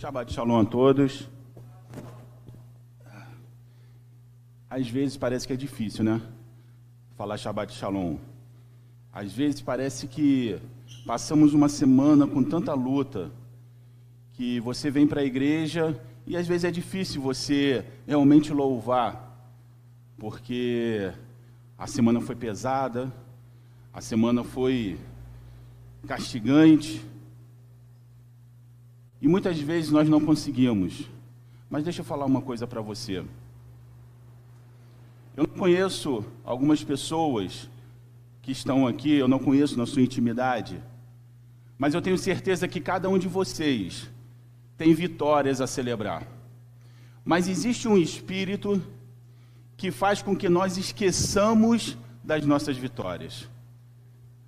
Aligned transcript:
Shabbat 0.00 0.32
Shalom 0.32 0.60
a 0.60 0.64
todos. 0.64 1.28
Às 4.70 4.88
vezes 4.88 5.16
parece 5.16 5.44
que 5.44 5.52
é 5.52 5.56
difícil, 5.56 6.04
né? 6.04 6.22
Falar 7.16 7.36
Shabbat 7.36 7.74
Shalom. 7.74 8.16
Às 9.12 9.32
vezes 9.32 9.60
parece 9.60 10.06
que 10.06 10.56
passamos 11.04 11.52
uma 11.52 11.68
semana 11.68 12.28
com 12.28 12.44
tanta 12.44 12.72
luta 12.74 13.32
que 14.34 14.60
você 14.60 14.88
vem 14.88 15.04
para 15.04 15.20
a 15.20 15.24
igreja 15.24 16.00
e 16.24 16.36
às 16.36 16.46
vezes 16.46 16.62
é 16.62 16.70
difícil 16.70 17.20
você 17.20 17.84
realmente 18.06 18.52
louvar, 18.52 19.50
porque 20.16 21.12
a 21.76 21.88
semana 21.88 22.20
foi 22.20 22.36
pesada, 22.36 23.12
a 23.92 24.00
semana 24.00 24.44
foi 24.44 24.96
castigante, 26.06 27.04
e 29.20 29.28
muitas 29.28 29.58
vezes 29.58 29.90
nós 29.90 30.08
não 30.08 30.20
conseguimos. 30.20 31.08
Mas 31.68 31.84
deixa 31.84 32.00
eu 32.00 32.04
falar 32.04 32.24
uma 32.24 32.40
coisa 32.40 32.66
para 32.66 32.80
você. 32.80 33.24
Eu 35.36 35.46
não 35.46 35.58
conheço 35.58 36.24
algumas 36.44 36.82
pessoas 36.82 37.68
que 38.42 38.52
estão 38.52 38.86
aqui, 38.86 39.12
eu 39.12 39.28
não 39.28 39.38
conheço 39.38 39.76
na 39.76 39.86
sua 39.86 40.02
intimidade, 40.02 40.82
mas 41.76 41.94
eu 41.94 42.02
tenho 42.02 42.18
certeza 42.18 42.66
que 42.66 42.80
cada 42.80 43.08
um 43.08 43.18
de 43.18 43.28
vocês 43.28 44.10
tem 44.76 44.94
vitórias 44.94 45.60
a 45.60 45.66
celebrar. 45.66 46.26
Mas 47.24 47.46
existe 47.46 47.86
um 47.86 47.96
espírito 47.96 48.82
que 49.76 49.90
faz 49.90 50.22
com 50.22 50.34
que 50.34 50.48
nós 50.48 50.76
esqueçamos 50.76 51.96
das 52.24 52.44
nossas 52.44 52.76
vitórias. 52.76 53.48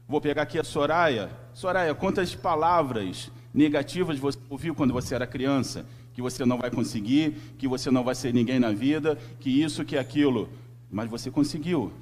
Vou 0.09 0.21
pegar 0.21 0.43
aqui 0.43 0.59
a 0.59 0.65
Soraya. 0.65 1.31
Soraya, 1.55 1.95
quantas 1.95 2.35
palavras 2.35 3.31
negativas 3.53 4.19
você 4.19 4.39
ouviu 4.49 4.75
quando 4.75 4.93
você 4.93 5.15
era 5.15 5.27
criança, 5.27 5.87
que 6.13 6.23
você 6.23 6.45
não 6.45 6.59
vai 6.59 6.71
conseguir, 6.71 7.35
que 7.59 7.67
você 7.69 7.91
não 7.91 8.05
vai 8.05 8.15
ser 8.15 8.33
ninguém 8.33 8.59
na 8.59 8.73
vida, 8.73 9.19
que 9.39 9.51
isso, 9.51 9.85
que 9.85 9.97
aquilo, 9.97 10.49
mas 10.91 11.09
você 11.09 11.31
conseguiu. 11.31 11.93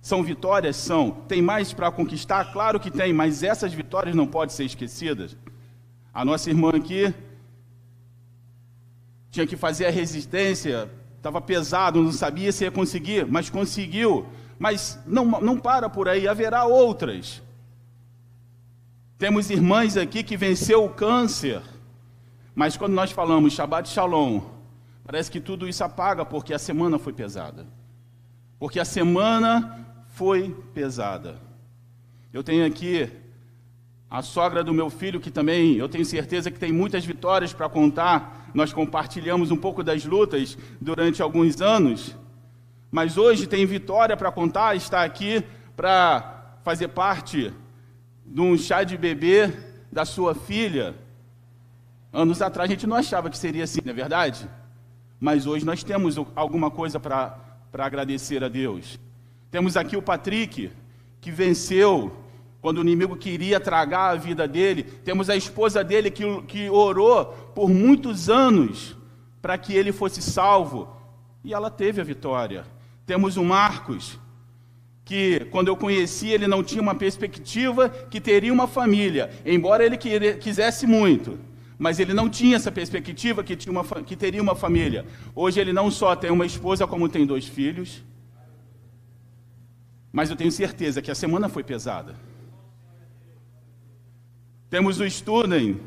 São 0.00 0.22
vitórias? 0.22 0.76
São. 0.76 1.10
Tem 1.10 1.42
mais 1.42 1.72
para 1.72 1.90
conquistar? 1.90 2.52
Claro 2.52 2.78
que 2.78 2.90
tem, 2.90 3.12
mas 3.12 3.42
essas 3.42 3.72
vitórias 3.72 4.14
não 4.14 4.26
podem 4.26 4.54
ser 4.54 4.64
esquecidas. 4.64 5.36
A 6.14 6.24
nossa 6.24 6.48
irmã 6.48 6.70
aqui 6.70 7.12
tinha 9.30 9.46
que 9.46 9.56
fazer 9.56 9.86
a 9.86 9.90
resistência, 9.90 10.88
estava 11.16 11.40
pesado, 11.40 12.02
não 12.02 12.12
sabia 12.12 12.52
se 12.52 12.64
ia 12.64 12.70
conseguir, 12.70 13.26
mas 13.26 13.50
conseguiu. 13.50 14.26
Mas 14.58 14.98
não, 15.06 15.24
não 15.24 15.58
para 15.58 15.90
por 15.90 16.08
aí, 16.08 16.26
haverá 16.26 16.64
outras. 16.64 17.42
Temos 19.18 19.48
irmãs 19.48 19.96
aqui 19.96 20.22
que 20.22 20.36
venceu 20.36 20.84
o 20.84 20.90
câncer, 20.90 21.62
mas 22.54 22.76
quando 22.76 22.92
nós 22.92 23.10
falamos 23.10 23.54
Shabbat 23.54 23.88
Shalom, 23.88 24.42
parece 25.02 25.30
que 25.30 25.40
tudo 25.40 25.66
isso 25.66 25.82
apaga 25.82 26.22
porque 26.22 26.52
a 26.52 26.58
semana 26.58 26.98
foi 26.98 27.14
pesada. 27.14 27.66
Porque 28.58 28.78
a 28.78 28.84
semana 28.84 29.86
foi 30.08 30.54
pesada. 30.74 31.40
Eu 32.30 32.44
tenho 32.44 32.66
aqui 32.66 33.10
a 34.10 34.20
sogra 34.20 34.62
do 34.62 34.74
meu 34.74 34.90
filho, 34.90 35.18
que 35.18 35.30
também 35.30 35.76
eu 35.76 35.88
tenho 35.88 36.04
certeza 36.04 36.50
que 36.50 36.58
tem 36.58 36.70
muitas 36.70 37.02
vitórias 37.02 37.54
para 37.54 37.70
contar. 37.70 38.50
Nós 38.52 38.70
compartilhamos 38.70 39.50
um 39.50 39.56
pouco 39.56 39.82
das 39.82 40.04
lutas 40.04 40.58
durante 40.78 41.22
alguns 41.22 41.62
anos, 41.62 42.14
mas 42.90 43.16
hoje 43.16 43.46
tem 43.46 43.64
vitória 43.64 44.14
para 44.14 44.30
contar, 44.30 44.76
está 44.76 45.02
aqui 45.02 45.42
para 45.74 46.58
fazer 46.62 46.88
parte 46.88 47.50
de 48.26 48.40
um 48.40 48.56
chá 48.58 48.82
de 48.82 48.96
bebê 48.96 49.52
da 49.90 50.04
sua 50.04 50.34
filha. 50.34 50.94
Anos 52.12 52.42
atrás 52.42 52.68
a 52.68 52.72
gente 52.72 52.86
não 52.86 52.96
achava 52.96 53.30
que 53.30 53.38
seria 53.38 53.64
assim, 53.64 53.80
não 53.84 53.92
é 53.92 53.94
verdade? 53.94 54.48
Mas 55.20 55.46
hoje 55.46 55.64
nós 55.64 55.82
temos 55.82 56.16
alguma 56.34 56.70
coisa 56.70 57.00
para 57.00 57.38
agradecer 57.72 58.42
a 58.42 58.48
Deus. 58.48 58.98
Temos 59.50 59.76
aqui 59.76 59.96
o 59.96 60.02
Patrick, 60.02 60.70
que 61.20 61.30
venceu 61.30 62.14
quando 62.60 62.78
o 62.78 62.82
inimigo 62.82 63.16
queria 63.16 63.60
tragar 63.60 64.10
a 64.10 64.16
vida 64.16 64.46
dele. 64.46 64.82
Temos 64.82 65.30
a 65.30 65.36
esposa 65.36 65.84
dele 65.84 66.10
que, 66.10 66.42
que 66.42 66.68
orou 66.68 67.26
por 67.54 67.68
muitos 67.70 68.28
anos 68.28 68.96
para 69.40 69.56
que 69.56 69.74
ele 69.74 69.92
fosse 69.92 70.20
salvo. 70.20 70.88
E 71.44 71.54
ela 71.54 71.70
teve 71.70 72.00
a 72.00 72.04
vitória. 72.04 72.66
Temos 73.06 73.36
o 73.36 73.44
Marcos, 73.44 74.18
que 75.06 75.46
quando 75.52 75.68
eu 75.68 75.76
conheci 75.76 76.30
ele 76.30 76.48
não 76.48 76.64
tinha 76.64 76.82
uma 76.82 76.94
perspectiva 76.94 77.88
que 77.88 78.20
teria 78.20 78.52
uma 78.52 78.66
família, 78.66 79.30
embora 79.46 79.86
ele 79.86 79.96
quisesse 79.96 80.84
muito, 80.84 81.38
mas 81.78 82.00
ele 82.00 82.12
não 82.12 82.28
tinha 82.28 82.56
essa 82.56 82.72
perspectiva 82.72 83.44
que, 83.44 83.54
tinha 83.54 83.70
uma, 83.70 83.84
que 83.84 84.16
teria 84.16 84.42
uma 84.42 84.56
família. 84.56 85.06
Hoje 85.32 85.60
ele 85.60 85.72
não 85.72 85.92
só 85.92 86.16
tem 86.16 86.32
uma 86.32 86.44
esposa, 86.44 86.88
como 86.88 87.08
tem 87.08 87.24
dois 87.24 87.46
filhos, 87.46 88.02
mas 90.12 90.28
eu 90.28 90.34
tenho 90.34 90.50
certeza 90.50 91.00
que 91.00 91.10
a 91.10 91.14
semana 91.14 91.48
foi 91.48 91.62
pesada. 91.62 92.16
Temos 94.68 94.98
o 94.98 95.08
Studem, 95.08 95.80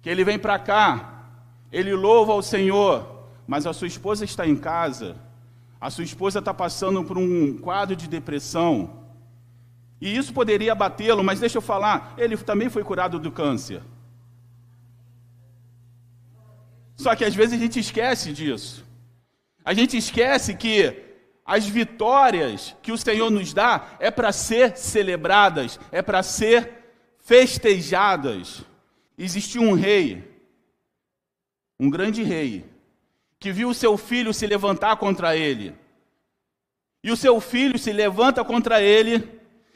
que 0.00 0.08
ele 0.08 0.22
vem 0.22 0.38
para 0.38 0.56
cá, 0.56 1.32
ele 1.72 1.92
louva 1.94 2.30
ao 2.30 2.42
Senhor, 2.42 3.26
mas 3.44 3.66
a 3.66 3.72
sua 3.72 3.88
esposa 3.88 4.24
está 4.24 4.46
em 4.46 4.54
casa 4.54 5.16
a 5.82 5.90
sua 5.90 6.04
esposa 6.04 6.38
está 6.38 6.54
passando 6.54 7.02
por 7.02 7.18
um 7.18 7.58
quadro 7.58 7.96
de 7.96 8.06
depressão. 8.06 9.02
E 10.00 10.16
isso 10.16 10.32
poderia 10.32 10.70
abatê-lo, 10.70 11.24
mas 11.24 11.40
deixa 11.40 11.58
eu 11.58 11.62
falar, 11.62 12.14
ele 12.16 12.36
também 12.36 12.70
foi 12.70 12.84
curado 12.84 13.18
do 13.18 13.32
câncer. 13.32 13.82
Só 16.94 17.16
que 17.16 17.24
às 17.24 17.34
vezes 17.34 17.54
a 17.54 17.60
gente 17.60 17.80
esquece 17.80 18.32
disso. 18.32 18.84
A 19.64 19.74
gente 19.74 19.96
esquece 19.96 20.54
que 20.54 21.02
as 21.44 21.66
vitórias 21.66 22.76
que 22.80 22.92
o 22.92 22.98
Senhor 22.98 23.28
nos 23.28 23.52
dá 23.52 23.96
é 23.98 24.08
para 24.08 24.30
ser 24.30 24.76
celebradas, 24.76 25.80
é 25.90 26.00
para 26.00 26.22
ser 26.22 26.70
festejadas. 27.18 28.62
Existiu 29.18 29.62
um 29.62 29.72
rei, 29.72 30.46
um 31.80 31.90
grande 31.90 32.22
rei, 32.22 32.71
que 33.42 33.50
viu 33.50 33.70
o 33.70 33.74
seu 33.74 33.98
filho 33.98 34.32
se 34.32 34.46
levantar 34.46 34.96
contra 34.98 35.36
ele. 35.36 35.74
E 37.02 37.10
o 37.10 37.16
seu 37.16 37.40
filho 37.40 37.76
se 37.76 37.92
levanta 37.92 38.44
contra 38.44 38.80
ele 38.80 39.28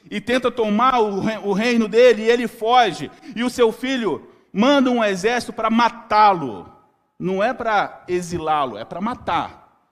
e 0.08 0.20
tenta 0.20 0.52
tomar 0.52 1.00
o 1.00 1.52
reino 1.52 1.88
dele, 1.88 2.22
e 2.22 2.30
ele 2.30 2.46
foge. 2.46 3.10
E 3.34 3.42
o 3.42 3.50
seu 3.50 3.72
filho 3.72 4.30
manda 4.52 4.88
um 4.88 5.02
exército 5.02 5.52
para 5.52 5.68
matá-lo. 5.68 6.72
Não 7.18 7.42
é 7.42 7.52
para 7.52 8.04
exilá-lo, 8.06 8.78
é 8.78 8.84
para 8.84 9.00
matar. 9.00 9.90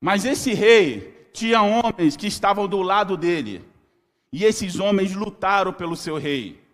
Mas 0.00 0.24
esse 0.24 0.54
rei 0.54 1.28
tinha 1.34 1.60
homens 1.60 2.16
que 2.16 2.26
estavam 2.26 2.66
do 2.66 2.80
lado 2.80 3.14
dele. 3.14 3.62
E 4.32 4.42
esses 4.42 4.80
homens 4.80 5.14
lutaram 5.14 5.70
pelo 5.70 5.96
seu 5.96 6.16
rei. 6.16 6.64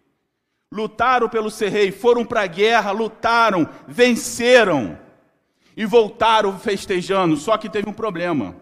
Lutaram 0.72 1.28
pelo 1.28 1.50
seu 1.50 1.68
rei, 1.68 1.90
foram 1.90 2.24
para 2.24 2.42
a 2.42 2.46
guerra, 2.46 2.92
lutaram, 2.92 3.68
venceram 3.88 4.96
e 5.80 5.86
voltaram 5.86 6.58
festejando. 6.58 7.38
Só 7.38 7.56
que 7.56 7.70
teve 7.70 7.88
um 7.88 7.92
problema. 7.94 8.54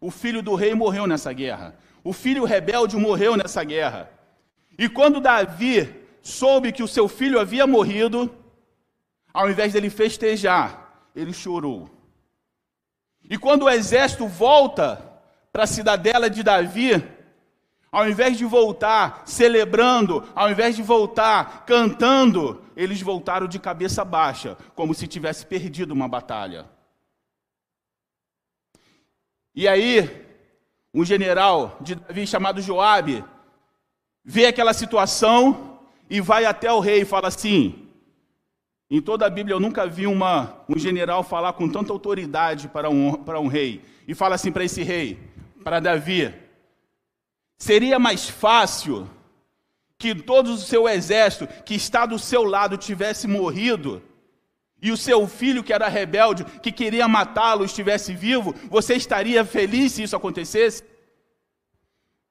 O 0.00 0.12
filho 0.12 0.40
do 0.40 0.54
rei 0.54 0.74
morreu 0.74 1.04
nessa 1.04 1.32
guerra. 1.32 1.76
O 2.04 2.12
filho 2.12 2.44
rebelde 2.44 2.96
morreu 2.96 3.36
nessa 3.36 3.64
guerra. 3.64 4.08
E 4.78 4.88
quando 4.88 5.20
Davi 5.20 5.92
soube 6.22 6.70
que 6.70 6.84
o 6.84 6.86
seu 6.86 7.08
filho 7.08 7.40
havia 7.40 7.66
morrido, 7.66 8.32
ao 9.34 9.50
invés 9.50 9.72
dele 9.72 9.90
festejar, 9.90 11.08
ele 11.16 11.32
chorou. 11.32 11.90
E 13.28 13.36
quando 13.36 13.64
o 13.64 13.70
exército 13.70 14.28
volta 14.28 15.02
para 15.52 15.64
a 15.64 15.66
cidadela 15.66 16.30
de 16.30 16.44
Davi, 16.44 17.02
ao 17.96 18.06
invés 18.06 18.36
de 18.36 18.44
voltar 18.44 19.22
celebrando, 19.24 20.22
ao 20.34 20.50
invés 20.50 20.76
de 20.76 20.82
voltar 20.82 21.64
cantando, 21.64 22.62
eles 22.76 23.00
voltaram 23.00 23.48
de 23.48 23.58
cabeça 23.58 24.04
baixa, 24.04 24.54
como 24.74 24.92
se 24.92 25.06
tivesse 25.06 25.46
perdido 25.46 25.92
uma 25.92 26.06
batalha. 26.06 26.66
E 29.54 29.66
aí, 29.66 30.10
um 30.92 31.06
general 31.06 31.78
de 31.80 31.94
Davi 31.94 32.26
chamado 32.26 32.60
Joabe 32.60 33.24
vê 34.22 34.44
aquela 34.44 34.74
situação 34.74 35.78
e 36.10 36.20
vai 36.20 36.44
até 36.44 36.70
o 36.70 36.80
rei 36.80 37.00
e 37.00 37.06
fala 37.06 37.28
assim: 37.28 37.88
em 38.90 39.00
toda 39.00 39.24
a 39.24 39.30
Bíblia 39.30 39.54
eu 39.54 39.60
nunca 39.60 39.86
vi 39.86 40.06
uma, 40.06 40.62
um 40.68 40.78
general 40.78 41.22
falar 41.22 41.54
com 41.54 41.66
tanta 41.66 41.94
autoridade 41.94 42.68
para 42.68 42.90
um, 42.90 43.14
para 43.14 43.40
um 43.40 43.46
rei. 43.46 43.80
E 44.06 44.14
fala 44.14 44.34
assim 44.34 44.52
para 44.52 44.64
esse 44.64 44.82
rei, 44.82 45.18
para 45.64 45.80
Davi: 45.80 46.45
Seria 47.58 47.98
mais 47.98 48.28
fácil 48.28 49.08
que 49.98 50.14
todo 50.14 50.52
o 50.52 50.58
seu 50.58 50.88
exército 50.88 51.46
que 51.64 51.74
está 51.74 52.04
do 52.04 52.18
seu 52.18 52.44
lado 52.44 52.76
tivesse 52.76 53.26
morrido 53.26 54.02
e 54.80 54.90
o 54.90 54.96
seu 54.96 55.26
filho 55.26 55.64
que 55.64 55.72
era 55.72 55.88
rebelde, 55.88 56.44
que 56.62 56.70
queria 56.70 57.08
matá-lo, 57.08 57.64
estivesse 57.64 58.14
vivo, 58.14 58.54
você 58.68 58.94
estaria 58.94 59.44
feliz 59.44 59.92
se 59.92 60.02
isso 60.02 60.14
acontecesse? 60.14 60.84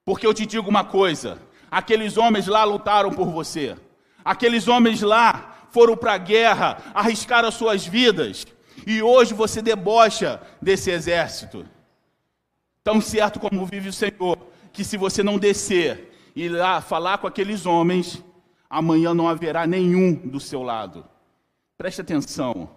Porque 0.04 0.26
eu 0.26 0.32
te 0.32 0.46
digo 0.46 0.70
uma 0.70 0.84
coisa: 0.84 1.38
aqueles 1.70 2.16
homens 2.16 2.46
lá 2.46 2.62
lutaram 2.62 3.10
por 3.10 3.28
você, 3.28 3.76
aqueles 4.24 4.68
homens 4.68 5.02
lá 5.02 5.66
foram 5.70 5.96
para 5.96 6.14
a 6.14 6.18
guerra, 6.18 6.78
arriscaram 6.94 7.48
as 7.48 7.54
suas 7.54 7.84
vidas. 7.84 8.46
E 8.86 9.02
hoje 9.02 9.34
você 9.34 9.60
debocha 9.60 10.40
desse 10.62 10.90
exército. 10.90 11.66
Tão 12.84 13.00
certo 13.00 13.40
como 13.40 13.66
vive 13.66 13.88
o 13.88 13.92
Senhor, 13.92 14.38
que 14.76 14.84
se 14.84 14.98
você 14.98 15.22
não 15.22 15.38
descer 15.38 16.12
e 16.36 16.44
ir 16.44 16.48
lá 16.50 16.82
falar 16.82 17.16
com 17.16 17.26
aqueles 17.26 17.64
homens, 17.64 18.22
amanhã 18.68 19.14
não 19.14 19.26
haverá 19.26 19.66
nenhum 19.66 20.12
do 20.12 20.38
seu 20.38 20.62
lado. 20.62 21.02
Preste 21.78 22.02
atenção. 22.02 22.68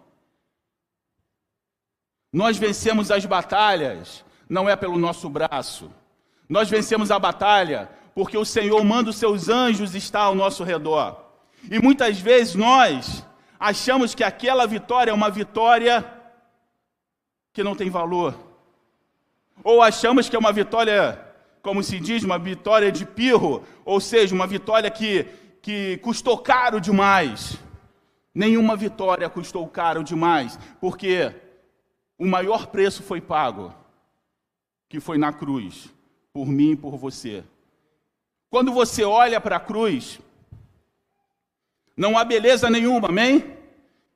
Nós 2.31 2.57
vencemos 2.57 3.11
as 3.11 3.25
batalhas, 3.25 4.23
não 4.47 4.69
é 4.69 4.77
pelo 4.77 4.97
nosso 4.97 5.29
braço. 5.29 5.91
Nós 6.47 6.69
vencemos 6.69 7.11
a 7.11 7.19
batalha 7.19 7.89
porque 8.15 8.37
o 8.37 8.45
Senhor 8.45 8.81
manda 8.85 9.09
os 9.09 9.17
seus 9.17 9.49
anjos 9.49 9.93
estar 9.93 10.21
ao 10.21 10.35
nosso 10.35 10.63
redor. 10.63 11.21
E 11.69 11.79
muitas 11.79 12.17
vezes 12.17 12.55
nós 12.55 13.25
achamos 13.59 14.15
que 14.15 14.23
aquela 14.23 14.65
vitória 14.65 15.11
é 15.11 15.13
uma 15.13 15.29
vitória 15.29 16.05
que 17.51 17.61
não 17.61 17.75
tem 17.75 17.89
valor. 17.89 18.35
Ou 19.61 19.81
achamos 19.81 20.29
que 20.29 20.35
é 20.37 20.39
uma 20.39 20.53
vitória, 20.53 21.28
como 21.61 21.83
se 21.83 21.99
diz, 21.99 22.23
uma 22.23 22.39
vitória 22.39 22.91
de 22.91 23.05
pirro, 23.05 23.63
ou 23.85 23.99
seja, 23.99 24.33
uma 24.33 24.47
vitória 24.47 24.89
que, 24.89 25.25
que 25.61 25.97
custou 25.97 26.37
caro 26.37 26.79
demais. 26.79 27.57
Nenhuma 28.33 28.75
vitória 28.75 29.29
custou 29.29 29.67
caro 29.67 30.03
demais, 30.03 30.57
porque 30.79 31.33
o 32.17 32.25
maior 32.25 32.67
preço 32.67 33.03
foi 33.03 33.19
pago, 33.19 33.73
que 34.87 34.99
foi 34.99 35.17
na 35.17 35.33
cruz, 35.33 35.89
por 36.31 36.47
mim 36.47 36.71
e 36.71 36.75
por 36.75 36.97
você. 36.97 37.43
Quando 38.49 38.71
você 38.71 39.03
olha 39.03 39.39
para 39.39 39.57
a 39.57 39.59
cruz, 39.59 40.19
não 41.95 42.17
há 42.17 42.23
beleza 42.23 42.69
nenhuma, 42.69 43.09
amém? 43.09 43.57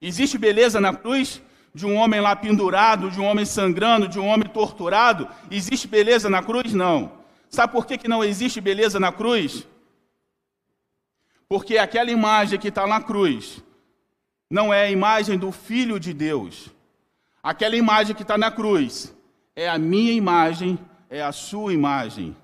Existe 0.01 0.37
beleza 0.37 0.79
na 0.79 0.93
cruz? 0.93 1.41
de 1.73 1.85
um 1.85 1.95
homem 1.95 2.21
lá 2.21 2.35
pendurado, 2.35 3.09
de 3.09 3.19
um 3.19 3.25
homem 3.25 3.45
sangrando, 3.45 4.07
de 4.07 4.19
um 4.19 4.27
homem 4.27 4.47
torturado? 4.47 5.27
Existe 5.49 5.87
beleza 5.87 6.29
na 6.29 6.43
cruz? 6.43 6.73
Não. 6.73 7.22
Sabe 7.53 7.71
por 7.71 7.85
que, 7.85 7.99
que 7.99 8.07
não 8.07 8.23
existe 8.23 8.59
beleza 8.59 8.99
na 8.99 9.11
cruz? 9.11 9.67
Porque 11.47 11.77
aquela 11.77 12.09
imagem 12.09 12.57
que 12.57 12.69
está 12.69 12.87
na 12.87 12.99
cruz 12.99 13.61
não 14.49 14.73
é 14.73 14.85
a 14.85 14.89
imagem 14.89 15.37
do 15.37 15.51
Filho 15.51 15.99
de 15.99 16.15
Deus. 16.15 16.71
Aquela 17.43 17.75
imagem 17.75 18.15
que 18.15 18.23
está 18.23 18.39
na 18.39 18.49
cruz 18.49 19.15
é 19.55 19.69
a 19.69 19.77
minha 19.77 20.11
imagem, 20.13 20.79
é 21.07 21.21
a 21.21 21.31
sua 21.31 21.71
imagem. 21.71 22.35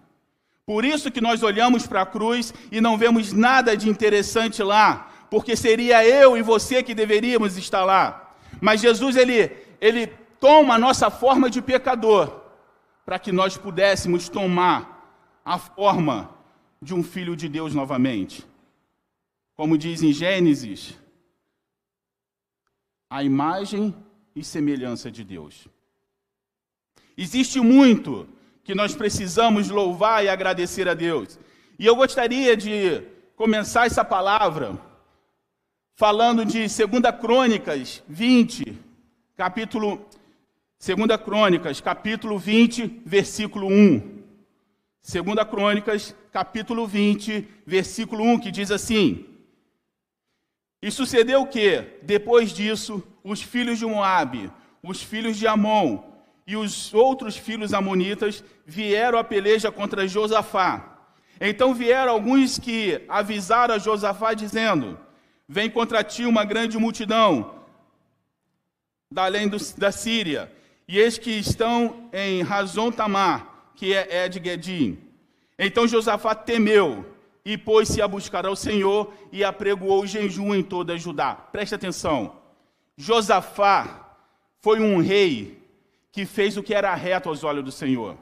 Por 0.64 0.86
isso 0.86 1.10
que 1.10 1.20
nós 1.20 1.42
olhamos 1.42 1.88
para 1.88 2.04
a 2.04 2.06
cruz 2.06 2.54
e 2.72 2.80
não 2.80 2.96
vemos 2.96 3.34
nada 3.34 3.76
de 3.76 3.90
interessante 3.90 4.62
lá, 4.62 5.10
porque 5.32 5.56
seria 5.56 6.06
eu 6.06 6.38
e 6.38 6.44
você 6.44 6.84
que 6.84 6.94
deveríamos 6.94 7.58
estar 7.58 7.84
lá. 7.84 8.32
Mas 8.62 8.80
Jesus 8.80 9.16
ele 9.16 9.58
ele 9.82 10.06
toma 10.40 10.76
a 10.76 10.80
nossa 10.80 11.10
forma 11.10 11.50
de 11.50 11.64
pecador 11.64 12.42
para 13.04 13.18
que 13.18 13.32
nós 13.32 13.58
pudéssemos 13.58 14.30
tomar 14.30 14.99
a 15.44 15.58
forma 15.58 16.30
de 16.82 16.94
um 16.94 17.04
filho 17.04 17.36
de 17.36 17.50
Deus 17.50 17.74
novamente. 17.74 18.46
Como 19.56 19.78
diz 19.78 20.02
em 20.02 20.14
Gênesis, 20.14 20.98
a 23.10 23.24
imagem 23.24 23.94
e 24.36 24.44
semelhança 24.44 25.10
de 25.10 25.24
Deus. 25.24 25.68
Existe 27.18 27.60
muito 27.60 28.28
que 28.64 28.76
nós 28.76 28.96
precisamos 28.96 29.70
louvar 29.70 30.24
e 30.24 30.30
agradecer 30.30 30.88
a 30.88 30.94
Deus. 30.94 31.40
E 31.78 31.86
eu 31.86 31.96
gostaria 31.96 32.56
de 32.56 33.02
começar 33.36 33.88
essa 33.88 34.06
palavra 34.06 34.80
falando 35.96 36.46
de 36.46 36.60
2 36.60 36.70
Crônicas 37.20 38.04
20, 38.08 38.78
capítulo 39.36 40.06
2 40.80 41.22
Crônicas, 41.26 41.82
capítulo 41.82 42.38
20, 42.38 43.02
versículo 43.06 43.68
1. 43.68 44.19
2 45.02 45.50
Crônicas, 45.50 46.16
capítulo 46.32 46.86
20, 46.86 47.48
versículo 47.66 48.24
1, 48.24 48.40
que 48.40 48.52
diz 48.52 48.72
assim: 48.72 49.26
E 50.82 50.92
sucedeu 50.92 51.46
que, 51.46 51.82
depois 52.02 52.52
disso, 52.52 53.04
os 53.24 53.42
filhos 53.42 53.80
de 53.80 53.86
Moabe, 53.86 54.52
os 54.84 55.02
filhos 55.02 55.38
de 55.38 55.48
Amon 55.48 56.04
e 56.46 56.56
os 56.56 56.94
outros 56.94 57.38
filhos 57.38 57.74
amonitas 57.74 58.44
vieram 58.66 59.20
a 59.20 59.24
peleja 59.24 59.72
contra 59.72 60.08
Josafá. 60.08 60.98
Então 61.40 61.74
vieram 61.74 62.12
alguns 62.12 62.60
que 62.60 63.04
avisaram 63.08 63.76
a 63.76 63.80
Josafá, 63.80 64.34
dizendo: 64.34 65.00
Vem 65.48 65.70
contra 65.70 66.04
ti 66.04 66.26
uma 66.26 66.44
grande 66.44 66.78
multidão 66.78 67.60
da 69.12 69.26
além 69.26 69.48
do, 69.48 69.58
da 69.78 69.92
Síria, 69.92 70.52
e 70.88 71.00
eis 71.00 71.18
que 71.18 71.32
estão 71.32 72.10
em 72.14 72.44
Razon 72.44 72.92
Tamar, 72.92 73.59
que 73.80 73.94
é 73.94 74.26
Ed 74.26 74.42
Gedim. 74.44 75.00
Então 75.58 75.88
Josafá 75.88 76.36
temeu 76.36 77.06
e 77.46 77.58
pôs-se 77.58 78.02
a 78.02 78.08
buscar 78.10 78.46
ao 78.46 78.54
Senhor 78.54 79.14
e 79.32 79.42
apregoou 79.42 80.04
o 80.04 80.06
jejum 80.06 80.54
em 80.54 80.62
toda 80.62 80.98
Judá. 80.98 81.34
Preste 81.34 81.76
atenção. 81.76 82.36
Josafá 82.98 84.18
foi 84.60 84.82
um 84.82 85.00
rei 85.00 85.64
que 86.12 86.26
fez 86.26 86.58
o 86.58 86.62
que 86.62 86.74
era 86.74 86.94
reto 86.94 87.30
aos 87.30 87.46
olhos 87.46 87.64
do 87.64 87.72
Senhor. 87.72 88.18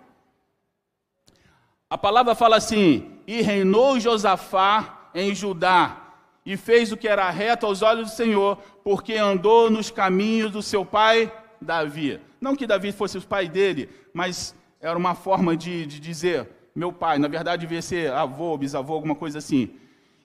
A 1.90 1.98
palavra 1.98 2.36
fala 2.36 2.58
assim: 2.58 3.20
e 3.26 3.42
reinou 3.42 4.00
Josafá 4.00 5.10
em 5.16 5.34
Judá 5.34 6.14
e 6.46 6.56
fez 6.56 6.92
o 6.92 6.98
que 6.98 7.08
era 7.08 7.28
reto 7.32 7.66
aos 7.66 7.82
olhos 7.82 8.12
do 8.12 8.16
Senhor, 8.16 8.58
porque 8.84 9.16
andou 9.16 9.72
nos 9.72 9.90
caminhos 9.90 10.52
do 10.52 10.62
seu 10.62 10.86
pai 10.86 11.34
Davi. 11.60 12.22
Não 12.40 12.56
que 12.56 12.68
Davi 12.68 12.92
fosse 12.92 13.18
o 13.18 13.22
pai 13.24 13.50
dele, 13.50 13.90
mas 14.14 14.56
era 14.80 14.98
uma 14.98 15.16
forma 15.16 15.56
de, 15.56 15.86
de 15.86 16.00
dizer 16.00 16.48
meu 16.76 16.94
pai. 16.94 17.18
Na 17.18 17.28
verdade, 17.28 17.62
devia 17.62 17.82
ser 17.82 18.12
avô, 18.12 18.58
bisavô, 18.58 18.94
alguma 18.94 19.16
coisa 19.16 19.40
assim. 19.40 19.72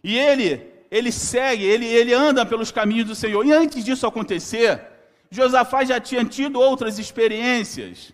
E 0.05 0.19
ele, 0.19 0.67
ele 0.91 1.11
segue, 1.11 1.65
ele, 1.65 1.87
ele 1.87 2.13
anda 2.13 2.45
pelos 2.45 2.71
caminhos 2.71 3.07
do 3.07 3.15
Senhor. 3.15 3.45
E 3.47 3.53
antes 3.53 3.85
disso 3.85 4.07
acontecer, 4.07 4.81
Josafá 5.31 5.85
já 5.85 5.99
tinha 5.99 6.25
tido 6.25 6.61
outras 6.61 6.99
experiências. 6.99 8.13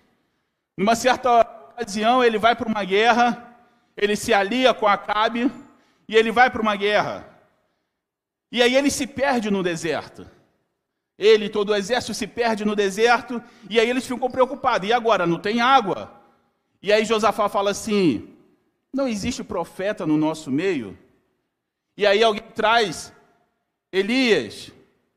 Numa 0.77 0.95
certa 0.95 1.41
ocasião, 1.41 2.23
ele 2.23 2.39
vai 2.39 2.55
para 2.55 2.69
uma 2.69 2.85
guerra, 2.85 3.57
ele 3.97 4.15
se 4.15 4.33
alia 4.33 4.73
com 4.73 4.87
Acabe 4.87 5.51
e 6.09 6.15
ele 6.15 6.31
vai 6.31 6.49
para 6.49 6.63
uma 6.63 6.77
guerra. 6.77 7.29
E 8.53 8.63
aí 8.63 8.77
ele 8.77 8.91
se 8.91 9.07
perde 9.07 9.51
no 9.51 9.63
deserto. 9.63 10.27
Ele 11.19 11.49
todo 11.49 11.71
o 11.71 11.75
exército 11.75 12.15
se 12.15 12.29
perde 12.29 12.65
no 12.65 12.77
deserto, 12.77 13.43
e 13.69 13.81
aí 13.81 13.91
eles 13.91 14.07
ficam 14.07 14.31
preocupados. 14.31 14.89
E 14.89 14.93
agora, 14.93 15.27
não 15.27 15.41
tem 15.41 15.61
água? 15.61 16.18
E 16.83 16.93
aí 16.93 17.05
Josafá 17.05 17.49
fala 17.49 17.71
assim: 17.71 18.35
não 18.93 19.09
existe 19.09 19.43
profeta 19.43 20.07
no 20.07 20.17
nosso 20.17 20.51
meio? 20.51 20.97
E 21.97 22.07
aí 22.07 22.23
alguém 22.23 22.45
traz 22.55 23.13
Elias, 23.93 24.71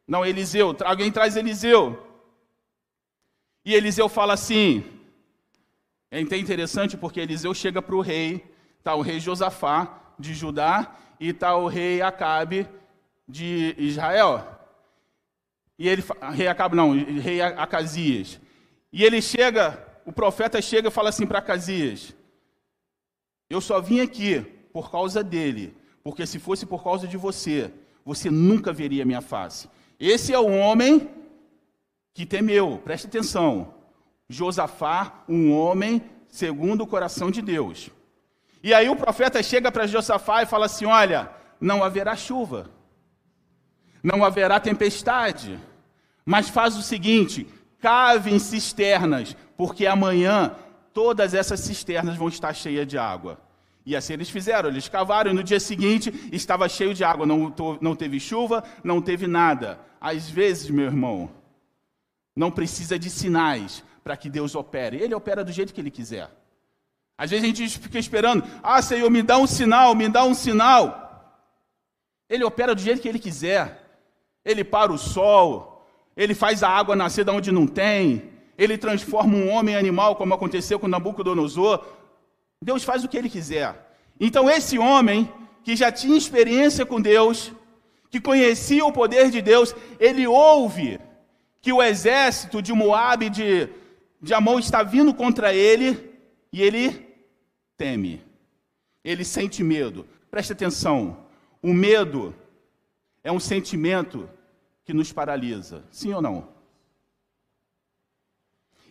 não, 0.08 0.26
Eliseu, 0.26 0.76
alguém 0.84 1.12
traz 1.12 1.36
Eliseu. 1.36 2.08
E 3.64 3.74
Eliseu 3.74 4.10
fala 4.10 4.34
assim: 4.34 4.84
é 6.10 6.20
interessante 6.20 6.98
porque 6.98 7.20
Eliseu 7.20 7.54
chega 7.54 7.82
para 7.82 7.96
o 7.96 8.02
rei, 8.02 8.44
está 8.80 8.96
o 8.96 9.02
rei 9.02 9.20
Josafá 9.20 10.14
de 10.18 10.34
Judá, 10.34 10.96
e 11.20 11.30
está 11.30 11.56
o 11.56 11.68
rei 11.68 12.02
Acabe 12.02 12.68
de 13.28 13.76
Israel. 13.78 14.60
E 15.78 15.88
ele, 15.88 16.04
rei 16.34 16.48
Acabe 16.48 16.76
não, 16.76 16.92
rei 16.94 17.42
Acasias. 17.42 18.40
E 18.92 19.04
ele 19.04 19.22
chega, 19.22 19.88
o 20.06 20.12
profeta 20.12 20.62
chega 20.62 20.88
e 20.88 20.92
fala 20.92 21.10
assim 21.10 21.26
para 21.26 21.40
Acasias: 21.40 22.16
Eu 23.50 23.62
só 23.62 23.80
vim 23.80 24.00
aqui 24.00 24.42
por 24.74 24.92
causa 24.92 25.24
dele, 25.24 25.76
porque 26.04 26.26
se 26.26 26.40
fosse 26.40 26.66
por 26.66 26.84
causa 26.84 27.08
de 27.08 27.18
você, 27.18 27.72
você 28.06 28.30
nunca 28.30 28.74
veria 28.74 29.06
minha 29.06 29.22
face. 29.22 29.70
Esse 30.00 30.34
é 30.34 30.40
o 30.40 30.52
homem 30.52 31.10
que 32.14 32.26
temeu, 32.26 32.82
preste 32.84 33.08
atenção. 33.08 33.74
Josafá, 34.30 35.24
um 35.28 35.52
homem 35.52 36.02
segundo 36.28 36.82
o 36.82 36.88
coração 36.88 37.30
de 37.30 37.42
Deus. 37.42 37.90
E 38.64 38.74
aí 38.74 38.90
o 38.90 38.96
profeta 38.96 39.44
chega 39.44 39.72
para 39.72 39.88
Josafá 39.88 40.44
e 40.44 40.46
fala 40.46 40.66
assim: 40.66 40.86
Olha, 40.86 41.32
não 41.60 41.84
haverá 41.84 42.16
chuva 42.16 42.70
não 44.04 44.24
haverá 44.24 44.60
tempestade. 44.60 45.60
Mas 46.26 46.50
faz 46.50 46.76
o 46.76 46.82
seguinte: 46.82 47.48
cavem 47.82 48.40
cisternas, 48.40 49.36
porque 49.58 49.88
amanhã 49.88 50.56
todas 50.94 51.34
essas 51.34 51.60
cisternas 51.60 52.16
vão 52.16 52.28
estar 52.28 52.54
cheias 52.54 52.88
de 52.88 52.98
água. 52.98 53.40
E 53.86 53.96
assim 53.96 54.14
eles 54.14 54.30
fizeram, 54.30 54.70
eles 54.70 54.88
cavaram 54.88 55.32
e 55.32 55.34
no 55.34 55.44
dia 55.44 55.60
seguinte 55.60 56.30
estava 56.32 56.70
cheio 56.70 56.94
de 56.94 57.04
água, 57.04 57.26
não, 57.26 57.54
não 57.82 57.96
teve 57.96 58.20
chuva, 58.20 58.64
não 58.84 59.02
teve 59.02 59.26
nada. 59.26 59.80
Às 60.00 60.30
vezes, 60.30 60.70
meu 60.70 60.86
irmão, 60.86 61.32
não 62.36 62.52
precisa 62.52 62.98
de 62.98 63.10
sinais 63.10 63.84
para 64.04 64.16
que 64.16 64.30
Deus 64.30 64.56
opere, 64.56 64.98
Ele 64.98 65.16
opera 65.16 65.44
do 65.44 65.52
jeito 65.52 65.74
que 65.74 65.82
Ele 65.82 65.92
quiser. 65.92 66.30
Às 67.18 67.30
vezes 67.30 67.44
a 67.44 67.48
gente 67.48 67.80
fica 67.80 68.00
esperando, 68.00 68.44
ah 68.64 68.82
Senhor, 68.82 69.10
me 69.10 69.22
dá 69.22 69.38
um 69.38 69.48
sinal, 69.48 69.94
me 69.96 70.08
dá 70.08 70.24
um 70.24 70.34
sinal. 70.34 71.02
Ele 72.30 72.44
opera 72.44 72.74
do 72.74 72.82
jeito 72.82 73.02
que 73.02 73.10
Ele 73.10 73.20
quiser. 73.20 73.80
Ele 74.44 74.64
para 74.64 74.92
o 74.92 74.98
sol, 74.98 75.81
ele 76.16 76.34
faz 76.34 76.64
a 76.64 76.70
água 76.70 76.96
nascer 76.96 77.26
de 77.26 77.32
onde 77.32 77.52
não 77.52 77.66
tem, 77.66 78.30
ele 78.58 78.78
transforma 78.78 79.36
um 79.36 79.50
homem 79.50 79.76
em 79.76 79.78
animal, 79.78 80.16
como 80.16 80.34
aconteceu 80.34 80.80
com 80.80 80.88
Nabucodonosor. 80.88 81.84
Deus 82.62 82.84
faz 82.84 83.04
o 83.04 83.08
que 83.08 83.18
ele 83.18 83.30
quiser. 83.30 83.96
Então, 84.20 84.50
esse 84.50 84.78
homem, 84.78 85.32
que 85.64 85.76
já 85.76 85.92
tinha 85.92 86.18
experiência 86.18 86.86
com 86.86 87.02
Deus, 87.02 87.52
que 88.10 88.20
conhecia 88.20 88.86
o 88.86 88.92
poder 88.92 89.32
de 89.32 89.42
Deus, 89.42 89.74
ele 90.00 90.28
ouve 90.28 91.00
que 91.62 91.72
o 91.72 91.82
exército 91.82 92.62
de 92.62 92.74
Moabe 92.74 93.30
de, 93.30 93.70
de 94.22 94.34
Amon 94.34 94.60
está 94.60 94.84
vindo 94.84 95.14
contra 95.14 95.54
ele 95.54 96.12
e 96.52 96.62
ele 96.62 97.08
teme. 97.78 98.22
Ele 99.04 99.24
sente 99.24 99.64
medo. 99.64 100.06
Preste 100.30 100.54
atenção. 100.54 101.26
O 101.64 101.74
medo 101.74 102.36
é 103.24 103.32
um 103.32 103.40
sentimento 103.40 104.30
que 104.84 104.94
nos 104.94 105.12
paralisa. 105.12 105.84
Sim 105.92 106.14
ou 106.14 106.22
não? 106.22 106.50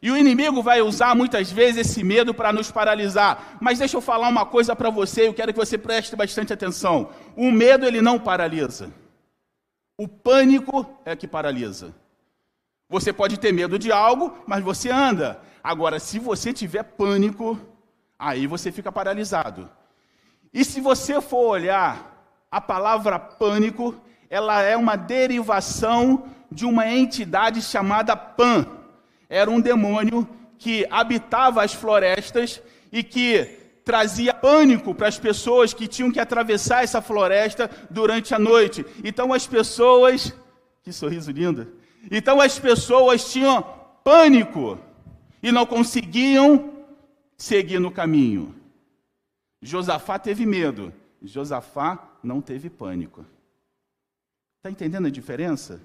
E 0.02 0.10
o 0.10 0.16
inimigo 0.16 0.62
vai 0.62 0.80
usar 0.80 1.14
muitas 1.14 1.52
vezes 1.52 1.88
esse 1.88 2.02
medo 2.02 2.32
para 2.32 2.52
nos 2.52 2.70
paralisar. 2.70 3.58
Mas 3.60 3.78
deixa 3.78 3.96
eu 3.96 4.00
falar 4.00 4.28
uma 4.28 4.46
coisa 4.46 4.74
para 4.74 4.88
você, 4.88 5.28
eu 5.28 5.34
quero 5.34 5.52
que 5.52 5.58
você 5.58 5.76
preste 5.76 6.16
bastante 6.16 6.52
atenção. 6.52 7.10
O 7.36 7.50
medo 7.50 7.84
ele 7.86 8.00
não 8.00 8.18
paralisa. 8.18 8.90
O 9.98 10.08
pânico 10.08 10.98
é 11.04 11.14
que 11.14 11.28
paralisa. 11.28 11.94
Você 12.88 13.12
pode 13.12 13.38
ter 13.38 13.52
medo 13.52 13.78
de 13.78 13.92
algo, 13.92 14.42
mas 14.46 14.64
você 14.64 14.90
anda. 14.90 15.40
Agora, 15.62 16.00
se 16.00 16.18
você 16.18 16.52
tiver 16.52 16.82
pânico, 16.82 17.60
aí 18.18 18.46
você 18.46 18.72
fica 18.72 18.90
paralisado. 18.90 19.70
E 20.52 20.64
se 20.64 20.80
você 20.80 21.20
for 21.20 21.50
olhar 21.50 22.46
a 22.50 22.60
palavra 22.60 23.18
pânico, 23.18 23.94
ela 24.30 24.62
é 24.62 24.76
uma 24.76 24.94
derivação 24.94 26.28
de 26.50 26.64
uma 26.64 26.86
entidade 26.86 27.60
chamada 27.60 28.16
Pan. 28.16 28.64
Era 29.28 29.50
um 29.50 29.60
demônio 29.60 30.26
que 30.56 30.86
habitava 30.88 31.64
as 31.64 31.74
florestas 31.74 32.62
e 32.92 33.02
que 33.02 33.58
trazia 33.84 34.32
pânico 34.32 34.94
para 34.94 35.08
as 35.08 35.18
pessoas 35.18 35.74
que 35.74 35.88
tinham 35.88 36.12
que 36.12 36.20
atravessar 36.20 36.84
essa 36.84 37.02
floresta 37.02 37.68
durante 37.90 38.32
a 38.32 38.38
noite. 38.38 38.86
Então 39.02 39.32
as 39.32 39.48
pessoas, 39.48 40.32
que 40.84 40.92
sorriso 40.92 41.32
lindo. 41.32 41.66
Então 42.08 42.40
as 42.40 42.56
pessoas 42.56 43.32
tinham 43.32 43.62
pânico 44.04 44.78
e 45.42 45.50
não 45.50 45.66
conseguiam 45.66 46.72
seguir 47.36 47.80
no 47.80 47.90
caminho. 47.90 48.54
Josafá 49.60 50.18
teve 50.18 50.46
medo, 50.46 50.92
Josafá 51.20 51.98
não 52.22 52.40
teve 52.40 52.70
pânico. 52.70 53.24
Está 54.60 54.70
entendendo 54.70 55.06
a 55.06 55.10
diferença? 55.10 55.80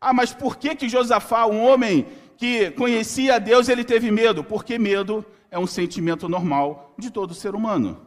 Ah, 0.00 0.12
mas 0.12 0.34
por 0.34 0.56
que 0.56 0.74
que 0.74 0.88
Josafá, 0.88 1.46
um 1.46 1.64
homem 1.64 2.04
que 2.36 2.72
conhecia 2.72 3.36
a 3.36 3.38
Deus, 3.38 3.68
ele 3.68 3.84
teve 3.84 4.10
medo? 4.10 4.42
Porque 4.42 4.80
medo 4.80 5.24
é 5.48 5.56
um 5.56 5.66
sentimento 5.66 6.28
normal 6.28 6.92
de 6.98 7.08
todo 7.08 7.32
ser 7.32 7.54
humano. 7.54 8.04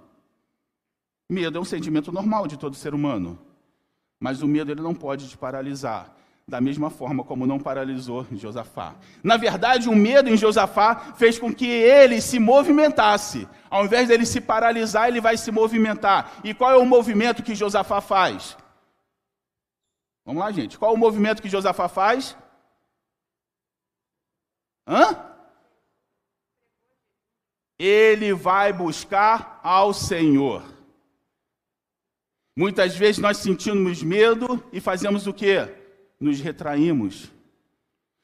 Medo 1.29 1.57
é 1.57 1.61
um 1.61 1.63
sentimento 1.63 2.11
normal 2.11 2.47
de 2.47 2.57
todo 2.57 2.75
ser 2.75 2.93
humano. 2.93 3.39
Mas 4.19 4.41
o 4.41 4.47
medo 4.47 4.73
ele 4.73 4.81
não 4.81 4.93
pode 4.93 5.29
te 5.29 5.37
paralisar, 5.37 6.13
da 6.45 6.59
mesma 6.59 6.89
forma 6.89 7.23
como 7.23 7.47
não 7.47 7.57
paralisou 7.57 8.27
Josafá. 8.33 8.95
Na 9.23 9.37
verdade, 9.37 9.87
o 9.87 9.95
medo 9.95 10.29
em 10.29 10.35
Josafá 10.35 11.13
fez 11.15 11.39
com 11.39 11.53
que 11.53 11.65
ele 11.65 12.19
se 12.19 12.39
movimentasse. 12.39 13.47
Ao 13.69 13.85
invés 13.85 14.09
dele 14.09 14.25
se 14.25 14.41
paralisar, 14.41 15.07
ele 15.07 15.21
vai 15.21 15.37
se 15.37 15.49
movimentar. 15.49 16.41
E 16.43 16.53
qual 16.53 16.71
é 16.71 16.77
o 16.77 16.85
movimento 16.85 17.41
que 17.41 17.55
Josafá 17.55 18.01
faz? 18.01 18.57
Vamos 20.25 20.41
lá, 20.41 20.51
gente. 20.51 20.77
Qual 20.77 20.93
o 20.93 20.97
movimento 20.97 21.41
que 21.41 21.49
Josafá 21.49 21.87
faz? 21.87 22.35
Hã? 24.87 25.17
Ele 27.77 28.33
vai 28.33 28.73
buscar 28.73 29.59
ao 29.63 29.93
Senhor. 29.93 30.63
Muitas 32.55 32.95
vezes 32.95 33.19
nós 33.19 33.37
sentimos 33.37 34.03
medo 34.03 34.61
e 34.73 34.81
fazemos 34.81 35.27
o 35.27 35.33
quê? 35.33 35.67
Nos 36.19 36.41
retraímos. 36.41 37.31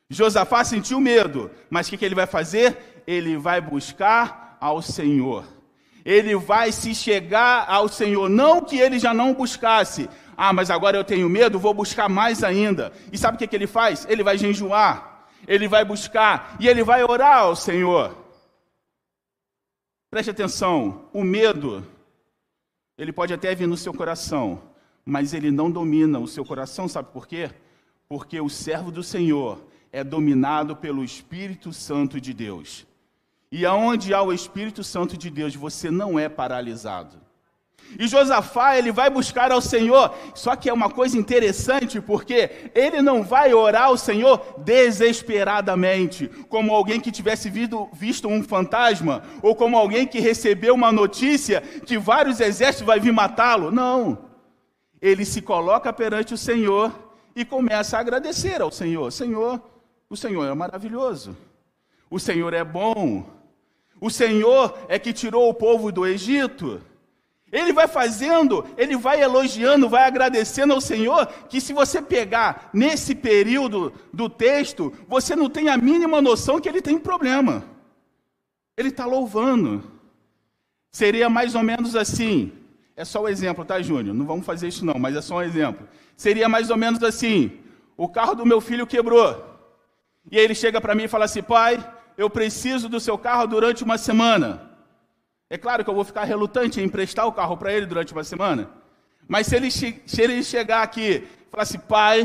Josafá 0.09 0.63
sentiu 0.63 0.99
medo, 0.99 1.49
mas 1.69 1.87
o 1.87 1.91
que, 1.91 1.97
que 1.97 2.05
ele 2.05 2.15
vai 2.15 2.27
fazer? 2.27 3.03
Ele 3.07 3.37
vai 3.37 3.61
buscar 3.61 4.57
ao 4.59 4.81
Senhor. 4.81 5.45
Ele 6.03 6.35
vai 6.35 6.71
se 6.71 6.93
chegar 6.93 7.65
ao 7.67 7.87
Senhor, 7.87 8.29
não 8.29 8.61
que 8.61 8.77
ele 8.77 8.99
já 8.99 9.13
não 9.13 9.33
buscasse, 9.33 10.07
ah, 10.37 10.53
mas 10.53 10.69
agora 10.69 10.97
eu 10.97 11.03
tenho 11.03 11.29
medo, 11.29 11.59
vou 11.59 11.73
buscar 11.73 12.09
mais 12.09 12.43
ainda. 12.43 12.91
E 13.11 13.17
sabe 13.17 13.35
o 13.35 13.37
que, 13.37 13.47
que 13.47 13.55
ele 13.55 13.67
faz? 13.67 14.05
Ele 14.09 14.23
vai 14.23 14.37
jejuar, 14.37 15.27
ele 15.47 15.67
vai 15.67 15.85
buscar 15.85 16.55
e 16.59 16.67
ele 16.67 16.83
vai 16.83 17.03
orar 17.03 17.39
ao 17.39 17.55
Senhor. 17.55 18.15
Preste 20.09 20.31
atenção: 20.31 21.09
o 21.13 21.23
medo, 21.23 21.85
ele 22.97 23.11
pode 23.11 23.33
até 23.33 23.53
vir 23.53 23.67
no 23.67 23.77
seu 23.77 23.93
coração, 23.93 24.61
mas 25.05 25.33
ele 25.33 25.51
não 25.51 25.69
domina 25.69 26.19
o 26.19 26.27
seu 26.27 26.45
coração, 26.45 26.87
sabe 26.87 27.09
por 27.11 27.27
quê? 27.27 27.51
Porque 28.07 28.39
o 28.39 28.49
servo 28.49 28.91
do 28.91 29.03
Senhor 29.03 29.59
é 29.91 30.03
dominado 30.03 30.75
pelo 30.75 31.03
Espírito 31.03 31.71
Santo 31.71 32.19
de 32.19 32.33
Deus. 32.33 32.85
E 33.51 33.65
aonde 33.65 34.13
há 34.13 34.21
o 34.21 34.33
Espírito 34.33 34.83
Santo 34.83 35.17
de 35.17 35.29
Deus, 35.29 35.55
você 35.55 35.89
não 35.89 36.19
é 36.19 36.27
paralisado. 36.27 37.24
E 37.97 38.07
Josafá, 38.07 38.77
ele 38.77 38.91
vai 38.91 39.09
buscar 39.09 39.51
ao 39.51 39.61
Senhor. 39.61 40.13
Só 40.33 40.55
que 40.55 40.69
é 40.69 40.73
uma 40.73 40.89
coisa 40.89 41.17
interessante, 41.17 42.01
porque 42.01 42.71
ele 42.75 43.01
não 43.01 43.23
vai 43.23 43.53
orar 43.53 43.85
ao 43.85 43.97
Senhor 43.97 44.41
desesperadamente, 44.57 46.27
como 46.49 46.73
alguém 46.73 46.99
que 46.99 47.11
tivesse 47.11 47.49
visto, 47.49 48.27
um 48.27 48.43
fantasma, 48.43 49.23
ou 49.41 49.55
como 49.55 49.77
alguém 49.77 50.05
que 50.05 50.19
recebeu 50.19 50.73
uma 50.73 50.91
notícia 50.91 51.61
que 51.61 51.97
vários 51.97 52.39
exércitos 52.39 52.85
vão 52.85 52.99
vir 52.99 53.13
matá-lo. 53.13 53.71
Não. 53.71 54.25
Ele 55.01 55.23
se 55.23 55.41
coloca 55.41 55.93
perante 55.93 56.33
o 56.33 56.37
Senhor 56.37 56.91
e 57.35 57.45
começa 57.45 57.97
a 57.97 57.99
agradecer 57.99 58.61
ao 58.61 58.71
Senhor. 58.71 59.11
Senhor, 59.11 59.61
o 60.09 60.17
Senhor 60.17 60.45
é 60.45 60.53
maravilhoso. 60.53 61.35
O 62.09 62.19
Senhor 62.19 62.53
é 62.53 62.63
bom. 62.63 63.25
O 63.99 64.09
Senhor 64.09 64.77
é 64.87 64.99
que 64.99 65.13
tirou 65.13 65.49
o 65.49 65.53
povo 65.53 65.91
do 65.91 66.05
Egito. 66.05 66.81
Ele 67.55 67.71
vai 67.71 67.87
fazendo, 67.87 68.65
ele 68.77 68.97
vai 68.97 69.21
elogiando, 69.21 69.87
vai 69.87 70.03
agradecendo 70.03 70.73
ao 70.73 70.81
Senhor, 70.81 71.25
que 71.47 71.61
se 71.61 71.71
você 71.71 72.01
pegar 72.01 72.69
nesse 72.73 73.15
período 73.15 73.93
do 74.11 74.29
texto, 74.29 74.91
você 75.07 75.37
não 75.37 75.49
tem 75.49 75.69
a 75.69 75.77
mínima 75.77 76.21
noção 76.21 76.59
que 76.59 76.67
ele 76.67 76.81
tem 76.81 76.99
problema. 76.99 77.63
Ele 78.75 78.89
está 78.89 79.05
louvando. 79.05 79.81
Seria 80.91 81.29
mais 81.29 81.55
ou 81.55 81.63
menos 81.63 81.95
assim. 81.95 82.51
É 82.93 83.05
só 83.05 83.23
um 83.23 83.29
exemplo, 83.29 83.63
tá, 83.63 83.81
Júnior? 83.81 84.13
Não 84.13 84.25
vamos 84.25 84.45
fazer 84.45 84.67
isso 84.67 84.85
não, 84.85 84.99
mas 84.99 85.15
é 85.15 85.21
só 85.21 85.35
um 85.37 85.41
exemplo. 85.41 85.87
Seria 86.17 86.49
mais 86.49 86.69
ou 86.69 86.75
menos 86.75 87.01
assim: 87.03 87.57
o 87.95 88.09
carro 88.09 88.35
do 88.35 88.45
meu 88.45 88.59
filho 88.59 88.85
quebrou. 88.85 89.45
E 90.29 90.37
ele 90.37 90.53
chega 90.53 90.81
para 90.81 90.93
mim 90.93 91.03
e 91.03 91.07
fala 91.07 91.23
assim: 91.23 91.41
pai, 91.41 91.81
eu 92.17 92.29
preciso 92.29 92.89
do 92.89 92.99
seu 92.99 93.17
carro 93.17 93.47
durante 93.47 93.81
uma 93.81 93.97
semana. 93.97 94.74
É 95.55 95.57
claro 95.57 95.85
que 95.85 95.89
eu 95.89 95.95
vou 95.95 96.03
ficar 96.03 96.25
relutante 96.25 96.81
em 96.81 96.83
emprestar 96.83 97.25
o 97.25 97.31
carro 97.31 97.55
para 97.55 97.71
ele 97.71 97.85
durante 97.85 98.11
uma 98.11 98.25
semana. 98.25 98.69
Mas 99.25 99.47
se 99.47 99.55
ele, 99.55 99.71
se 99.71 100.21
ele 100.21 100.43
chegar 100.43 100.83
aqui 100.83 101.23
e 101.23 101.49
falar 101.49 101.63
assim, 101.63 101.79
pai, 101.79 102.23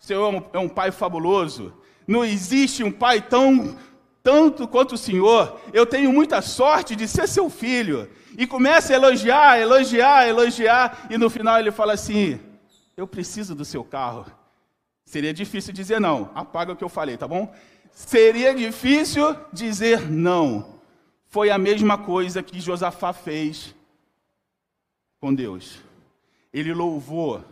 o 0.00 0.02
senhor 0.02 0.32
é 0.32 0.38
um, 0.38 0.44
é 0.54 0.58
um 0.58 0.70
pai 0.70 0.90
fabuloso. 0.90 1.74
Não 2.08 2.24
existe 2.24 2.82
um 2.82 2.90
pai 2.90 3.20
tão 3.20 3.76
tanto 4.22 4.66
quanto 4.66 4.94
o 4.94 4.96
senhor. 4.96 5.60
Eu 5.70 5.84
tenho 5.84 6.10
muita 6.14 6.40
sorte 6.40 6.96
de 6.96 7.06
ser 7.06 7.28
seu 7.28 7.50
filho. 7.50 8.08
E 8.38 8.46
começa 8.46 8.94
a 8.94 8.96
elogiar, 8.96 9.60
elogiar, 9.60 10.26
elogiar. 10.26 11.08
E 11.10 11.18
no 11.18 11.28
final 11.28 11.58
ele 11.58 11.70
fala 11.70 11.92
assim: 11.92 12.40
Eu 12.96 13.06
preciso 13.06 13.54
do 13.54 13.66
seu 13.66 13.84
carro. 13.84 14.24
Seria 15.04 15.34
difícil 15.34 15.74
dizer 15.74 16.00
não. 16.00 16.30
Apaga 16.34 16.72
o 16.72 16.76
que 16.76 16.84
eu 16.84 16.88
falei, 16.88 17.18
tá 17.18 17.28
bom? 17.28 17.52
Seria 17.90 18.54
difícil 18.54 19.36
dizer 19.52 20.10
não. 20.10 20.80
Foi 21.32 21.48
a 21.48 21.56
mesma 21.56 21.96
coisa 21.96 22.42
que 22.42 22.60
Josafá 22.60 23.10
fez 23.14 23.74
com 25.18 25.34
Deus. 25.34 25.78
Ele 26.52 26.74
louvou. 26.74 27.42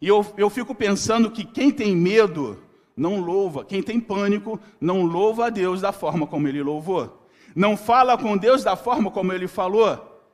E 0.00 0.08
eu, 0.08 0.24
eu 0.38 0.48
fico 0.48 0.74
pensando 0.74 1.30
que 1.30 1.44
quem 1.44 1.70
tem 1.70 1.94
medo 1.94 2.58
não 2.96 3.20
louva, 3.20 3.66
quem 3.66 3.82
tem 3.82 4.00
pânico 4.00 4.58
não 4.80 5.02
louva 5.02 5.48
a 5.48 5.50
Deus 5.50 5.82
da 5.82 5.92
forma 5.92 6.26
como 6.26 6.48
ele 6.48 6.62
louvou. 6.62 7.28
Não 7.54 7.76
fala 7.76 8.16
com 8.16 8.34
Deus 8.34 8.64
da 8.64 8.76
forma 8.76 9.10
como 9.10 9.30
ele 9.30 9.46
falou. 9.46 10.24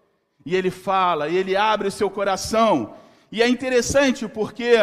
E 0.47 0.55
ele 0.55 0.71
fala, 0.71 1.29
e 1.29 1.37
ele 1.37 1.57
abre 1.57 1.89
o 1.89 1.93
seu 1.93 2.09
coração. 2.09 2.95
E 3.33 3.43
é 3.43 3.49
interessante 3.49 4.29
porque 4.29 4.77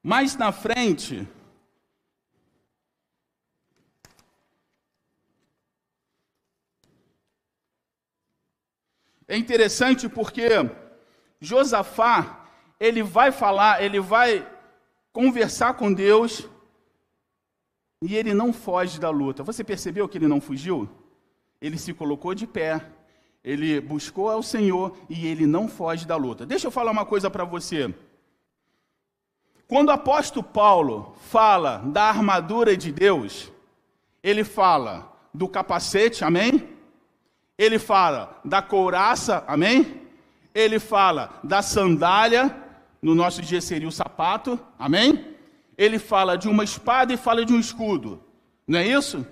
mais 0.00 0.36
na 0.36 0.52
frente, 0.52 1.26
É 9.28 9.36
interessante 9.36 10.08
porque 10.08 10.48
Josafá, 11.40 12.46
ele 12.78 13.02
vai 13.02 13.32
falar, 13.32 13.82
ele 13.82 14.00
vai 14.00 14.46
conversar 15.12 15.74
com 15.74 15.92
Deus 15.92 16.48
e 18.02 18.14
ele 18.14 18.32
não 18.34 18.52
foge 18.52 19.00
da 19.00 19.10
luta. 19.10 19.42
Você 19.42 19.64
percebeu 19.64 20.08
que 20.08 20.18
ele 20.18 20.28
não 20.28 20.40
fugiu? 20.40 20.88
Ele 21.60 21.78
se 21.78 21.92
colocou 21.92 22.34
de 22.34 22.46
pé, 22.46 22.84
ele 23.42 23.80
buscou 23.80 24.30
ao 24.30 24.42
Senhor 24.42 24.96
e 25.08 25.26
ele 25.26 25.46
não 25.46 25.68
foge 25.68 26.06
da 26.06 26.16
luta. 26.16 26.46
Deixa 26.46 26.66
eu 26.66 26.70
falar 26.70 26.90
uma 26.90 27.06
coisa 27.06 27.30
para 27.30 27.44
você. 27.44 27.92
Quando 29.66 29.88
o 29.88 29.92
apóstolo 29.92 30.44
Paulo 30.44 31.16
fala 31.28 31.78
da 31.78 32.04
armadura 32.04 32.76
de 32.76 32.92
Deus, 32.92 33.50
ele 34.22 34.44
fala 34.44 35.12
do 35.34 35.48
capacete, 35.48 36.24
amém? 36.24 36.75
Ele 37.58 37.78
fala 37.78 38.40
da 38.44 38.60
couraça, 38.60 39.44
amém? 39.46 40.02
Ele 40.54 40.78
fala 40.78 41.38
da 41.42 41.62
sandália, 41.62 42.54
no 43.00 43.14
nosso 43.14 43.40
dia 43.42 43.60
seria 43.60 43.88
o 43.88 43.92
sapato, 43.92 44.58
amém? 44.78 45.34
Ele 45.76 45.98
fala 45.98 46.36
de 46.36 46.48
uma 46.48 46.64
espada 46.64 47.12
e 47.12 47.16
fala 47.16 47.44
de 47.44 47.52
um 47.52 47.60
escudo, 47.60 48.22
não 48.66 48.78
é 48.78 48.86
isso? 48.86 49.26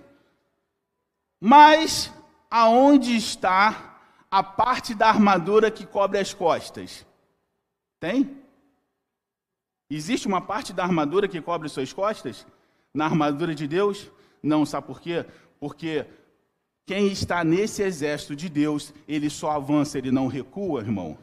Mas 1.41 2.13
aonde 2.51 3.17
está 3.17 3.99
a 4.31 4.43
parte 4.43 4.95
da 4.95 5.09
armadura 5.09 5.71
que 5.71 5.87
cobre 5.87 6.19
as 6.19 6.33
costas? 6.33 7.07
Tem? 8.01 8.37
Existe 9.91 10.27
uma 10.27 10.41
parte 10.41 10.73
da 10.73 10.83
armadura 10.83 11.29
que 11.29 11.41
cobre 11.41 11.69
suas 11.69 11.93
costas? 11.93 12.47
Na 12.93 13.05
armadura 13.05 13.55
de 13.55 13.67
Deus? 13.67 14.11
Não, 14.43 14.65
sabe 14.65 14.87
por 14.87 15.01
quê? 15.01 15.25
Porque 15.61 16.07
quem 16.87 17.09
está 17.09 17.43
nesse 17.43 17.83
exército 17.83 18.37
de 18.37 18.49
Deus, 18.49 18.93
ele 19.09 19.31
só 19.31 19.53
avança, 19.53 19.97
ele 19.97 20.11
não 20.11 20.27
recua, 20.27 20.81
irmão. 20.81 21.17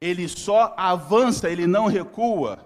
Ele 0.00 0.28
só 0.28 0.74
avança, 0.76 1.50
ele 1.50 1.66
não 1.66 1.86
recua. 1.86 2.58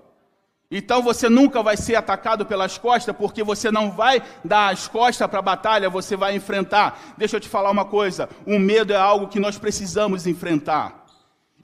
Então 0.71 1.03
você 1.03 1.29
nunca 1.29 1.63
vai 1.63 1.77
ser 1.77 1.95
atacado 1.95 2.45
pelas 2.45 2.77
costas, 2.77 3.17
porque 3.17 3.43
você 3.43 3.71
não 3.71 3.91
vai 3.91 4.23
dar 4.45 4.73
as 4.73 4.89
costas 4.89 5.29
para 5.29 5.39
a 5.39 5.43
batalha, 5.43 5.89
você 5.89 6.17
vai 6.17 6.35
enfrentar. 6.35 7.15
Deixa 7.17 7.37
eu 7.37 7.41
te 7.41 7.49
falar 7.49 7.71
uma 7.71 7.85
coisa: 7.85 8.29
o 8.45 8.59
medo 8.59 8.93
é 8.93 8.97
algo 8.97 9.29
que 9.29 9.41
nós 9.41 9.57
precisamos 9.59 10.27
enfrentar. 10.27 11.06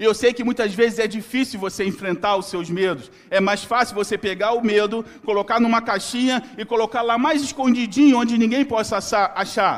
Eu 0.03 0.13
sei 0.13 0.33
que 0.33 0.43
muitas 0.43 0.75
vezes 0.75 0.99
é 0.99 1.07
difícil 1.07 1.61
você 1.61 1.85
enfrentar 1.85 2.35
os 2.37 2.47
seus 2.47 2.69
medos. 2.69 3.09
É 3.31 3.39
mais 3.39 3.63
fácil 3.63 3.95
você 3.95 4.19
pegar 4.19 4.53
o 4.53 4.61
medo, 4.61 5.05
colocar 5.25 5.61
numa 5.61 5.81
caixinha 5.81 6.43
e 6.59 6.65
colocar 6.65 7.03
lá 7.03 7.17
mais 7.17 7.41
escondidinho, 7.41 8.19
onde 8.19 8.37
ninguém 8.37 8.65
possa 8.65 8.97
achar. 8.97 9.77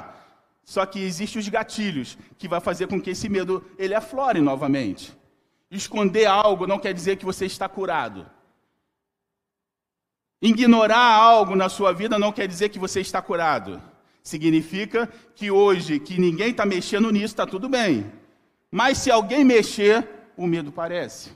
Só 0.64 0.86
que 0.86 0.98
existem 0.98 1.38
os 1.38 1.48
gatilhos 1.50 2.16
que 2.38 2.48
vai 2.48 2.58
fazer 2.58 2.86
com 2.86 2.98
que 2.98 3.10
esse 3.10 3.28
medo 3.28 3.62
ele 3.76 3.94
aflore 3.94 4.40
novamente. 4.40 5.14
Esconder 5.70 6.24
algo 6.24 6.66
não 6.66 6.78
quer 6.78 6.94
dizer 6.94 7.16
que 7.16 7.24
você 7.26 7.44
está 7.44 7.68
curado. 7.68 8.26
Ignorar 10.40 11.18
algo 11.20 11.54
na 11.54 11.68
sua 11.68 11.92
vida 11.92 12.18
não 12.18 12.32
quer 12.32 12.48
dizer 12.48 12.70
que 12.70 12.78
você 12.78 13.02
está 13.02 13.20
curado. 13.20 13.78
Significa 14.22 15.06
que 15.34 15.50
hoje, 15.50 16.00
que 16.00 16.18
ninguém 16.18 16.48
está 16.48 16.64
mexendo 16.64 17.10
nisso, 17.10 17.34
está 17.34 17.46
tudo 17.46 17.68
bem. 17.68 18.10
Mas 18.70 18.98
se 18.98 19.08
alguém 19.08 19.44
mexer, 19.44 20.13
o 20.36 20.46
medo 20.46 20.72
parece. 20.72 21.32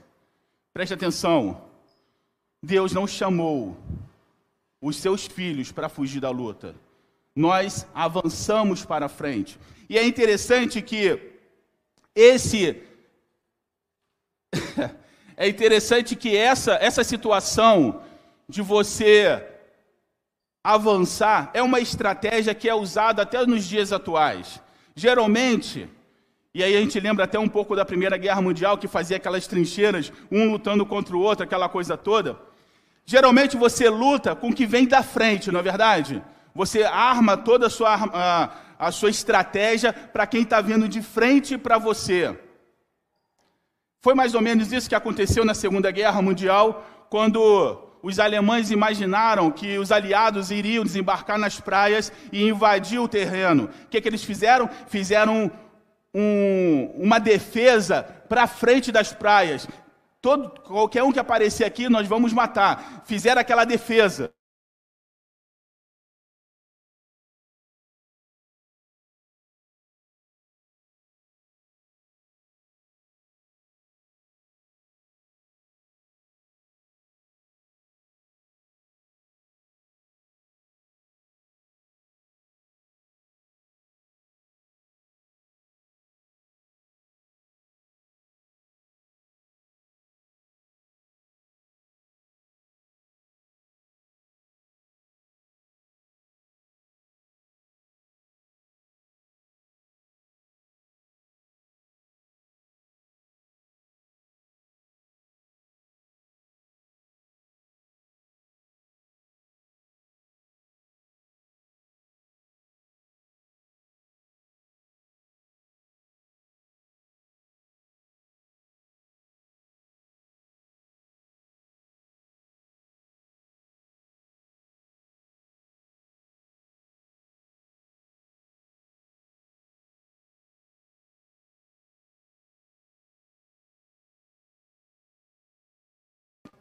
Preste 0.73 0.95
atenção. 0.95 1.63
Deus 2.63 2.93
não 2.93 3.07
chamou 3.07 3.77
os 4.81 4.97
seus 4.97 5.27
filhos 5.27 5.73
para 5.73 5.89
fugir 5.89 6.21
da 6.21 6.31
luta. 6.31 6.75
Nós 7.35 7.87
avançamos 7.95 8.85
para 8.85 9.09
frente. 9.09 9.59
E 9.89 9.97
é 9.97 10.07
interessante 10.07 10.83
que 10.83 11.33
esse 12.15 12.83
é 15.37 15.49
interessante 15.49 16.17
que 16.17 16.37
essa 16.37 16.73
essa 16.75 17.05
situação 17.05 18.03
de 18.49 18.61
você 18.61 19.47
avançar 20.65 21.51
é 21.55 21.63
uma 21.63 21.81
estratégia 21.81 22.55
que 22.55 22.69
é 22.69 22.75
usada 22.75 23.23
até 23.23 23.47
nos 23.47 23.65
dias 23.65 23.93
atuais. 23.93 24.61
Geralmente, 24.95 25.89
e 26.55 26.63
aí 26.65 26.77
a 26.77 26.81
gente 26.81 26.99
lembra 26.99 27.25
até 27.25 27.39
um 27.39 27.49
pouco 27.49 27.77
da 27.77 27.85
Primeira 27.85 28.17
Guerra 28.17 28.41
Mundial, 28.41 28.79
que 28.79 28.89
fazia 28.89 29.17
aquelas 29.17 29.47
trincheiras, 29.47 30.13
um 30.31 30.51
lutando 30.51 30.85
contra 30.87 31.17
o 31.17 31.21
outro, 31.21 31.45
aquela 31.45 31.69
coisa 31.69 31.97
toda. 31.97 32.39
Geralmente 33.05 33.57
você 33.57 33.89
luta 33.89 34.35
com 34.35 34.49
o 34.49 34.55
que 34.55 34.67
vem 34.67 34.87
da 34.87 35.03
frente, 35.03 35.53
não 35.53 35.61
é 35.61 35.63
verdade? 35.63 36.23
Você 36.55 36.83
arma 36.83 37.37
toda 37.37 37.67
a 37.67 37.71
sua, 37.71 37.95
a, 37.95 38.51
a 38.79 38.91
sua 38.91 39.11
estratégia 39.11 39.93
para 39.93 40.27
quem 40.27 40.43
está 40.43 40.61
vindo 40.61 40.89
de 40.89 41.03
frente 41.03 41.57
para 41.57 41.79
você. 41.79 42.39
Foi 44.01 44.15
mais 44.15 44.35
ou 44.35 44.41
menos 44.41 44.73
isso 44.73 44.89
que 44.89 44.95
aconteceu 44.95 45.45
na 45.45 45.55
Segunda 45.55 45.91
Guerra 45.91 46.23
Mundial, 46.23 46.85
quando 47.11 47.85
os 48.03 48.19
alemães 48.19 48.71
imaginaram 48.71 49.51
que 49.51 49.79
os 49.79 49.91
aliados 49.91 50.51
iriam 50.51 50.85
desembarcar 50.85 51.39
nas 51.39 51.61
praias 51.61 52.13
e 52.33 52.49
invadir 52.49 53.01
o 53.01 53.09
terreno. 53.09 53.71
O 53.85 53.89
que, 53.89 54.01
que 54.01 54.09
eles 54.09 54.23
fizeram? 54.23 54.69
Fizeram 54.87 55.51
um, 56.19 56.91
uma 56.97 57.21
defesa 57.21 58.03
para 58.29 58.49
frente 58.49 58.91
das 58.91 59.13
praias. 59.13 59.69
Todo, 60.21 60.51
qualquer 60.63 61.05
um 61.05 61.13
que 61.13 61.21
aparecer 61.21 61.65
aqui, 61.65 61.89
nós 61.89 62.09
vamos 62.09 62.33
matar. 62.33 63.05
Fizeram 63.07 63.41
aquela 63.41 63.65
defesa. 63.65 64.33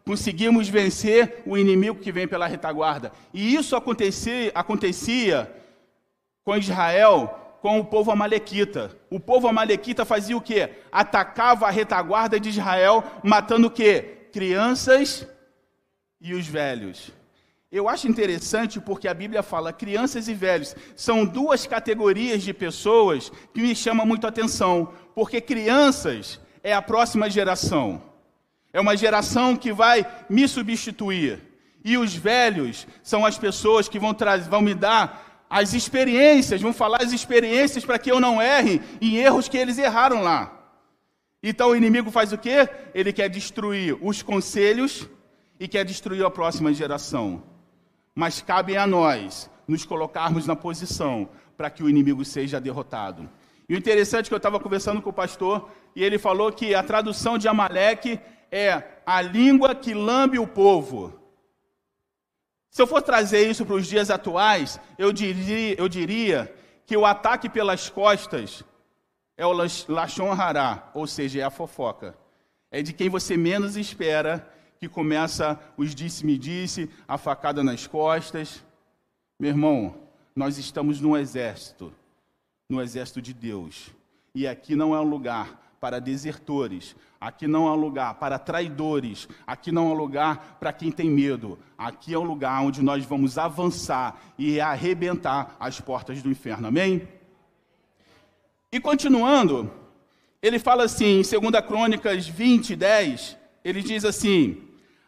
Conseguimos 0.08 0.70
vencer 0.70 1.44
o 1.46 1.58
inimigo 1.58 2.00
que 2.00 2.14
vem 2.14 2.26
pela 2.26 2.48
retaguarda. 2.48 3.12
E 3.34 3.54
isso 3.54 3.76
acontecia, 3.76 4.54
acontecia 4.56 5.52
com 6.46 6.56
Israel, 6.56 7.58
com 7.62 7.78
o 7.78 7.86
povo 7.86 8.10
amalequita. 8.10 8.98
O 9.10 9.20
povo 9.20 9.50
amalequita 9.50 10.06
fazia 10.06 10.38
o 10.38 10.42
quê? 10.42 10.70
Atacava 10.90 11.68
a 11.68 11.70
retaguarda 11.70 12.40
de 12.40 12.48
Israel, 12.48 13.04
matando 13.22 13.68
o 13.68 13.72
quê? 13.72 14.30
Crianças 14.32 15.28
e 16.22 16.34
os 16.34 16.48
velhos. 16.48 17.12
Eu 17.70 17.90
acho 17.90 18.08
interessante 18.08 18.80
porque 18.80 19.10
a 19.10 19.14
Bíblia 19.14 19.44
fala 19.44 19.74
crianças 19.74 20.30
e 20.30 20.34
velhos. 20.34 20.74
São 20.96 21.26
duas 21.26 21.68
categorias 21.68 22.42
de 22.44 22.54
pessoas 22.54 23.30
que 23.54 23.62
me 23.62 23.76
chamam 23.76 24.06
muito 24.06 24.26
a 24.26 24.30
atenção. 24.30 24.94
Porque 25.14 25.42
crianças 25.42 26.40
é 26.64 26.74
a 26.74 26.82
próxima 26.82 27.30
geração. 27.30 28.02
É 28.78 28.80
uma 28.80 28.96
geração 28.96 29.56
que 29.56 29.74
vai 29.74 30.06
me 30.30 30.48
substituir. 30.48 31.42
E 31.84 31.98
os 31.98 32.14
velhos 32.14 32.86
são 33.02 33.26
as 33.26 33.36
pessoas 33.36 33.90
que 33.90 33.98
vão, 33.98 34.16
vão 34.48 34.62
me 34.62 34.76
dar 34.76 35.46
as 35.50 35.74
experiências, 35.74 36.62
vão 36.62 36.72
falar 36.72 37.02
as 37.02 37.12
experiências 37.12 37.84
para 37.84 37.98
que 37.98 38.12
eu 38.12 38.20
não 38.20 38.40
erre 38.40 38.80
em 39.02 39.16
erros 39.16 39.50
que 39.50 39.58
eles 39.58 39.80
erraram 39.80 40.22
lá. 40.22 40.54
Então 41.42 41.70
o 41.70 41.76
inimigo 41.76 42.12
faz 42.12 42.32
o 42.32 42.38
quê? 42.38 42.70
Ele 42.94 43.12
quer 43.12 43.30
destruir 43.30 43.98
os 44.00 44.22
conselhos 44.22 45.10
e 45.60 45.68
quer 45.68 45.84
destruir 45.84 46.24
a 46.24 46.30
próxima 46.30 46.72
geração. 46.72 47.42
Mas 48.14 48.42
cabe 48.42 48.78
a 48.78 48.86
nós 48.86 49.50
nos 49.68 49.84
colocarmos 49.86 50.46
na 50.46 50.56
posição 50.56 51.28
para 51.58 51.72
que 51.72 51.82
o 51.82 51.90
inimigo 51.90 52.24
seja 52.24 52.62
derrotado. 52.62 53.28
E 53.68 53.74
o 53.74 53.78
interessante 53.78 54.28
é 54.28 54.30
que 54.30 54.36
eu 54.36 54.38
estava 54.38 54.60
conversando 54.60 55.02
com 55.02 55.10
o 55.10 55.14
pastor 55.14 55.68
e 55.96 56.04
ele 56.04 56.20
falou 56.20 56.52
que 56.52 56.76
a 56.76 56.84
tradução 56.84 57.40
de 57.40 57.48
Amaleque 57.48 58.20
é 58.52 58.84
a 59.06 59.22
língua 59.22 59.76
que 59.76 59.94
lambe 59.94 60.40
o 60.40 60.48
povo. 60.48 61.20
Se 62.70 62.82
eu 62.82 62.88
for 62.88 63.02
trazer 63.02 63.50
isso 63.50 63.66
para 63.66 63.76
os 63.76 63.88
dias 63.88 64.10
atuais, 64.10 64.80
eu 64.98 65.12
diria, 65.12 65.80
eu 65.80 65.90
diria 65.90 66.54
que 66.86 66.96
o 66.96 67.06
ataque 67.06 67.50
pelas 67.50 67.90
costas 67.90 68.64
é 69.36 69.46
o 69.46 69.54
Lachon 69.88 70.32
Hará, 70.32 70.90
ou 70.94 71.08
seja, 71.08 71.42
é 71.42 71.44
a 71.44 71.50
fofoca. 71.50 72.18
É 72.72 72.82
de 72.82 72.94
quem 72.94 73.10
você 73.10 73.38
menos 73.38 73.76
espera 73.78 74.48
que 74.80 74.88
começa 74.88 75.60
os 75.76 75.96
disse-me-disse, 75.96 76.90
a 77.08 77.18
facada 77.18 77.64
nas 77.64 77.88
costas. 77.88 78.64
Meu 79.40 79.50
irmão, 79.50 79.96
nós 80.36 80.58
estamos 80.58 81.02
no 81.02 81.18
exército, 81.18 81.94
no 82.70 82.82
exército 82.82 83.22
de 83.22 83.34
Deus. 83.34 83.90
E 84.36 84.48
aqui 84.48 84.76
não 84.76 84.94
é 84.94 85.00
um 85.00 85.10
lugar 85.10 85.67
para 85.80 86.00
desertores, 86.00 86.96
aqui 87.22 87.48
não 87.48 87.66
um 87.66 87.76
lugar 87.76 88.16
para 88.16 88.40
traidores, 88.40 89.28
aqui 89.46 89.72
não 89.72 89.88
um 89.88 89.94
lugar 89.94 90.58
para 90.60 90.74
quem 90.74 90.92
tem 90.92 91.10
medo. 91.10 91.58
Aqui 91.78 92.14
é 92.14 92.20
um 92.20 92.24
lugar 92.24 92.62
onde 92.64 92.82
nós 92.82 93.06
vamos 93.06 93.38
avançar 93.38 94.20
e 94.38 94.60
arrebentar 94.60 95.56
as 95.60 95.80
portas 95.80 96.22
do 96.22 96.32
inferno. 96.32 96.68
Amém? 96.68 97.08
E 98.72 98.80
continuando, 98.80 99.72
ele 100.42 100.60
fala 100.60 100.84
assim, 100.84 101.22
em 101.22 101.22
2 101.22 101.66
Crônicas 101.66 102.28
20, 102.28 102.76
10, 102.76 103.38
ele 103.64 103.82
diz 103.82 104.04
assim: 104.04 104.62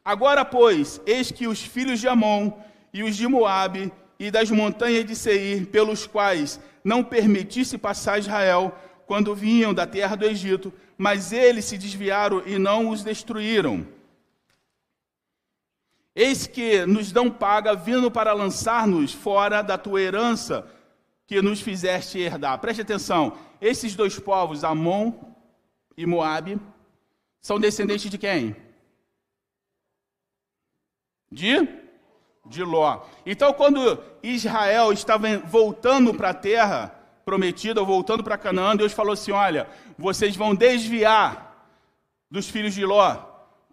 Agora, 0.03 0.45
pois, 0.45 1.01
eis 1.05 1.31
que 1.31 1.47
os 1.47 1.61
filhos 1.61 1.99
de 1.99 2.07
Amon 2.07 2.51
e 2.93 3.03
os 3.03 3.15
de 3.15 3.27
Moabe 3.27 3.91
e 4.19 4.29
das 4.29 4.49
montanhas 4.51 5.05
de 5.05 5.15
Seir, 5.15 5.67
pelos 5.67 6.05
quais 6.05 6.59
não 6.83 7.03
permitisse 7.03 7.77
passar 7.77 8.19
Israel 8.19 8.73
quando 9.09 9.33
vinham 9.33 9.73
da 9.73 9.87
terra 9.87 10.15
do 10.15 10.23
Egito, 10.23 10.71
mas 10.95 11.33
eles 11.33 11.65
se 11.65 11.79
desviaram 11.79 12.43
e 12.45 12.59
não 12.59 12.91
os 12.91 13.03
destruíram. 13.03 13.87
Eis 16.15 16.45
que 16.45 16.85
nos 16.85 17.11
dão 17.11 17.27
paga, 17.31 17.73
vindo 17.73 18.11
para 18.11 18.33
lançar-nos 18.33 19.11
fora 19.11 19.63
da 19.63 19.79
tua 19.79 19.99
herança 19.99 20.71
que 21.25 21.41
nos 21.41 21.59
fizeste 21.59 22.19
herdar. 22.19 22.59
Preste 22.59 22.83
atenção, 22.83 23.35
esses 23.59 23.95
dois 23.95 24.19
povos, 24.19 24.63
Amon 24.63 25.11
e 25.97 26.05
Moabe, 26.05 26.59
são 27.41 27.59
descendentes 27.59 28.11
de 28.11 28.17
quem? 28.19 28.55
De? 31.31 31.67
De 32.45 32.63
Ló. 32.63 33.07
Então, 33.25 33.53
quando 33.53 34.03
Israel 34.21 34.93
estava 34.93 35.39
voltando 35.39 36.13
para 36.13 36.29
a 36.29 36.33
terra 36.35 36.98
prometida, 37.29 37.83
voltando 37.83 38.23
para 38.23 38.39
Canaã, 38.39 38.75
Deus 38.75 38.91
falou 38.91 39.13
assim: 39.13 39.31
Olha, 39.31 39.67
vocês 39.95 40.35
vão 40.35 40.55
desviar 40.55 41.67
dos 42.31 42.49
filhos 42.49 42.73
de 42.73 42.83
Ló, 42.83 43.17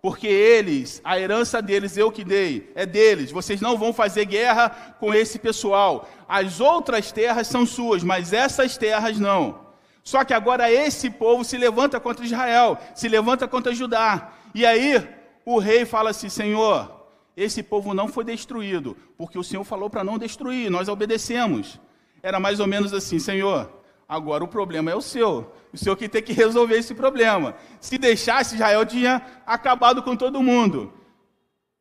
porque 0.02 0.26
eles, 0.26 1.00
a 1.02 1.18
herança 1.18 1.62
deles 1.62 1.96
eu 1.96 2.12
que 2.12 2.22
dei, 2.22 2.70
é 2.74 2.84
deles. 2.84 3.32
Vocês 3.32 3.58
não 3.62 3.78
vão 3.78 3.94
fazer 3.94 4.26
guerra 4.26 4.68
com 5.00 5.14
esse 5.14 5.38
pessoal. 5.38 6.06
As 6.28 6.60
outras 6.60 7.10
terras 7.12 7.46
são 7.46 7.64
suas, 7.64 8.02
mas 8.04 8.34
essas 8.34 8.76
terras 8.76 9.18
não. 9.18 9.66
Só 10.02 10.22
que 10.22 10.34
agora 10.34 10.70
esse 10.70 11.08
povo 11.08 11.42
se 11.42 11.56
levanta 11.56 11.98
contra 11.98 12.26
Israel, 12.26 12.78
se 12.94 13.08
levanta 13.08 13.48
contra 13.48 13.74
Judá. 13.74 14.32
E 14.54 14.66
aí 14.66 15.02
o 15.46 15.58
rei 15.58 15.86
fala 15.86 16.10
assim: 16.10 16.28
Senhor, 16.28 17.08
esse 17.34 17.62
povo 17.62 17.94
não 17.94 18.06
foi 18.06 18.22
destruído, 18.22 18.94
porque 19.16 19.38
o 19.38 19.44
Senhor 19.44 19.64
falou 19.64 19.88
para 19.88 20.04
não 20.04 20.18
destruir, 20.18 20.70
nós 20.70 20.88
obedecemos. 20.88 21.80
Era 22.26 22.40
mais 22.40 22.58
ou 22.58 22.66
menos 22.66 22.92
assim, 22.92 23.20
Senhor, 23.20 23.70
agora 24.08 24.42
o 24.42 24.48
problema 24.48 24.90
é 24.90 24.96
o 24.96 25.00
seu. 25.00 25.54
O 25.72 25.78
Senhor 25.78 25.94
que 25.94 26.08
tem 26.08 26.20
que 26.20 26.32
resolver 26.32 26.76
esse 26.76 26.92
problema. 26.92 27.54
Se 27.80 27.96
deixasse, 27.96 28.56
Israel 28.56 28.84
tinha 28.84 29.24
acabado 29.46 30.02
com 30.02 30.16
todo 30.16 30.42
mundo. 30.42 30.92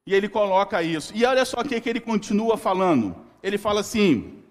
E 0.05 0.13
ele 0.13 0.29
coloca 0.29 0.84
isso. 0.84 1.12
E 1.15 1.25
olha 1.25 1.43
só 1.45 1.62
o 1.62 1.65
que, 1.65 1.81
que 1.81 1.89
ele 1.89 1.99
continua 1.99 2.58
falando. 2.58 3.15
Ele 3.41 3.58
fala 3.58 3.79
assim. 3.79 4.43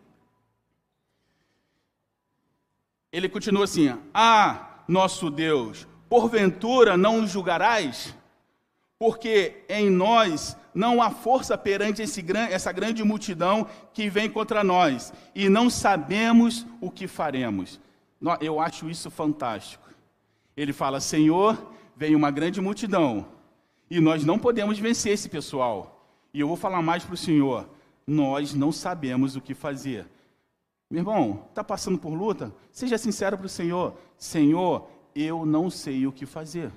Ele 3.12 3.28
continua 3.28 3.62
assim: 3.62 3.96
Ah, 4.12 4.80
nosso 4.88 5.30
Deus, 5.30 5.86
porventura 6.08 6.96
não 6.96 7.24
julgarás? 7.24 8.12
Porque 8.98 9.62
em 9.68 9.90
nós 9.90 10.56
não 10.74 11.00
há 11.00 11.10
força 11.10 11.56
perante 11.56 12.02
esse, 12.02 12.24
essa 12.50 12.72
grande 12.72 13.04
multidão 13.04 13.66
que 13.92 14.10
vem 14.10 14.28
contra 14.28 14.64
nós, 14.64 15.12
e 15.34 15.48
não 15.48 15.70
sabemos 15.70 16.66
o 16.80 16.90
que 16.90 17.06
faremos. 17.06 17.80
Eu 18.40 18.58
acho 18.58 18.90
isso 18.90 19.10
fantástico. 19.10 19.88
Ele 20.56 20.72
fala: 20.72 21.00
Senhor, 21.00 21.72
vem 21.96 22.16
uma 22.16 22.30
grande 22.30 22.60
multidão, 22.60 23.26
e 23.88 24.00
nós 24.00 24.24
não 24.24 24.38
podemos 24.38 24.78
vencer 24.78 25.12
esse 25.12 25.28
pessoal. 25.28 26.08
E 26.32 26.40
eu 26.40 26.48
vou 26.48 26.56
falar 26.56 26.82
mais 26.82 27.04
para 27.04 27.14
o 27.14 27.18
Senhor: 27.18 27.68
nós 28.06 28.54
não 28.54 28.72
sabemos 28.72 29.36
o 29.36 29.40
que 29.40 29.54
fazer. 29.54 30.06
Meu 30.90 31.00
irmão, 31.00 31.46
está 31.48 31.62
passando 31.64 31.98
por 31.98 32.12
luta? 32.12 32.54
Seja 32.70 32.98
sincero 32.98 33.38
para 33.38 33.46
o 33.46 33.50
Senhor: 33.50 33.94
Senhor, 34.18 34.88
eu 35.14 35.46
não 35.46 35.70
sei 35.70 36.06
o 36.06 36.12
que 36.12 36.26
fazer. 36.26 36.72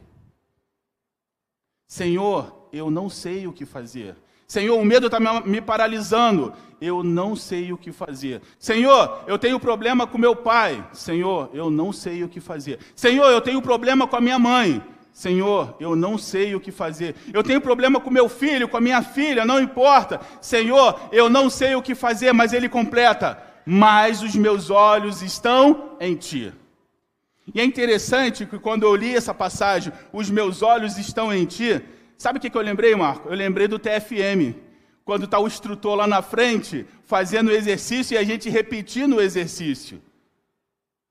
Senhor, 1.87 2.67
eu 2.71 2.91
não 2.91 3.09
sei 3.09 3.47
o 3.47 3.53
que 3.53 3.65
fazer. 3.65 4.15
Senhor, 4.45 4.79
o 4.79 4.85
medo 4.85 5.07
está 5.07 5.19
me 5.19 5.61
paralisando. 5.61 6.53
Eu 6.79 7.03
não 7.03 7.35
sei 7.35 7.73
o 7.73 7.77
que 7.77 7.91
fazer. 7.91 8.41
Senhor, 8.59 9.23
eu 9.25 9.37
tenho 9.39 9.59
problema 9.59 10.05
com 10.05 10.17
meu 10.17 10.35
pai. 10.35 10.85
Senhor, 10.93 11.49
eu 11.53 11.69
não 11.69 11.91
sei 11.91 12.23
o 12.23 12.29
que 12.29 12.39
fazer. 12.39 12.79
Senhor, 12.95 13.29
eu 13.29 13.41
tenho 13.41 13.61
problema 13.61 14.07
com 14.07 14.15
a 14.15 14.21
minha 14.21 14.37
mãe. 14.37 14.81
Senhor, 15.11 15.75
eu 15.79 15.95
não 15.95 16.17
sei 16.17 16.53
o 16.53 16.59
que 16.59 16.71
fazer. 16.71 17.15
Eu 17.33 17.41
tenho 17.41 17.59
problema 17.59 17.99
com 17.99 18.11
meu 18.11 18.29
filho, 18.29 18.67
com 18.67 18.77
a 18.77 18.81
minha 18.81 19.01
filha, 19.01 19.43
não 19.43 19.59
importa. 19.59 20.21
Senhor, 20.39 21.09
eu 21.11 21.29
não 21.29 21.49
sei 21.49 21.73
o 21.73 21.81
que 21.81 21.95
fazer, 21.95 22.31
mas 22.33 22.53
ele 22.53 22.69
completa. 22.69 23.41
Mas 23.65 24.21
os 24.21 24.35
meus 24.35 24.69
olhos 24.69 25.23
estão 25.23 25.95
em 25.99 26.15
ti. 26.15 26.53
E 27.53 27.61
é 27.61 27.63
interessante 27.63 28.45
que 28.45 28.59
quando 28.59 28.83
eu 28.83 28.95
li 28.95 29.15
essa 29.15 29.33
passagem, 29.33 29.93
os 30.11 30.29
meus 30.29 30.61
olhos 30.61 30.97
estão 30.97 31.33
em 31.33 31.45
ti, 31.45 31.81
Sabe 32.17 32.39
o 32.39 32.41
que, 32.41 32.55
eu 32.55 32.61
lembrei, 32.61 32.95
Marco? 32.95 33.29
Eu 33.29 33.35
lembrei 33.35 33.67
do 33.67 33.77
TFM. 33.77 34.55
Quando 35.05 35.25
está 35.25 35.39
o 35.39 35.47
instrutor 35.47 35.95
lá 35.95 36.07
na 36.07 36.21
frente, 36.21 36.85
fazendo 37.03 37.49
o 37.49 37.53
exercício 37.53 38.15
e 38.15 38.17
a 38.17 38.23
gente 38.23 38.49
repetindo 38.49 39.17
o 39.17 39.21
exercício. 39.21 40.01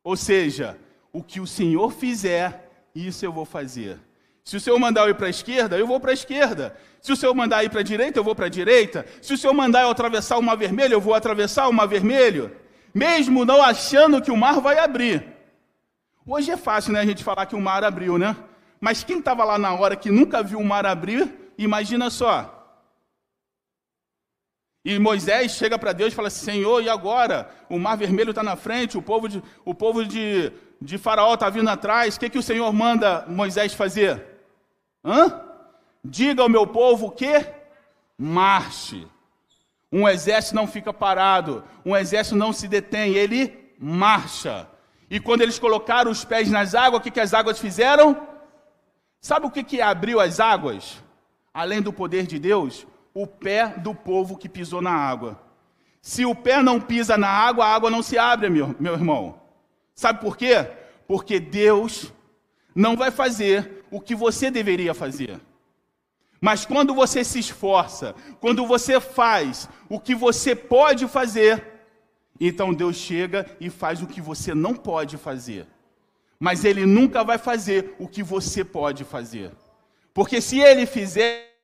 Ou 0.03 0.17
seja, 0.17 0.77
o 1.13 1.23
que 1.23 1.41
o 1.41 1.47
Senhor 1.47 1.93
fizer, 1.93 2.89
isso 2.95 3.25
eu 3.25 3.33
vou 3.33 3.45
fazer. 3.45 3.99
Se 4.45 4.57
o 4.57 4.61
Senhor 4.61 4.79
mandar 4.79 5.03
eu 5.03 5.11
ir 5.11 5.15
para 5.15 5.29
a 5.29 5.31
esquerda, 5.31 5.79
eu 5.79 5.87
vou 5.87 5.99
para 5.99 6.11
a 6.11 6.15
esquerda. 6.15 6.77
Se 7.01 7.13
o 7.13 7.17
Senhor 7.17 7.35
mandar 7.35 7.65
ir 7.65 7.71
para 7.71 7.81
a 7.81 7.85
direita, 7.85 8.19
eu 8.19 8.25
vou 8.25 8.35
para 8.35 8.47
a 8.47 8.51
direita. 8.51 9.07
Se 9.23 9.33
o 9.33 9.39
Senhor 9.39 9.55
mandar 9.55 9.83
eu 9.83 9.91
atravessar 9.91 10.37
o 10.37 10.43
mar 10.43 10.57
vermelho, 10.57 10.95
eu 10.95 11.01
vou 11.01 11.15
atravessar 11.15 11.69
o 11.69 11.73
mar 11.73 11.87
vermelho. 11.87 12.53
Mesmo 12.93 13.45
não 13.45 13.63
achando 13.63 14.21
que 14.21 14.31
o 14.31 14.37
mar 14.37 14.61
vai 14.61 14.79
abrir. 14.79 15.36
Hoje 16.29 16.51
é 16.51 16.57
fácil, 16.57 16.93
né, 16.93 16.99
a 16.99 17.07
gente 17.07 17.23
falar 17.23 17.47
que 17.47 17.55
o 17.55 17.61
mar 17.61 17.85
abriu, 17.85 18.19
né? 18.19 18.35
Mas 18.81 19.05
quem 19.05 19.21
estava 19.21 19.45
lá 19.45 19.57
na 19.57 19.73
hora 19.73 19.95
que 19.95 20.11
nunca 20.11 20.43
viu 20.43 20.59
o 20.59 20.65
mar 20.65 20.85
abrir, 20.85 21.53
imagina 21.57 22.11
só. 22.11 22.53
E 24.85 24.99
Moisés 24.99 25.53
chega 25.53 25.79
para 25.79 25.93
Deus 25.93 26.13
e 26.13 26.17
fala 26.17 26.27
assim: 26.27 26.53
Senhor, 26.53 26.83
e 26.83 26.89
agora? 26.89 27.49
O 27.71 27.79
mar 27.79 27.97
vermelho 27.97 28.31
está 28.31 28.43
na 28.43 28.57
frente, 28.57 28.99
o 28.99 29.03
povo 29.03 29.29
de, 29.29 29.41
o 29.65 29.73
povo 29.73 30.05
de, 30.05 30.53
de 30.83 30.99
Faraó 30.99 31.35
está 31.35 31.49
vindo 31.49 31.71
atrás. 31.71 32.17
O 32.17 32.21
que, 32.21 32.31
que 32.31 32.39
o 32.39 32.43
Senhor 32.43 32.73
manda 32.73 33.25
Moisés 33.29 33.73
fazer? 33.73 34.25
Hã? 35.05 35.41
Diga 36.05 36.43
ao 36.43 36.49
meu 36.49 36.67
povo 36.67 37.13
que 37.13 37.47
marche. 38.19 39.07
Um 39.93 40.09
exército 40.09 40.57
não 40.57 40.67
fica 40.67 40.93
parado, 40.93 41.63
um 41.85 41.97
exército 41.97 42.35
não 42.35 42.53
se 42.53 42.67
detém, 42.67 43.15
ele 43.15 43.75
marcha. 43.79 44.69
E 45.09 45.21
quando 45.21 45.43
eles 45.43 45.59
colocaram 45.59 46.11
os 46.11 46.25
pés 46.25 46.51
nas 46.51 46.75
águas, 46.75 47.01
o 47.01 47.03
que, 47.03 47.11
que 47.11 47.21
as 47.21 47.33
águas 47.33 47.59
fizeram? 47.59 48.27
Sabe 49.21 49.47
o 49.47 49.51
que, 49.51 49.63
que 49.63 49.81
abriu 49.81 50.21
as 50.21 50.41
águas? 50.41 51.03
Além 51.55 51.81
do 51.81 51.93
poder 51.93 52.27
de 52.27 52.39
Deus, 52.39 52.87
o 53.15 53.27
pé 53.27 53.69
do 53.69 53.95
povo 53.95 54.37
que 54.37 54.49
pisou 54.49 54.83
na 54.83 54.93
água. 54.93 55.41
Se 56.03 56.25
o 56.25 56.35
pé 56.35 56.63
não 56.63 56.81
pisa 56.81 57.17
na 57.17 57.29
água, 57.29 57.65
a 57.65 57.75
água 57.75 57.91
não 57.91 58.03
se 58.03 58.19
abre, 58.19 58.51
meu, 58.51 58.75
meu 58.79 58.95
irmão. 58.95 59.41
Sabe 59.95 60.21
por 60.21 60.37
quê? 60.37 60.69
Porque 61.07 61.41
Deus 61.41 62.13
não 62.75 62.97
vai 62.97 63.11
fazer 63.11 63.85
o 63.91 64.01
que 64.01 64.15
você 64.15 64.51
deveria 64.51 64.93
fazer. 64.93 65.41
Mas 66.41 66.67
quando 66.67 66.95
você 66.95 67.25
se 67.25 67.39
esforça, 67.39 68.15
quando 68.41 68.67
você 68.67 69.01
faz 69.01 69.69
o 69.89 69.99
que 69.99 70.15
você 70.15 70.55
pode 70.55 71.09
fazer, 71.09 71.76
então 72.41 72.75
Deus 72.75 72.97
chega 72.97 73.47
e 73.61 73.71
faz 73.71 74.03
o 74.03 74.07
que 74.07 74.21
você 74.21 74.55
não 74.55 74.75
pode 74.75 75.17
fazer. 75.17 75.67
Mas 76.39 76.65
ele 76.65 76.85
nunca 76.85 77.25
vai 77.25 77.39
fazer 77.39 77.95
o 77.99 78.07
que 78.07 78.23
você 78.23 78.65
pode 78.65 79.05
fazer. 79.05 79.53
Porque 80.13 80.41
se 80.41 80.61
ele 80.61 80.87
fizer, 80.87 81.57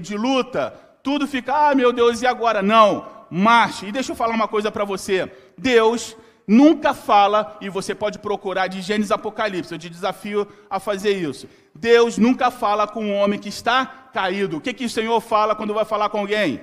de 0.00 0.16
luta, 0.16 0.70
tudo 1.02 1.26
fica, 1.26 1.70
ah, 1.70 1.74
meu 1.74 1.92
Deus, 1.92 2.20
e 2.20 2.26
agora? 2.26 2.62
Não, 2.62 3.08
marche. 3.30 3.86
E 3.86 3.92
deixa 3.92 4.12
eu 4.12 4.16
falar 4.16 4.34
uma 4.34 4.48
coisa 4.48 4.70
para 4.70 4.84
você. 4.84 5.30
Deus 5.56 6.16
nunca 6.46 6.92
fala, 6.94 7.56
e 7.60 7.68
você 7.68 7.94
pode 7.94 8.18
procurar 8.18 8.66
de 8.66 8.80
Gênesis 8.80 9.10
Apocalipse, 9.10 9.72
eu 9.72 9.78
te 9.78 9.88
desafio 9.88 10.46
a 10.68 10.78
fazer 10.80 11.12
isso. 11.12 11.48
Deus 11.74 12.18
nunca 12.18 12.50
fala 12.50 12.86
com 12.86 13.04
um 13.04 13.14
homem 13.14 13.38
que 13.38 13.48
está 13.48 13.86
caído. 14.12 14.58
O 14.58 14.60
que, 14.60 14.74
que 14.74 14.84
o 14.84 14.90
Senhor 14.90 15.20
fala 15.20 15.54
quando 15.54 15.74
vai 15.74 15.84
falar 15.84 16.08
com 16.08 16.18
alguém? 16.18 16.60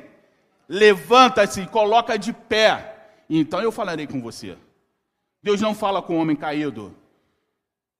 Levanta-se, 0.67 1.65
coloca 1.67 2.17
de 2.17 2.31
pé. 2.31 2.95
Então 3.29 3.61
eu 3.61 3.71
falarei 3.71 4.05
com 4.05 4.21
você. 4.21 4.55
Deus 5.41 5.61
não 5.61 5.73
fala 5.73 6.01
com 6.01 6.15
o 6.15 6.21
homem 6.21 6.35
caído. 6.35 6.95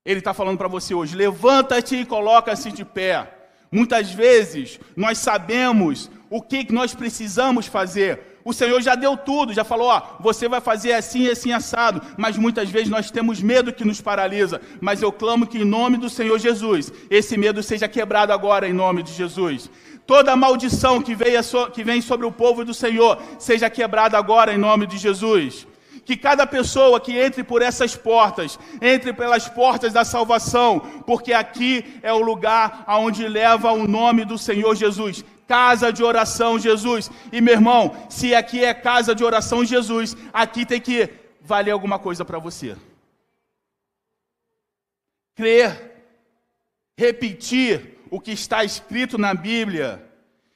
Ele 0.06 0.20
está 0.20 0.34
falando 0.34 0.58
para 0.58 0.68
você 0.68 0.94
hoje: 0.94 1.16
levanta-te 1.16 1.96
e 1.96 2.06
coloca-se 2.06 2.72
de 2.72 2.86
pé. 2.86 3.36
Muitas 3.72 4.12
vezes 4.12 4.80
nós 4.96 5.18
sabemos 5.18 6.10
o 6.30 6.42
que 6.42 6.72
nós 6.72 6.94
precisamos 6.94 7.66
fazer. 7.66 8.40
O 8.44 8.54
Senhor 8.54 8.82
já 8.82 8.96
deu 8.96 9.18
tudo, 9.18 9.54
já 9.54 9.64
falou, 9.64 9.90
ó, 9.90 10.02
você 10.20 10.48
vai 10.48 10.62
fazer 10.62 10.94
assim 10.94 11.24
e 11.24 11.32
assim 11.32 11.52
assado, 11.52 12.02
mas 12.18 12.38
muitas 12.38 12.70
vezes 12.70 12.90
nós 12.90 13.12
temos 13.12 13.42
medo 13.42 13.74
que 13.74 13.86
nos 13.86 14.02
paralisa. 14.02 14.62
Mas 14.80 15.02
eu 15.02 15.12
clamo 15.12 15.46
que 15.46 15.60
em 15.60 15.66
nome 15.66 15.98
do 15.98 16.10
Senhor 16.10 16.40
Jesus, 16.40 16.92
esse 17.10 17.38
medo 17.38 17.62
seja 17.62 17.88
quebrado 17.88 18.32
agora 18.32 18.68
em 18.68 18.74
nome 18.74 19.04
de 19.04 19.14
Jesus. 19.14 19.70
Toda 20.08 20.36
maldição 20.36 21.02
que, 21.02 21.14
veio, 21.14 21.40
que 21.74 21.84
vem 21.84 22.02
sobre 22.02 22.26
o 22.26 22.32
povo 22.32 22.66
do 22.66 22.74
Senhor 22.74 23.22
seja 23.38 23.70
quebrada 23.70 24.18
agora 24.18 24.54
em 24.54 24.58
nome 24.58 24.88
de 24.88 24.98
Jesus 24.98 25.68
que 26.06 26.18
cada 26.18 26.48
pessoa 26.48 27.00
que 27.00 27.16
entre 27.16 27.44
por 27.44 27.62
essas 27.62 27.96
portas, 27.96 28.58
entre 28.82 29.14
pelas 29.14 29.48
portas 29.48 29.94
da 29.94 30.04
salvação, 30.04 30.80
porque 31.06 31.32
aqui 31.32 31.86
é 32.02 32.12
o 32.12 32.18
lugar 32.18 32.84
aonde 32.88 33.28
leva 33.28 33.72
o 33.72 33.88
nome 33.88 34.26
do 34.26 34.36
Senhor 34.36 34.76
Jesus. 34.76 35.24
Casa 35.50 35.92
de 35.92 36.04
oração, 36.04 36.60
Jesus. 36.60 37.10
E 37.34 37.42
meu 37.42 37.56
irmão, 37.56 37.98
se 38.08 38.36
aqui 38.36 38.64
é 38.64 38.72
casa 38.72 39.16
de 39.16 39.24
oração, 39.24 39.66
Jesus, 39.66 40.16
aqui 40.32 40.64
tem 40.64 40.80
que 40.80 41.10
valer 41.42 41.72
alguma 41.72 41.98
coisa 41.98 42.24
para 42.24 42.38
você. 42.38 42.78
Crer, 45.36 46.04
repetir 46.96 47.98
o 48.12 48.22
que 48.22 48.32
está 48.32 48.64
escrito 48.64 49.18
na 49.18 49.34
Bíblia, 49.34 50.08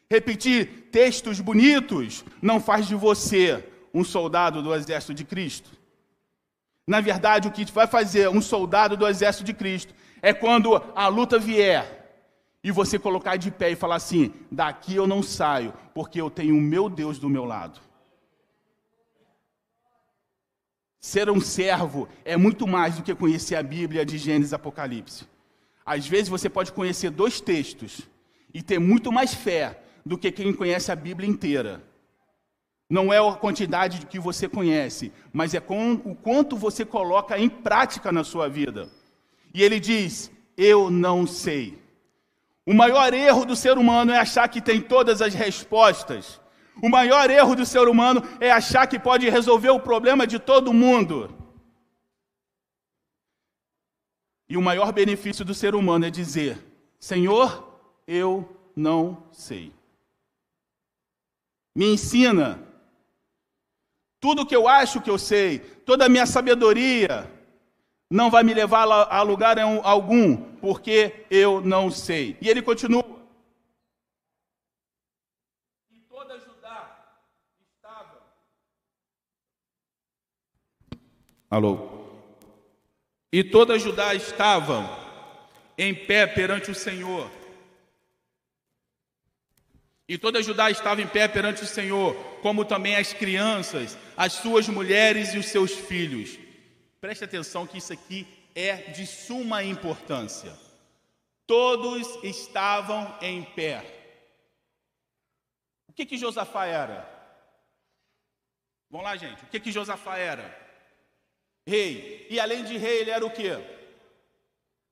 repetir 0.08 0.90
textos 0.92 1.42
bonitos, 1.42 2.24
não 2.40 2.60
faz 2.60 2.88
de 2.88 2.94
você 2.94 3.68
um 3.92 4.04
soldado 4.04 4.62
do 4.62 4.76
exército 4.76 5.16
de 5.16 5.24
Cristo. 5.24 5.72
Na 6.88 7.02
verdade, 7.02 7.48
o 7.48 7.52
que 7.52 7.66
vai 7.72 7.88
fazer 7.88 8.30
um 8.30 8.42
soldado 8.42 8.96
do 8.96 9.08
exército 9.08 9.44
de 9.44 9.56
Cristo 9.56 9.92
é 10.22 10.32
quando 10.34 10.76
a 10.96 11.08
luta 11.08 11.40
vier 11.40 12.03
e 12.64 12.72
você 12.72 12.98
colocar 12.98 13.36
de 13.36 13.52
pé 13.52 13.72
e 13.72 13.76
falar 13.76 13.96
assim: 13.96 14.34
daqui 14.52 14.96
eu 14.96 15.06
não 15.06 15.22
saio, 15.22 15.74
porque 15.94 16.20
eu 16.22 16.30
tenho 16.30 16.56
o 16.56 16.62
meu 16.62 16.90
Deus 16.90 17.20
do 17.20 17.30
meu 17.30 17.44
lado. 17.44 17.80
Ser 21.00 21.30
um 21.30 21.42
servo 21.42 22.08
é 22.24 22.38
muito 22.38 22.66
mais 22.66 22.96
do 22.96 23.04
que 23.04 23.14
conhecer 23.14 23.56
a 23.56 23.64
Bíblia 23.64 24.06
de 24.06 24.18
Gênesis 24.18 24.54
e 24.54 24.56
Apocalipse. 24.56 25.28
Às 25.86 26.08
vezes 26.08 26.30
você 26.30 26.50
pode 26.50 26.72
conhecer 26.72 27.10
dois 27.10 27.42
textos 27.42 28.02
e 28.54 28.64
ter 28.64 28.80
muito 28.80 29.12
mais 29.12 29.34
fé 29.34 29.82
do 30.06 30.18
que 30.18 30.32
quem 30.32 30.54
conhece 30.54 30.94
a 30.94 30.96
Bíblia 30.96 31.30
inteira. 31.30 31.84
Não 32.90 33.12
é 33.12 33.18
a 33.18 33.34
quantidade 33.34 34.06
que 34.06 34.18
você 34.18 34.48
conhece, 34.48 35.12
mas 35.34 35.54
é 35.54 35.60
com 35.60 35.94
o 36.06 36.16
quanto 36.16 36.56
você 36.56 36.86
coloca 36.86 37.38
em 37.38 37.50
prática 37.50 38.10
na 38.10 38.24
sua 38.24 38.48
vida. 38.48 38.90
E 39.54 39.62
ele 39.62 39.82
diz: 39.82 40.32
Eu 40.56 40.90
não 40.90 41.28
sei. 41.28 41.83
O 42.66 42.74
maior 42.74 43.14
erro 43.14 43.46
do 43.46 43.56
ser 43.56 43.78
humano 43.78 44.12
é 44.12 44.18
achar 44.18 44.48
que 44.48 44.62
tem 44.62 44.80
todas 44.82 45.22
as 45.22 45.34
respostas. 45.34 46.40
O 46.82 46.90
maior 46.90 47.30
erro 47.30 47.56
do 47.56 47.66
ser 47.66 47.88
humano 47.88 48.24
é 48.40 48.50
achar 48.52 48.88
que 48.88 48.98
pode 48.98 49.30
resolver 49.30 49.70
o 49.70 49.80
problema 49.80 50.26
de 50.26 50.40
todo 50.40 50.74
mundo. 50.74 51.30
E 54.48 54.56
o 54.56 54.62
maior 54.62 54.92
benefício 54.92 55.44
do 55.44 55.54
ser 55.54 55.76
humano 55.76 56.06
é 56.06 56.10
dizer: 56.10 56.58
Senhor, 57.00 57.80
eu 58.08 58.50
não 58.76 59.24
sei. 59.32 59.74
Me 61.76 61.94
ensina 61.94 62.60
tudo 64.20 64.46
que 64.46 64.56
eu 64.56 64.70
acho 64.70 65.02
que 65.02 65.10
eu 65.10 65.18
sei, 65.18 65.60
toda 65.60 66.06
a 66.06 66.10
minha 66.10 66.26
sabedoria, 66.26 67.30
não 68.14 68.30
vai 68.30 68.44
me 68.44 68.54
levar 68.54 68.84
a 68.84 69.24
lugar 69.24 69.58
algum, 69.58 70.38
porque 70.60 71.26
eu 71.32 71.62
não 71.62 71.90
sei. 71.90 72.38
E 72.40 72.48
ele 72.48 72.62
continua. 72.62 73.04
E 75.92 75.98
toda 76.02 76.38
Judá 76.40 77.16
estava. 77.76 78.22
Alô? 81.50 81.90
E 83.32 83.44
toda 83.44 83.80
Judá 83.80 84.14
estavam 84.14 84.88
em 85.76 85.96
pé 85.96 86.28
perante 86.28 86.70
o 86.70 86.76
Senhor 86.76 87.32
e 90.08 90.18
toda 90.20 90.44
Judá 90.44 90.70
estava 90.70 91.02
em 91.02 91.08
pé 91.08 91.28
perante 91.28 91.64
o 91.64 91.66
Senhor, 91.66 92.14
como 92.44 92.64
também 92.64 92.96
as 92.96 93.14
crianças, 93.14 93.98
as 94.16 94.34
suas 94.34 94.68
mulheres 94.68 95.34
e 95.34 95.40
os 95.40 95.48
seus 95.48 95.72
filhos. 95.72 96.43
Preste 97.04 97.26
atenção 97.26 97.68
que 97.68 97.80
isso 97.80 97.92
aqui 97.92 98.26
é 98.56 98.78
de 98.78 99.06
suma 99.06 99.62
importância. 99.62 100.58
Todos 101.46 102.08
estavam 102.24 103.18
em 103.22 103.44
pé. 103.44 103.84
O 105.86 105.92
que 105.92 106.06
que 106.06 106.18
Josafá 106.18 106.66
era? 106.66 107.06
Vamos 108.90 109.06
lá, 109.06 109.18
gente. 109.18 109.44
O 109.44 109.48
que 109.48 109.60
que 109.60 109.70
Josafá 109.70 110.18
era? 110.18 110.58
Rei. 111.68 112.26
E 112.30 112.40
além 112.40 112.64
de 112.64 112.78
rei, 112.78 113.00
ele 113.00 113.12
era 113.12 113.26
o 113.26 113.32
quê? 113.32 113.52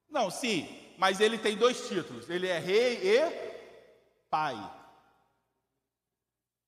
Não, 0.09 0.29
sim, 0.29 0.67
mas 0.97 1.21
ele 1.21 1.37
tem 1.37 1.55
dois 1.55 1.87
títulos. 1.87 2.29
Ele 2.29 2.49
é 2.49 2.59
rei 2.59 2.99
e 3.03 4.21
pai. 4.29 4.57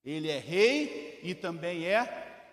Ele 0.05 0.29
é 0.29 0.39
rei 0.39 1.19
e 1.21 1.35
também 1.35 1.85
é 1.85 2.05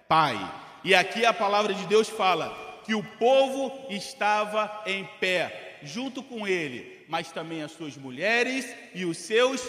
pai. 0.09 0.35
E 0.83 0.93
aqui 0.93 1.25
a 1.25 1.33
palavra 1.33 1.73
de 1.73 1.87
Deus 1.87 2.09
fala 2.09 2.69
que 2.91 2.95
o 2.97 3.05
povo 3.05 3.71
estava 3.89 4.83
em 4.85 5.09
pé, 5.21 5.79
junto 5.81 6.25
com 6.25 6.45
ele, 6.45 7.05
mas 7.09 7.31
também 7.31 7.63
as 7.63 7.71
suas 7.71 7.97
mulheres 7.97 8.67
e 8.93 9.05
os 9.05 9.17
seus 9.17 9.63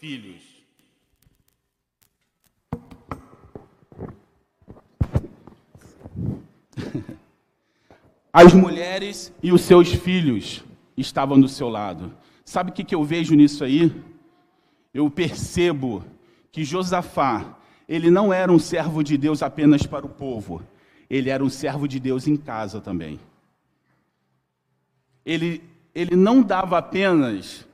filhos. 0.00 0.40
As 8.32 8.54
mulheres 8.54 9.30
e 9.42 9.52
os 9.52 9.60
seus 9.60 9.92
filhos 9.92 10.64
estavam 10.96 11.38
do 11.38 11.48
seu 11.48 11.68
lado. 11.68 12.16
Sabe 12.42 12.70
o 12.70 12.72
que, 12.72 12.94
eu 12.94 13.04
vejo 13.04 13.34
nisso 13.34 13.64
aí? 13.64 13.94
Eu 14.94 15.10
percebo 15.10 16.02
que 16.50 16.64
Josafá, 16.64 17.58
ele 17.86 18.10
não 18.10 18.32
era 18.32 18.50
um 18.50 18.58
servo 18.58 19.04
de 19.04 19.18
Deus 19.18 19.42
apenas 19.42 19.82
para 19.82 20.06
o 20.06 20.08
povo, 20.08 20.62
ele 21.08 21.30
era 21.30 21.42
um 21.42 21.50
servo 21.50 21.86
de 21.86 22.00
Deus 22.00 22.26
em 22.26 22.36
casa 22.36 22.80
também. 22.80 23.20
Ele, 25.24 25.62
ele 25.94 26.14
não 26.16 26.42
dava 26.42 26.78
apenas 26.78 27.66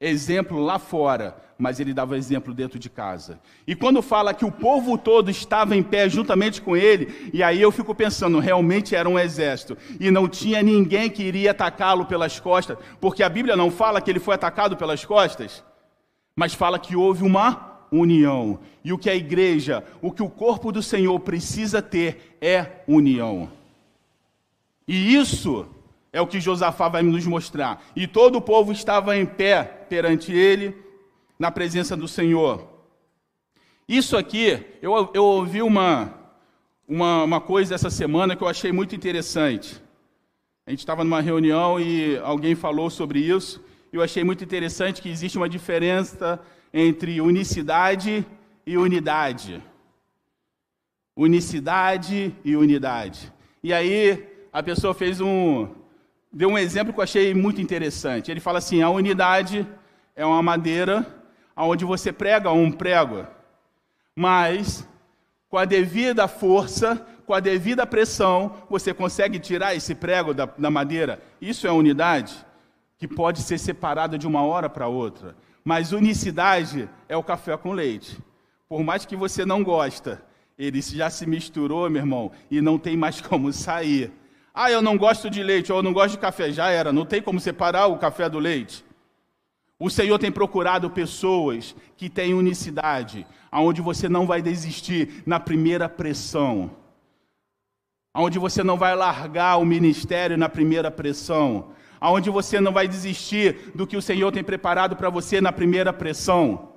exemplo 0.00 0.58
lá 0.58 0.78
fora, 0.78 1.36
mas 1.58 1.78
ele 1.78 1.92
dava 1.92 2.16
exemplo 2.16 2.54
dentro 2.54 2.78
de 2.78 2.88
casa. 2.88 3.38
E 3.66 3.76
quando 3.76 4.00
fala 4.00 4.32
que 4.32 4.46
o 4.46 4.50
povo 4.50 4.96
todo 4.96 5.30
estava 5.30 5.76
em 5.76 5.82
pé 5.82 6.08
juntamente 6.08 6.62
com 6.62 6.74
ele, 6.74 7.30
e 7.34 7.42
aí 7.42 7.60
eu 7.60 7.70
fico 7.70 7.94
pensando, 7.94 8.38
realmente 8.38 8.96
era 8.96 9.08
um 9.08 9.18
exército, 9.18 9.76
e 10.00 10.10
não 10.10 10.26
tinha 10.26 10.62
ninguém 10.62 11.10
que 11.10 11.22
iria 11.22 11.50
atacá-lo 11.50 12.06
pelas 12.06 12.40
costas, 12.40 12.78
porque 12.98 13.22
a 13.22 13.28
Bíblia 13.28 13.56
não 13.56 13.70
fala 13.70 14.00
que 14.00 14.10
ele 14.10 14.18
foi 14.18 14.34
atacado 14.34 14.76
pelas 14.76 15.04
costas, 15.04 15.62
mas 16.34 16.54
fala 16.54 16.78
que 16.78 16.96
houve 16.96 17.22
uma 17.22 17.69
união. 17.90 18.58
E 18.84 18.92
o 18.92 18.98
que 18.98 19.10
a 19.10 19.14
igreja, 19.14 19.84
o 20.00 20.10
que 20.10 20.22
o 20.22 20.30
corpo 20.30 20.72
do 20.72 20.82
Senhor 20.82 21.18
precisa 21.20 21.82
ter 21.82 22.36
é 22.40 22.82
união. 22.86 23.50
E 24.86 25.14
isso 25.14 25.66
é 26.12 26.20
o 26.20 26.26
que 26.26 26.40
Josafá 26.40 26.88
vai 26.88 27.02
nos 27.02 27.26
mostrar. 27.26 27.82
E 27.94 28.06
todo 28.06 28.36
o 28.36 28.42
povo 28.42 28.72
estava 28.72 29.16
em 29.16 29.26
pé 29.26 29.62
perante 29.88 30.32
ele, 30.32 30.76
na 31.38 31.50
presença 31.50 31.96
do 31.96 32.08
Senhor. 32.08 32.68
Isso 33.88 34.16
aqui, 34.16 34.62
eu, 34.82 35.10
eu 35.14 35.24
ouvi 35.24 35.62
uma, 35.62 36.14
uma, 36.86 37.24
uma 37.24 37.40
coisa 37.40 37.74
essa 37.74 37.90
semana 37.90 38.36
que 38.36 38.42
eu 38.42 38.48
achei 38.48 38.72
muito 38.72 38.94
interessante. 38.94 39.80
A 40.66 40.70
gente 40.70 40.80
estava 40.80 41.02
numa 41.02 41.20
reunião 41.20 41.80
e 41.80 42.18
alguém 42.18 42.54
falou 42.54 42.90
sobre 42.90 43.20
isso. 43.20 43.60
Eu 43.92 44.02
achei 44.02 44.22
muito 44.22 44.44
interessante 44.44 45.02
que 45.02 45.08
existe 45.08 45.36
uma 45.36 45.48
diferença 45.48 46.40
entre 46.72 47.20
unicidade 47.20 48.26
e 48.66 48.76
unidade. 48.76 49.62
Unicidade 51.16 52.34
e 52.44 52.56
unidade. 52.56 53.32
E 53.62 53.72
aí 53.72 54.26
a 54.52 54.62
pessoa 54.62 54.94
fez 54.94 55.20
um 55.20 55.68
deu 56.32 56.48
um 56.48 56.58
exemplo 56.58 56.92
que 56.92 57.00
eu 57.00 57.04
achei 57.04 57.34
muito 57.34 57.60
interessante. 57.60 58.30
Ele 58.30 58.40
fala 58.40 58.58
assim: 58.58 58.82
a 58.82 58.90
unidade 58.90 59.66
é 60.14 60.24
uma 60.24 60.42
madeira 60.42 61.06
onde 61.56 61.84
você 61.84 62.12
prega 62.12 62.50
um 62.50 62.70
prego, 62.70 63.26
mas 64.14 64.86
com 65.48 65.58
a 65.58 65.64
devida 65.64 66.28
força, 66.28 67.04
com 67.26 67.34
a 67.34 67.40
devida 67.40 67.86
pressão, 67.86 68.54
você 68.68 68.94
consegue 68.94 69.38
tirar 69.38 69.74
esse 69.74 69.94
prego 69.94 70.32
da, 70.32 70.46
da 70.46 70.70
madeira. 70.70 71.20
Isso 71.40 71.66
é 71.66 71.72
unidade 71.72 72.34
que 72.96 73.08
pode 73.08 73.42
ser 73.42 73.58
separada 73.58 74.16
de 74.16 74.26
uma 74.26 74.42
hora 74.42 74.68
para 74.68 74.86
outra. 74.86 75.34
Mas 75.64 75.92
unicidade 75.92 76.88
é 77.08 77.16
o 77.16 77.22
café 77.22 77.56
com 77.56 77.72
leite. 77.72 78.18
Por 78.68 78.82
mais 78.82 79.04
que 79.04 79.16
você 79.16 79.44
não 79.44 79.62
gosta, 79.62 80.22
ele 80.58 80.80
já 80.80 81.10
se 81.10 81.26
misturou, 81.26 81.88
meu 81.90 82.02
irmão, 82.02 82.30
e 82.50 82.60
não 82.60 82.78
tem 82.78 82.96
mais 82.96 83.20
como 83.22 83.52
sair. 83.52 84.12
Ah, 84.54 84.70
eu 84.70 84.82
não 84.82 84.96
gosto 84.96 85.30
de 85.30 85.42
leite, 85.42 85.72
ou 85.72 85.78
eu 85.78 85.82
não 85.82 85.92
gosto 85.92 86.12
de 86.12 86.18
café. 86.18 86.50
Já 86.52 86.68
era, 86.70 86.92
não 86.92 87.06
tem 87.06 87.22
como 87.22 87.40
separar 87.40 87.86
o 87.86 87.98
café 87.98 88.28
do 88.28 88.38
leite. 88.38 88.84
O 89.78 89.88
Senhor 89.88 90.18
tem 90.18 90.30
procurado 90.30 90.90
pessoas 90.90 91.74
que 91.96 92.10
têm 92.10 92.34
unicidade, 92.34 93.26
aonde 93.50 93.80
você 93.80 94.10
não 94.10 94.26
vai 94.26 94.42
desistir 94.42 95.22
na 95.24 95.40
primeira 95.40 95.88
pressão, 95.88 96.70
aonde 98.12 98.38
você 98.38 98.62
não 98.62 98.76
vai 98.76 98.94
largar 98.94 99.56
o 99.56 99.64
ministério 99.64 100.36
na 100.36 100.50
primeira 100.50 100.90
pressão, 100.90 101.70
aonde 102.00 102.30
você 102.30 102.60
não 102.60 102.72
vai 102.72 102.88
desistir 102.88 103.72
do 103.74 103.86
que 103.86 103.96
o 103.96 104.02
Senhor 104.02 104.32
tem 104.32 104.42
preparado 104.42 104.96
para 104.96 105.10
você 105.10 105.40
na 105.40 105.52
primeira 105.52 105.92
pressão. 105.92 106.70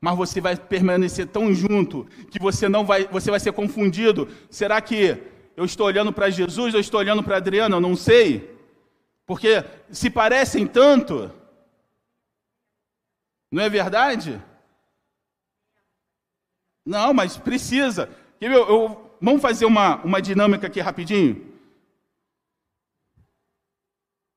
Mas 0.00 0.16
você 0.16 0.40
vai 0.40 0.56
permanecer 0.56 1.26
tão 1.26 1.52
junto 1.52 2.06
que 2.30 2.38
você 2.38 2.68
não 2.68 2.86
vai, 2.86 3.06
você 3.06 3.30
vai 3.30 3.38
ser 3.38 3.52
confundido. 3.52 4.28
Será 4.48 4.80
que 4.80 5.18
eu 5.54 5.64
estou 5.66 5.86
olhando 5.86 6.12
para 6.12 6.30
Jesus 6.30 6.72
ou 6.72 6.80
estou 6.80 7.00
olhando 7.00 7.22
para 7.22 7.36
Adriana? 7.36 7.76
Eu 7.76 7.80
não 7.80 7.94
sei. 7.94 8.58
Porque 9.26 9.62
se 9.90 10.08
parecem 10.08 10.66
tanto, 10.66 11.30
não 13.52 13.62
é 13.62 13.68
verdade? 13.68 14.40
Não, 16.86 17.12
mas 17.12 17.36
precisa. 17.36 18.08
Eu, 18.40 18.52
eu, 18.52 19.16
vamos 19.20 19.42
fazer 19.42 19.66
uma, 19.66 19.96
uma 19.96 20.22
dinâmica 20.22 20.66
aqui 20.66 20.80
rapidinho? 20.80 21.49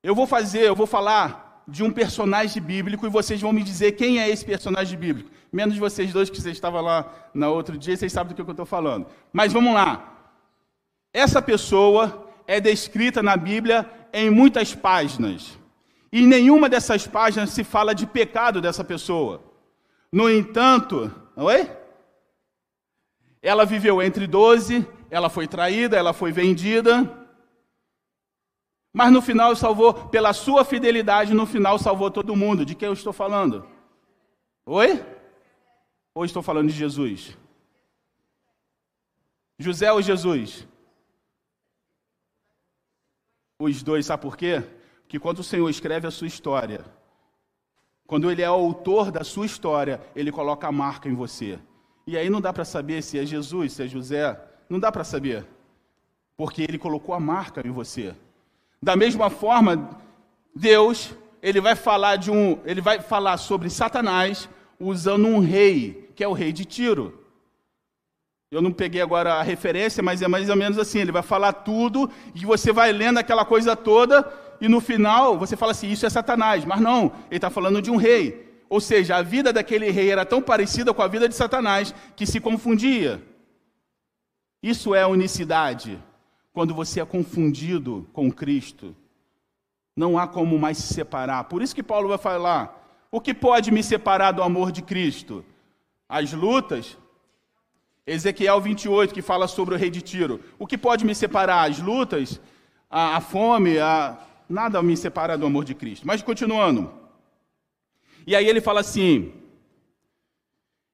Eu 0.03 0.13
vou 0.13 0.27
fazer, 0.27 0.63
eu 0.63 0.75
vou 0.75 0.85
falar 0.85 1.63
de 1.65 1.81
um 1.81 1.89
personagem 1.89 2.61
bíblico 2.61 3.05
e 3.05 3.09
vocês 3.09 3.39
vão 3.39 3.53
me 3.53 3.63
dizer 3.63 3.93
quem 3.93 4.19
é 4.19 4.29
esse 4.29 4.43
personagem 4.43 4.99
bíblico. 4.99 5.29
Menos 5.51 5.77
vocês 5.77 6.11
dois 6.11 6.29
que 6.29 6.41
vocês 6.41 6.57
estavam 6.57 6.81
lá 6.81 7.29
no 7.33 7.49
outro 7.53 7.77
dia, 7.77 7.95
vocês 7.95 8.11
sabem 8.11 8.33
do 8.33 8.35
que 8.35 8.41
eu 8.41 8.51
estou 8.51 8.65
falando. 8.65 9.07
Mas 9.31 9.53
vamos 9.53 9.73
lá. 9.73 10.13
Essa 11.13 11.41
pessoa 11.41 12.27
é 12.45 12.59
descrita 12.59 13.23
na 13.23 13.37
Bíblia 13.37 13.89
em 14.11 14.29
muitas 14.29 14.75
páginas. 14.75 15.57
E 16.11 16.27
nenhuma 16.27 16.67
dessas 16.67 17.07
páginas 17.07 17.51
se 17.51 17.63
fala 17.63 17.95
de 17.95 18.05
pecado 18.05 18.59
dessa 18.59 18.83
pessoa. 18.83 19.41
No 20.11 20.29
entanto, 20.29 21.09
oi? 21.37 21.71
Ela 23.41 23.65
viveu 23.65 24.01
entre 24.01 24.27
12, 24.27 24.85
ela 25.09 25.29
foi 25.29 25.47
traída, 25.47 25.95
ela 25.95 26.11
foi 26.11 26.31
vendida. 26.31 27.22
Mas 28.93 29.11
no 29.11 29.21
final 29.21 29.55
salvou, 29.55 29.93
pela 30.09 30.31
sua 30.33 30.63
fidelidade, 30.63 31.33
no 31.33 31.45
final 31.45 31.79
salvou 31.79 32.11
todo 32.11 32.35
mundo. 32.35 32.63
De 32.63 32.75
quem 32.75 32.85
eu 32.87 32.93
estou 32.93 33.11
falando? 33.11 33.67
Oi? 34.65 35.03
Ou 36.13 36.23
estou 36.23 36.43
falando 36.43 36.69
de 36.69 36.75
Jesus? 36.75 37.35
José 39.57 39.91
ou 39.91 40.01
Jesus? 40.01 40.67
Os 43.59 43.81
dois, 43.81 44.05
sabe 44.05 44.21
por 44.21 44.37
quê? 44.37 44.63
que 45.13 45.19
quando 45.19 45.37
o 45.37 45.43
Senhor 45.43 45.69
escreve 45.69 46.07
a 46.07 46.11
sua 46.11 46.25
história, 46.25 46.83
quando 48.07 48.31
ele 48.31 48.41
é 48.41 48.45
autor 48.45 49.11
da 49.11 49.23
sua 49.23 49.45
história, 49.45 50.01
ele 50.15 50.31
coloca 50.31 50.67
a 50.67 50.71
marca 50.71 51.07
em 51.07 51.13
você. 51.13 51.59
E 52.07 52.17
aí 52.17 52.31
não 52.31 52.41
dá 52.41 52.51
para 52.51 52.65
saber 52.65 53.03
se 53.03 53.19
é 53.19 53.23
Jesus, 53.23 53.73
se 53.73 53.83
é 53.83 53.87
José, 53.87 54.35
não 54.67 54.79
dá 54.79 54.91
para 54.91 55.03
saber, 55.03 55.45
porque 56.35 56.63
ele 56.63 56.79
colocou 56.79 57.13
a 57.13 57.19
marca 57.19 57.61
em 57.63 57.69
você. 57.69 58.15
Da 58.83 58.97
mesma 58.97 59.29
forma, 59.29 59.97
Deus, 60.53 61.15
ele 61.41 61.61
vai 61.61 61.73
falar 61.73 62.17
de 62.17 62.29
um, 62.29 62.59
ele 62.65 62.81
vai 62.81 62.99
falar 62.99 63.37
sobre 63.37 63.69
Satanás 63.69 64.49
usando 64.77 65.25
um 65.25 65.39
rei, 65.39 66.11
que 66.13 66.21
é 66.21 66.27
o 66.27 66.33
rei 66.33 66.51
de 66.51 66.65
Tiro. 66.65 67.17
Eu 68.51 68.61
não 68.61 68.73
peguei 68.73 69.01
agora 69.01 69.35
a 69.35 69.41
referência, 69.41 70.03
mas 70.03 70.21
é 70.21 70.27
mais 70.27 70.49
ou 70.49 70.57
menos 70.57 70.77
assim, 70.77 70.99
ele 70.99 71.13
vai 71.13 71.23
falar 71.23 71.53
tudo 71.53 72.11
e 72.35 72.43
você 72.43 72.73
vai 72.73 72.91
lendo 72.91 73.19
aquela 73.19 73.45
coisa 73.45 73.73
toda 73.73 74.29
e 74.59 74.67
no 74.67 74.81
final 74.81 75.39
você 75.39 75.55
fala 75.55 75.71
assim: 75.71 75.89
isso 75.89 76.05
é 76.05 76.09
Satanás. 76.09 76.65
Mas 76.65 76.81
não, 76.81 77.13
ele 77.29 77.37
está 77.37 77.49
falando 77.49 77.81
de 77.81 77.89
um 77.89 77.95
rei. 77.95 78.63
Ou 78.67 78.81
seja, 78.81 79.15
a 79.15 79.21
vida 79.21 79.53
daquele 79.53 79.91
rei 79.91 80.11
era 80.11 80.25
tão 80.25 80.41
parecida 80.41 80.93
com 80.93 81.01
a 81.01 81.07
vida 81.07 81.29
de 81.29 81.35
Satanás 81.35 81.95
que 82.17 82.25
se 82.25 82.41
confundia. 82.41 83.23
Isso 84.61 84.93
é 84.93 85.07
unicidade. 85.07 86.03
Quando 86.53 86.73
você 86.73 87.01
é 87.01 87.05
confundido 87.05 88.07
com 88.13 88.31
Cristo, 88.31 88.95
não 89.95 90.17
há 90.17 90.27
como 90.27 90.57
mais 90.57 90.77
se 90.77 90.93
separar. 90.93 91.45
Por 91.45 91.61
isso 91.61 91.75
que 91.75 91.81
Paulo 91.83 92.07
vai 92.07 92.17
falar: 92.17 93.05
o 93.11 93.19
que 93.19 93.33
pode 93.33 93.71
me 93.71 93.83
separar 93.83 94.31
do 94.31 94.43
amor 94.43 94.71
de 94.71 94.81
Cristo? 94.81 95.43
As 96.07 96.31
lutas. 96.31 96.97
Ezequiel 98.05 98.59
28, 98.59 99.13
que 99.13 99.21
fala 99.21 99.47
sobre 99.47 99.75
o 99.75 99.77
rei 99.77 99.89
de 99.89 100.01
Tiro. 100.01 100.41
O 100.59 100.67
que 100.67 100.77
pode 100.77 101.05
me 101.05 101.15
separar? 101.15 101.69
As 101.69 101.79
lutas, 101.79 102.39
a, 102.89 103.15
a 103.15 103.21
fome, 103.21 103.79
a, 103.79 104.17
nada 104.49 104.83
me 104.83 104.97
separa 104.97 105.37
do 105.37 105.45
amor 105.45 105.63
de 105.63 105.73
Cristo. 105.73 106.05
Mas 106.05 106.21
continuando. 106.21 106.91
E 108.27 108.35
aí 108.35 108.47
ele 108.47 108.61
fala 108.61 108.81
assim: 108.81 109.31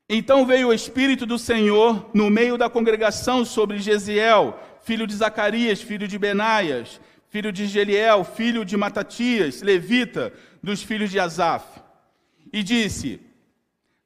Então 0.07 0.45
veio 0.45 0.67
o 0.67 0.73
Espírito 0.73 1.25
do 1.25 1.39
Senhor 1.39 2.09
no 2.13 2.29
meio 2.29 2.57
da 2.57 2.69
congregação 2.69 3.43
sobre 3.43 3.79
Gesiel, 3.79 4.59
filho 4.89 5.05
de 5.05 5.15
Zacarias, 5.15 5.79
filho 5.83 6.07
de 6.07 6.17
Benaias, 6.17 6.99
filho 7.29 7.51
de 7.51 7.67
Geliel, 7.67 8.23
filho 8.23 8.65
de 8.65 8.75
Matatias, 8.75 9.61
levita, 9.61 10.33
dos 10.63 10.81
filhos 10.81 11.11
de 11.11 11.19
Asaf. 11.19 11.63
E 12.51 12.63
disse: 12.63 13.21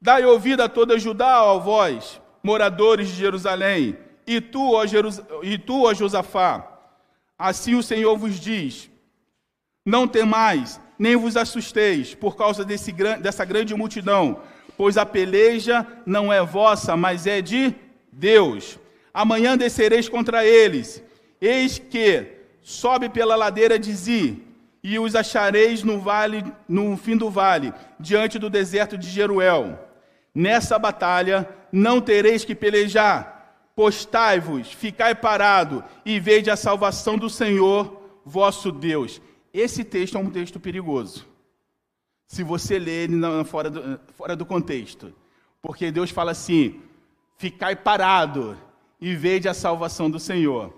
Dai 0.01 0.25
ouvido 0.25 0.61
a 0.61 0.67
toda 0.67 0.99
Judá, 0.99 1.41
ó 1.41 1.57
vós, 1.57 2.21
moradores 2.43 3.07
de 3.07 3.15
Jerusalém, 3.15 3.95
e 4.27 4.41
tu, 4.41 4.73
ó, 4.73 4.85
Jerus... 4.85 5.21
e 5.41 5.57
tu, 5.57 5.83
ó 5.85 5.93
Josafá, 5.93 6.51
assim 7.39 7.75
o 7.75 7.83
Senhor 7.91 8.17
vos 8.17 8.37
diz: 8.37 8.91
não 9.85 10.05
temais, 10.05 10.81
nem 10.99 11.15
vos 11.15 11.37
assusteis 11.37 12.13
por 12.13 12.35
causa 12.35 12.65
desse, 12.65 12.91
dessa 13.21 13.45
grande 13.45 13.73
multidão, 13.73 14.41
pois 14.75 14.97
a 14.97 15.05
peleja 15.05 15.87
não 16.05 16.31
é 16.31 16.43
vossa, 16.43 16.97
mas 16.97 17.25
é 17.25 17.41
de 17.41 17.73
Deus. 18.11 18.82
Amanhã 19.13 19.55
descereis 19.55 20.09
contra 20.09 20.45
eles. 20.45 21.03
Eis 21.39 21.77
que 21.77 22.27
sobe 22.61 23.09
pela 23.09 23.35
ladeira 23.35 23.77
de 23.77 23.93
Zi, 23.93 24.41
e 24.83 24.99
os 24.99 25.15
achareis 25.15 25.81
no 25.83 25.99
vale, 25.99 26.43
no 26.67 26.97
fim 26.97 27.15
do 27.15 27.29
vale, 27.29 27.73
diante 27.99 28.37
do 28.37 28.49
deserto 28.49 28.97
de 28.97 29.09
Jeruel. 29.09 29.79
Nessa 30.35 30.77
batalha 30.77 31.47
não 31.71 32.01
tereis 32.01 32.43
que 32.43 32.53
pelejar. 32.53 33.31
Postai-vos, 33.75 34.71
ficai 34.71 35.15
parado 35.15 35.83
e 36.05 36.19
vede 36.19 36.51
a 36.51 36.55
salvação 36.55 37.17
do 37.17 37.29
Senhor, 37.29 38.21
vosso 38.25 38.71
Deus. 38.71 39.21
Esse 39.53 39.83
texto 39.83 40.17
é 40.17 40.19
um 40.19 40.29
texto 40.29 40.59
perigoso. 40.59 41.25
Se 42.27 42.43
você 42.43 42.77
ler 42.77 43.09
ele 43.09 43.43
fora 43.45 43.69
do, 43.69 43.99
fora 44.13 44.35
do 44.35 44.45
contexto. 44.45 45.13
Porque 45.61 45.91
Deus 45.91 46.11
fala 46.11 46.31
assim: 46.31 46.81
ficai 47.37 47.75
parado 47.75 48.57
e 49.03 49.13
vede 49.13 49.49
a 49.49 49.53
salvação 49.53 50.09
do 50.09 50.17
Senhor. 50.17 50.73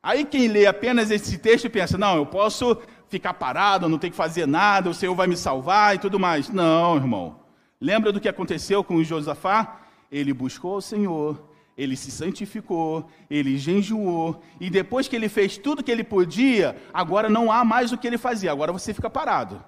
Aí 0.00 0.24
quem 0.24 0.46
lê 0.46 0.64
apenas 0.64 1.10
esse 1.10 1.36
texto 1.38 1.68
pensa: 1.68 1.98
não, 1.98 2.14
eu 2.14 2.24
posso 2.24 2.78
ficar 3.08 3.34
parado, 3.34 3.88
não 3.88 3.98
tenho 3.98 4.12
que 4.12 4.16
fazer 4.16 4.46
nada, 4.46 4.88
o 4.88 4.94
Senhor 4.94 5.12
vai 5.12 5.26
me 5.26 5.36
salvar 5.36 5.96
e 5.96 5.98
tudo 5.98 6.20
mais. 6.20 6.48
Não, 6.48 6.94
irmão. 6.94 7.40
Lembra 7.80 8.12
do 8.12 8.20
que 8.20 8.28
aconteceu 8.28 8.84
com 8.84 9.02
Josafá? 9.02 9.80
Ele 10.10 10.32
buscou 10.32 10.76
o 10.76 10.80
Senhor, 10.80 11.48
ele 11.76 11.96
se 11.96 12.12
santificou, 12.12 13.08
ele 13.28 13.58
jejuou, 13.58 14.40
e 14.60 14.70
depois 14.70 15.08
que 15.08 15.16
ele 15.16 15.28
fez 15.28 15.58
tudo 15.58 15.82
que 15.82 15.90
ele 15.90 16.04
podia, 16.04 16.76
agora 16.92 17.28
não 17.28 17.50
há 17.50 17.64
mais 17.64 17.90
o 17.90 17.98
que 17.98 18.06
ele 18.06 18.18
fazia, 18.18 18.52
agora 18.52 18.72
você 18.72 18.94
fica 18.94 19.10
parado. 19.10 19.60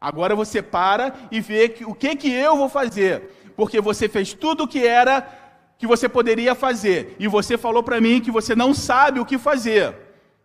Agora 0.00 0.34
você 0.34 0.60
para 0.60 1.14
e 1.30 1.40
vê 1.40 1.68
que, 1.68 1.84
o 1.84 1.94
que, 1.94 2.16
que 2.16 2.28
eu 2.28 2.56
vou 2.56 2.68
fazer, 2.68 3.52
porque 3.54 3.80
você 3.80 4.08
fez 4.08 4.34
tudo 4.34 4.64
o 4.64 4.68
que 4.68 4.84
era 4.84 5.41
que 5.82 5.86
você 5.88 6.08
poderia 6.08 6.54
fazer, 6.54 7.16
e 7.18 7.26
você 7.26 7.58
falou 7.58 7.82
para 7.82 8.00
mim 8.00 8.20
que 8.20 8.30
você 8.30 8.54
não 8.54 8.72
sabe 8.72 9.18
o 9.18 9.26
que 9.26 9.36
fazer. 9.36 9.92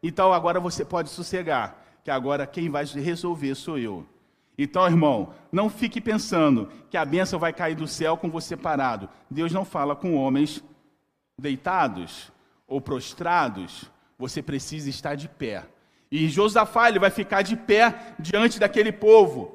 Então 0.02 0.34
agora 0.34 0.60
você 0.60 0.84
pode 0.84 1.12
sossegar, 1.12 1.80
que 2.04 2.10
agora 2.10 2.48
quem 2.48 2.72
vai 2.72 2.84
resolver 2.86 3.54
sou 3.54 3.78
eu. 3.78 4.04
Então, 4.58 4.84
irmão, 4.88 5.36
não 5.52 5.70
fique 5.70 6.02
pensando 6.02 6.68
que 6.90 6.98
a 6.98 7.06
bênção 7.06 7.38
vai 7.38 7.54
cair 7.54 7.76
do 7.76 7.86
céu 7.86 8.18
com 8.18 8.32
você 8.32 8.58
parado. 8.58 9.08
Deus 9.30 9.52
não 9.52 9.64
fala 9.64 9.96
com 9.96 10.16
homens 10.16 10.64
deitados 11.38 12.32
ou 12.68 12.82
prostrados, 12.82 13.92
você 14.18 14.42
precisa 14.42 14.90
estar 14.90 15.14
de 15.14 15.30
pé. 15.30 15.68
E 16.12 16.28
Josafá 16.28 16.90
ele 16.90 16.98
vai 16.98 17.12
ficar 17.12 17.44
de 17.44 17.56
pé 17.56 18.16
diante 18.18 18.60
daquele 18.60 18.92
povo. 18.92 19.54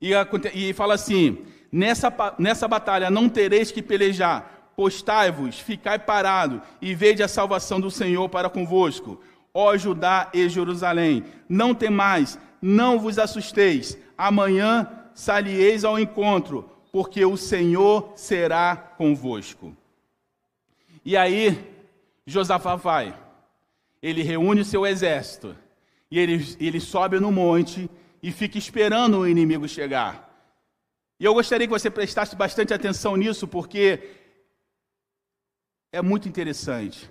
E, 0.00 0.10
e 0.52 0.72
fala 0.72 0.94
assim: 0.94 1.46
Nessa, 1.70 2.12
nessa 2.38 2.66
batalha 2.66 3.10
não 3.10 3.28
tereis 3.28 3.70
que 3.70 3.82
pelejar, 3.82 4.55
postai-vos, 4.76 5.58
ficai 5.58 5.98
parado 5.98 6.60
e 6.80 6.94
vede 6.94 7.22
a 7.22 7.28
salvação 7.28 7.80
do 7.80 7.90
Senhor 7.90 8.28
para 8.28 8.50
convosco. 8.50 9.18
Ó 9.52 9.74
Judá 9.76 10.30
e 10.34 10.48
Jerusalém, 10.50 11.24
não 11.48 11.74
temais, 11.74 12.38
não 12.60 12.98
vos 12.98 13.18
assusteis, 13.18 13.96
amanhã 14.16 14.86
salieis 15.14 15.82
ao 15.82 15.98
encontro, 15.98 16.70
porque 16.92 17.24
o 17.24 17.38
Senhor 17.38 18.12
será 18.14 18.76
convosco. 18.76 19.74
E 21.02 21.16
aí, 21.16 21.58
Josafá 22.26 22.76
vai, 22.76 23.16
ele 24.02 24.22
reúne 24.22 24.60
o 24.60 24.64
seu 24.64 24.86
exército, 24.86 25.56
e 26.10 26.18
ele, 26.18 26.56
ele 26.60 26.80
sobe 26.80 27.18
no 27.18 27.32
monte 27.32 27.88
e 28.22 28.30
fica 28.30 28.58
esperando 28.58 29.18
o 29.20 29.26
inimigo 29.26 29.66
chegar. 29.66 30.26
E 31.18 31.24
eu 31.24 31.32
gostaria 31.32 31.66
que 31.66 31.72
você 31.72 31.88
prestasse 31.88 32.36
bastante 32.36 32.74
atenção 32.74 33.16
nisso, 33.16 33.48
porque 33.48 34.25
é 35.96 36.02
muito 36.02 36.28
interessante. 36.28 37.10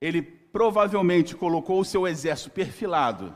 Ele 0.00 0.20
provavelmente 0.20 1.34
colocou 1.34 1.80
o 1.80 1.84
seu 1.84 2.06
exército 2.06 2.50
perfilado 2.50 3.34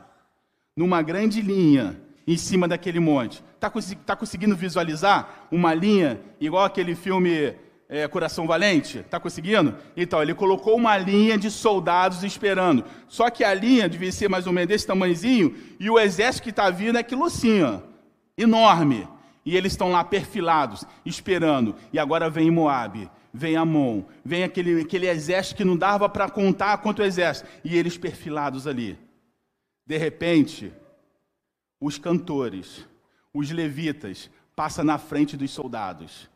numa 0.77 1.01
grande 1.01 1.41
linha 1.41 1.99
em 2.27 2.37
cima 2.37 2.67
daquele 2.67 2.99
monte. 2.99 3.43
Está 3.55 3.71
tá 4.05 4.15
conseguindo 4.15 4.55
visualizar 4.55 5.47
uma 5.51 5.73
linha 5.73 6.21
igual 6.39 6.65
aquele 6.65 6.93
filme 6.93 7.55
é, 7.89 8.07
Coração 8.07 8.45
Valente? 8.45 8.99
Está 8.99 9.19
conseguindo? 9.19 9.75
Então, 9.97 10.21
ele 10.21 10.35
colocou 10.35 10.75
uma 10.75 10.97
linha 10.97 11.35
de 11.35 11.49
soldados 11.49 12.23
esperando. 12.23 12.83
Só 13.07 13.31
que 13.31 13.43
a 13.43 13.53
linha 13.55 13.89
devia 13.89 14.11
ser 14.11 14.29
mais 14.29 14.45
ou 14.45 14.53
menos 14.53 14.69
desse 14.69 14.85
tamanhozinho 14.85 15.55
e 15.79 15.89
o 15.89 15.97
exército 15.97 16.43
que 16.43 16.49
está 16.51 16.69
vindo 16.69 16.97
é 16.97 17.01
aquilo 17.01 17.25
assim, 17.25 17.63
ó, 17.63 17.79
enorme. 18.37 19.07
E 19.43 19.55
eles 19.55 19.73
estão 19.73 19.91
lá 19.91 20.03
perfilados, 20.03 20.83
esperando. 21.05 21.75
E 21.93 21.97
agora 21.97 22.29
vem 22.29 22.51
Moabe, 22.51 23.09
vem 23.35 23.57
Amon, 23.57 24.03
vem 24.23 24.43
aquele, 24.43 24.81
aquele 24.81 25.07
exército 25.07 25.57
que 25.57 25.65
não 25.65 25.75
dava 25.75 26.07
para 26.07 26.29
contar 26.29 26.77
quanto 26.77 27.03
exército. 27.03 27.49
E 27.63 27.77
eles 27.77 27.97
perfilados 27.97 28.65
ali. 28.65 28.97
De 29.85 29.97
repente, 29.97 30.71
os 31.79 31.97
cantores, 31.97 32.85
os 33.33 33.51
levitas, 33.51 34.29
passam 34.55 34.85
na 34.85 34.97
frente 34.97 35.35
dos 35.35 35.51
soldados. 35.51 36.29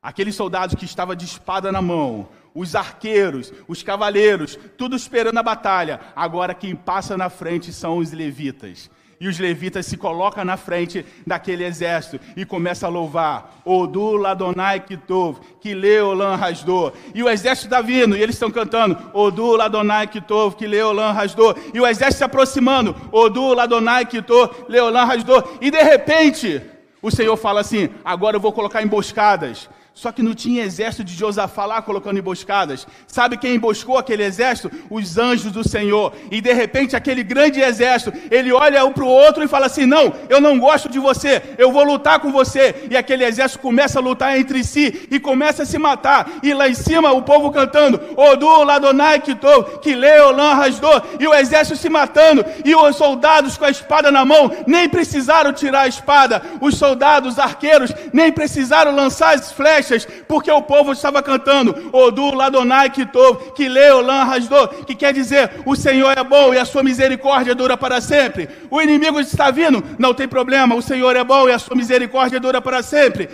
Aqueles 0.00 0.36
soldados 0.36 0.76
que 0.76 0.84
estavam 0.84 1.16
de 1.16 1.24
espada 1.24 1.72
na 1.72 1.82
mão, 1.82 2.28
os 2.54 2.76
arqueiros, 2.76 3.52
os 3.66 3.82
cavaleiros, 3.82 4.56
tudo 4.78 4.94
esperando 4.94 5.38
a 5.38 5.42
batalha. 5.42 6.00
Agora 6.14 6.54
quem 6.54 6.76
passa 6.76 7.16
na 7.16 7.28
frente 7.28 7.72
são 7.72 7.98
os 7.98 8.12
levitas. 8.12 8.88
E 9.20 9.28
os 9.28 9.38
levitas 9.38 9.86
se 9.86 9.96
colocam 9.96 10.44
na 10.44 10.56
frente 10.56 11.04
daquele 11.26 11.64
exército 11.64 12.20
e 12.36 12.44
começam 12.44 12.88
a 12.88 12.92
louvar. 12.92 13.60
Odu 13.64 14.16
Ladonai 14.16 14.80
Kitov, 14.80 15.38
que 15.60 15.74
Leolan 15.74 16.36
Rasdor. 16.36 16.92
E 17.14 17.22
o 17.22 17.28
exército 17.28 17.66
está 17.66 17.80
vindo, 17.80 18.16
e 18.16 18.22
eles 18.22 18.34
estão 18.34 18.50
cantando. 18.50 18.96
Odu 19.12 19.56
Ladonai 19.56 20.06
Kitov, 20.06 20.56
que 20.56 20.66
Leolan 20.66 21.12
Rasdor. 21.12 21.56
E 21.72 21.80
o 21.80 21.86
exército 21.86 22.18
se 22.18 22.24
aproximando. 22.24 22.94
Odu 23.10 23.54
Ladonai 23.54 24.06
Kitov, 24.06 24.66
Leolan 24.68 25.04
Rasdor. 25.04 25.58
E 25.60 25.70
de 25.70 25.82
repente, 25.82 26.60
o 27.00 27.10
Senhor 27.10 27.36
fala 27.36 27.60
assim: 27.60 27.88
agora 28.04 28.36
eu 28.36 28.40
vou 28.40 28.52
colocar 28.52 28.82
emboscadas. 28.82 29.68
Só 29.94 30.10
que 30.10 30.24
não 30.24 30.34
tinha 30.34 30.64
exército 30.64 31.04
de 31.04 31.14
Josafá 31.14 31.64
lá 31.64 31.80
colocando 31.80 32.18
emboscadas. 32.18 32.84
Sabe 33.06 33.36
quem 33.36 33.54
emboscou 33.54 33.96
aquele 33.96 34.24
exército? 34.24 34.68
Os 34.90 35.16
anjos 35.16 35.52
do 35.52 35.66
Senhor. 35.66 36.12
E 36.32 36.40
de 36.40 36.52
repente 36.52 36.96
aquele 36.96 37.22
grande 37.22 37.60
exército, 37.60 38.12
ele 38.28 38.52
olha 38.52 38.84
um 38.84 38.92
para 38.92 39.04
o 39.04 39.08
outro 39.08 39.44
e 39.44 39.48
fala 39.48 39.66
assim: 39.66 39.86
Não, 39.86 40.12
eu 40.28 40.40
não 40.40 40.58
gosto 40.58 40.88
de 40.88 40.98
você, 40.98 41.40
eu 41.56 41.70
vou 41.70 41.84
lutar 41.84 42.18
com 42.18 42.32
você. 42.32 42.88
E 42.90 42.96
aquele 42.96 43.24
exército 43.24 43.60
começa 43.60 44.00
a 44.00 44.02
lutar 44.02 44.36
entre 44.36 44.64
si 44.64 45.06
e 45.12 45.20
começa 45.20 45.62
a 45.62 45.66
se 45.66 45.78
matar. 45.78 46.28
E 46.42 46.52
lá 46.52 46.68
em 46.68 46.74
cima 46.74 47.12
o 47.12 47.22
povo 47.22 47.52
cantando: 47.52 48.00
Odu, 48.16 48.64
Ladonai, 48.64 49.20
Kitou, 49.20 49.62
Kileolan, 49.78 50.54
Rasdor. 50.54 51.04
E 51.20 51.28
o 51.28 51.32
exército 51.32 51.78
se 51.78 51.88
matando. 51.88 52.44
E 52.64 52.74
os 52.74 52.96
soldados 52.96 53.56
com 53.56 53.64
a 53.64 53.70
espada 53.70 54.10
na 54.10 54.24
mão 54.24 54.50
nem 54.66 54.88
precisaram 54.88 55.52
tirar 55.52 55.82
a 55.82 55.88
espada. 55.88 56.42
Os 56.60 56.76
soldados, 56.76 57.38
arqueiros, 57.38 57.92
nem 58.12 58.32
precisaram 58.32 58.92
lançar 58.92 59.36
as 59.36 59.52
flechas 59.52 59.83
porque 60.26 60.50
o 60.50 60.62
povo 60.62 60.92
estava 60.92 61.22
cantando 61.22 61.90
Odu 61.92 62.34
Ladonai 62.34 62.90
Kitov, 62.90 63.52
que 63.52 63.68
leu 63.68 64.00
Lan 64.00 64.24
Rasdor, 64.24 64.68
que 64.84 64.94
quer 64.94 65.12
dizer 65.12 65.50
o 65.66 65.76
Senhor 65.76 66.16
é 66.16 66.24
bom 66.24 66.54
e 66.54 66.58
a 66.58 66.64
sua 66.64 66.82
misericórdia 66.82 67.54
dura 67.54 67.76
para 67.76 68.00
sempre. 68.00 68.48
O 68.70 68.80
inimigo 68.80 69.20
está 69.20 69.50
vindo, 69.50 69.82
não 69.98 70.14
tem 70.14 70.28
problema, 70.28 70.74
o 70.74 70.82
Senhor 70.82 71.14
é 71.16 71.24
bom 71.24 71.48
e 71.48 71.52
a 71.52 71.58
sua 71.58 71.76
misericórdia 71.76 72.40
dura 72.40 72.60
para 72.60 72.82
sempre. 72.82 73.28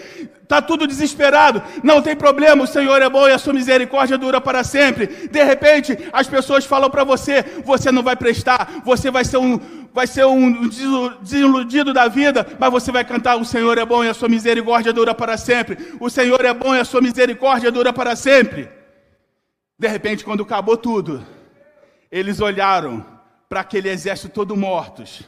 Está 0.51 0.61
tudo 0.61 0.85
desesperado, 0.85 1.63
não 1.81 2.03
tem 2.03 2.17
problema, 2.17 2.65
o 2.65 2.67
Senhor 2.67 3.01
é 3.01 3.09
bom 3.09 3.29
e 3.29 3.31
a 3.31 3.39
sua 3.39 3.53
misericórdia 3.53 4.19
dura 4.19 4.41
para 4.41 4.65
sempre. 4.65 5.07
De 5.07 5.45
repente, 5.45 5.97
as 6.13 6.27
pessoas 6.27 6.65
falam 6.65 6.91
para 6.91 7.05
você: 7.05 7.45
você 7.65 7.93
não 7.93 8.03
vai 8.03 8.17
prestar, 8.17 8.83
você 8.85 9.13
vai 9.13 9.25
ser 9.25 9.37
um, 9.37 9.61
vai 9.95 10.09
ser 10.09 10.27
um 10.27 10.69
desiludido 11.23 11.93
da 11.93 12.09
vida, 12.09 12.45
mas 12.59 12.73
você 12.73 12.91
vai 12.91 13.05
cantar: 13.05 13.37
O 13.37 13.45
Senhor 13.45 13.79
é 13.79 13.85
bom 13.85 14.03
e 14.03 14.09
a 14.09 14.13
sua 14.13 14.29
misericórdia 14.29 14.93
dura 14.93 15.15
para 15.15 15.37
sempre. 15.37 15.79
O 16.01 16.11
Senhor 16.11 16.45
é 16.45 16.53
bom 16.53 16.75
e 16.75 16.81
a 16.81 16.85
sua 16.85 17.01
misericórdia 17.01 17.71
dura 17.71 17.93
para 17.93 18.17
sempre. 18.17 18.69
De 19.79 19.87
repente, 19.87 20.25
quando 20.25 20.43
acabou 20.43 20.77
tudo, 20.77 21.25
eles 22.11 22.41
olharam 22.41 23.07
para 23.49 23.61
aquele 23.61 23.89
exército 23.89 24.35
todo 24.35 24.57
mortos. 24.57 25.23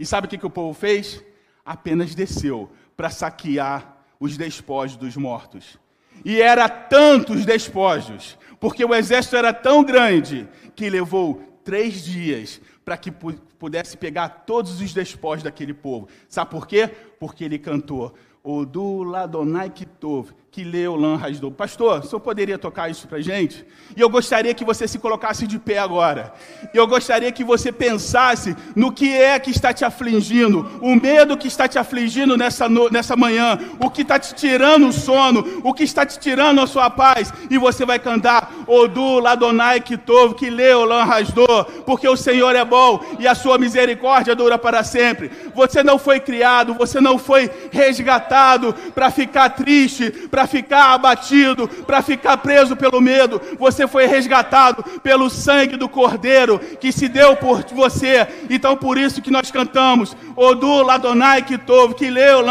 E 0.00 0.06
sabe 0.06 0.26
o 0.26 0.30
que, 0.30 0.38
que 0.38 0.46
o 0.46 0.50
povo 0.50 0.72
fez? 0.72 1.22
Apenas 1.62 2.14
desceu 2.14 2.70
para 2.96 3.10
saquear 3.10 4.00
os 4.22 4.36
despojos 4.36 4.96
dos 4.96 5.16
mortos. 5.16 5.76
E 6.24 6.40
era 6.40 6.68
tantos 6.68 7.44
despojos, 7.44 8.38
porque 8.60 8.84
o 8.84 8.94
exército 8.94 9.34
era 9.34 9.52
tão 9.52 9.82
grande, 9.82 10.48
que 10.76 10.88
levou 10.88 11.42
três 11.64 12.04
dias 12.04 12.60
para 12.84 12.96
que 12.96 13.10
pudesse 13.10 13.96
pegar 13.96 14.28
todos 14.46 14.80
os 14.80 14.94
despojos 14.94 15.42
daquele 15.42 15.74
povo. 15.74 16.08
Sabe 16.28 16.52
por 16.52 16.68
quê? 16.68 16.88
Porque 17.18 17.42
ele 17.42 17.58
cantou 17.58 18.14
Odu 18.44 19.02
Ladonai 19.02 19.70
Kitov, 19.70 20.30
que 20.52 20.62
leu 20.62 20.96
Lan 20.96 21.16
Rasdou. 21.16 21.50
Pastor, 21.50 22.00
o 22.00 22.06
senhor 22.06 22.20
poderia 22.20 22.58
tocar 22.58 22.90
isso 22.90 23.08
para 23.08 23.22
gente? 23.22 23.64
E 23.96 24.00
eu 24.02 24.10
gostaria 24.10 24.52
que 24.52 24.66
você 24.66 24.86
se 24.86 24.98
colocasse 24.98 25.46
de 25.46 25.58
pé 25.58 25.78
agora. 25.78 26.34
E 26.74 26.76
eu 26.76 26.86
gostaria 26.86 27.32
que 27.32 27.42
você 27.42 27.72
pensasse 27.72 28.54
no 28.76 28.92
que 28.92 29.10
é 29.10 29.38
que 29.38 29.50
está 29.50 29.72
te 29.72 29.82
afligindo, 29.82 30.70
o 30.82 30.94
medo 30.94 31.38
que 31.38 31.48
está 31.48 31.66
te 31.66 31.78
afligindo 31.78 32.36
nessa, 32.36 32.68
no, 32.68 32.90
nessa 32.90 33.16
manhã, 33.16 33.58
o 33.80 33.88
que 33.88 34.02
está 34.02 34.18
te 34.18 34.34
tirando 34.34 34.88
o 34.88 34.92
sono, 34.92 35.62
o 35.64 35.72
que 35.72 35.84
está 35.84 36.04
te 36.04 36.18
tirando 36.18 36.60
a 36.60 36.66
sua 36.66 36.90
paz. 36.90 37.32
E 37.48 37.56
você 37.56 37.86
vai 37.86 37.98
cantar 37.98 38.52
Odu 38.66 39.20
Ladonai 39.20 39.80
Kitov, 39.80 40.34
que 40.34 40.50
leu 40.50 40.84
Lan 40.84 41.04
Rasdou, 41.04 41.64
porque 41.86 42.06
o 42.06 42.16
Senhor 42.16 42.54
é 42.54 42.64
bom 42.64 43.02
e 43.18 43.26
a 43.26 43.34
sua 43.34 43.56
misericórdia 43.56 44.36
dura 44.36 44.58
para 44.58 44.84
sempre. 44.84 45.30
Você 45.54 45.82
não 45.82 45.98
foi 45.98 46.20
criado, 46.20 46.74
você 46.74 47.00
não 47.00 47.16
foi 47.16 47.50
resgatado 47.70 48.74
para 48.94 49.10
ficar 49.10 49.48
triste, 49.48 50.10
para 50.30 50.41
para 50.42 50.46
ficar 50.46 50.92
abatido, 50.92 51.68
para 51.68 52.02
ficar 52.02 52.36
preso 52.38 52.74
pelo 52.74 53.00
medo. 53.00 53.40
Você 53.58 53.86
foi 53.86 54.06
resgatado 54.06 54.82
pelo 55.00 55.30
sangue 55.30 55.76
do 55.76 55.88
Cordeiro 55.88 56.58
que 56.58 56.90
se 56.90 57.08
deu 57.08 57.36
por 57.36 57.62
você. 57.72 58.26
Então 58.50 58.76
por 58.76 58.98
isso 58.98 59.22
que 59.22 59.30
nós 59.30 59.50
cantamos 59.50 60.16
Odu 60.34 60.82
Ladonai 60.82 61.42
Kitov, 61.42 61.94
que 61.94 62.10
leu 62.10 62.42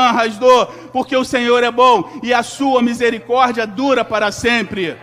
porque 0.94 1.16
o 1.18 1.26
Senhor 1.26 1.64
é 1.64 1.72
bom 1.72 2.20
e 2.24 2.34
a 2.34 2.44
sua 2.44 2.82
misericórdia 2.82 3.68
dura 3.68 4.06
para 4.06 4.32
sempre. 4.32 4.96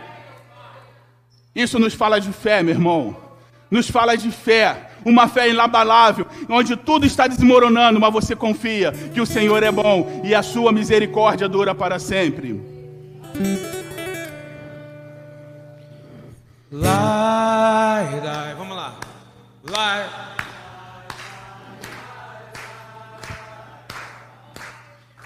Isso 1.53 1.77
nos 1.77 1.93
fala 1.93 2.19
de 2.19 2.31
fé, 2.31 2.63
meu 2.63 2.73
irmão. 2.73 3.15
Nos 3.69 3.89
fala 3.89 4.17
de 4.17 4.31
fé 4.31 4.89
uma 5.05 5.27
fé 5.27 5.49
inabalável, 5.49 6.25
onde 6.49 6.75
tudo 6.75 7.05
está 7.05 7.27
desmoronando, 7.27 7.99
mas 7.99 8.11
você 8.11 8.35
confia 8.35 8.91
que 8.91 9.21
o 9.21 9.25
Senhor 9.25 9.63
é 9.63 9.71
bom 9.71 10.21
e 10.23 10.35
a 10.35 10.43
sua 10.43 10.71
misericórdia 10.71 11.47
dura 11.47 11.73
para 11.73 11.99
sempre. 11.99 12.68
Lai, 16.71 18.19
dai, 18.21 18.53
vamos 18.57 18.75
lá. 18.75 18.91
Lai. 19.63 20.03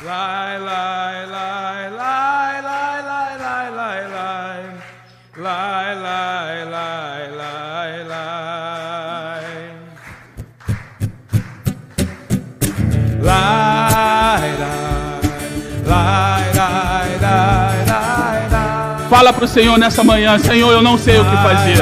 Lai, 0.06 0.60
lai, 0.60 1.26
lai, 1.26 1.90
lai, 1.90 2.62
lai, 2.62 3.02
lai, 3.02 3.38
lai, 3.40 3.72
lai, 3.72 4.08
lai. 4.14 4.62
Lai, 5.36 5.96
lai, 5.96 6.66
lai, 6.66 7.32
lai, 7.42 8.04
lai. 8.12 9.46
Lai, 13.22 13.63
Fala 19.14 19.32
para 19.32 19.46
o 19.46 19.48
Senhor 19.48 19.78
nessa 19.78 20.04
manhã: 20.04 20.40
Senhor, 20.40 20.72
eu 20.72 20.82
não 20.82 20.98
sei 20.98 21.20
o 21.20 21.24
que 21.24 21.38
fazer. 21.38 21.78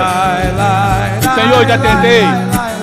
Senhor, 1.33 1.61
eu 1.61 1.65
já 1.65 1.77
tentei 1.77 2.23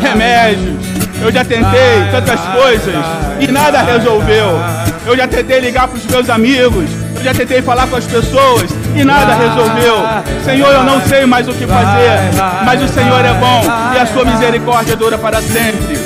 remédios, 0.00 0.86
eu 1.20 1.30
já 1.30 1.44
tentei 1.44 2.08
tantas 2.10 2.40
coisas 2.40 2.94
e 3.40 3.46
nada 3.48 3.82
resolveu. 3.82 4.58
Eu 5.04 5.14
já 5.14 5.28
tentei 5.28 5.60
ligar 5.60 5.86
para 5.86 5.98
os 5.98 6.06
meus 6.06 6.30
amigos, 6.30 6.86
Eu 7.16 7.24
já 7.24 7.34
tentei 7.34 7.60
falar 7.60 7.88
com 7.88 7.96
as 7.96 8.06
pessoas 8.06 8.70
e 8.96 9.04
nada 9.04 9.34
resolveu. 9.34 9.96
Senhor, 10.42 10.72
eu 10.72 10.82
não 10.82 10.98
sei 11.02 11.26
mais 11.26 11.46
o 11.46 11.52
que 11.52 11.66
fazer, 11.66 12.30
mas 12.64 12.82
o 12.82 12.88
Senhor 12.88 13.22
é 13.22 13.34
bom 13.34 13.62
e 13.94 13.98
a 13.98 14.06
sua 14.06 14.24
misericórdia 14.24 14.96
dura 14.96 15.18
para 15.18 15.42
sempre. 15.42 15.98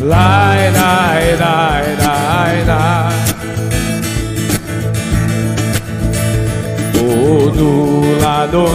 Lai, 0.00 0.43
O 7.26 7.50
do 7.50 8.20
lado 8.20 8.66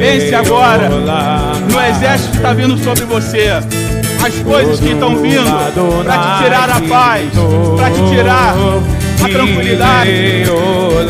Pense 0.00 0.34
agora 0.34 0.88
no 0.88 1.80
exército 1.80 2.30
que 2.30 2.36
está 2.38 2.54
vindo 2.54 2.78
sobre 2.78 3.04
você. 3.04 3.48
As 4.24 4.34
coisas 4.38 4.80
que 4.80 4.92
estão 4.92 5.16
vindo 5.16 5.44
para 6.04 6.18
te 6.18 6.44
tirar 6.44 6.70
a 6.70 6.80
paz, 6.88 7.30
para 7.76 7.90
te 7.90 8.08
tirar 8.08 8.54
a 9.22 9.28
tranquilidade. 9.28 10.44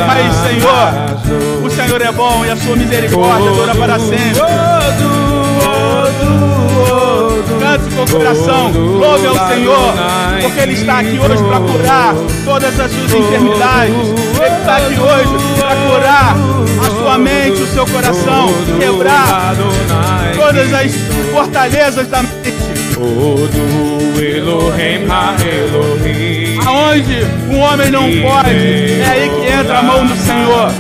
Mas, 0.06 0.34
Senhor, 0.48 1.64
o 1.64 1.70
Senhor 1.70 2.02
é 2.02 2.12
bom 2.12 2.44
e 2.44 2.50
a 2.50 2.56
sua 2.56 2.74
misericórdia 2.74 3.50
dura 3.52 3.74
para 3.76 3.98
sempre. 4.00 4.40
Cante 7.60 7.94
com 7.94 8.02
o 8.02 8.10
coração, 8.10 8.72
louve 8.72 9.26
ao 9.26 9.48
Senhor, 9.48 9.94
porque 10.40 10.60
Ele 10.60 10.72
está 10.72 10.98
aqui 11.00 11.18
hoje 11.18 11.42
para 11.44 11.60
curar 11.60 12.14
todas 12.44 12.80
as 12.80 12.90
suas 12.90 13.12
enfermidades. 13.14 13.94
Ele 13.94 14.56
está 14.58 14.76
aqui 14.76 14.98
hoje 14.98 15.58
para 15.58 15.76
curar 15.76 16.36
a 16.80 16.90
sua 16.90 17.18
mente, 17.18 17.62
o 17.62 17.66
seu 17.66 17.86
coração, 17.86 18.48
quebrar 18.78 19.54
todas 20.34 20.72
as 20.72 20.92
fortalezas 21.32 22.06
da 22.08 22.22
mente. 22.22 22.60
Aonde 26.66 27.26
um 27.50 27.58
homem 27.58 27.90
não 27.90 28.02
pode, 28.22 29.00
é 29.00 29.06
aí 29.06 29.30
que 29.30 29.52
entra 29.52 29.78
a 29.78 29.82
mão 29.82 30.06
do 30.06 30.16
Senhor. 30.16 30.72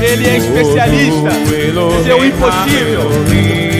Ele 0.00 0.28
é 0.28 0.36
especialista 0.36 1.30
em 1.30 1.98
dizer 1.98 2.14
o 2.14 2.24
impossível. 2.24 3.77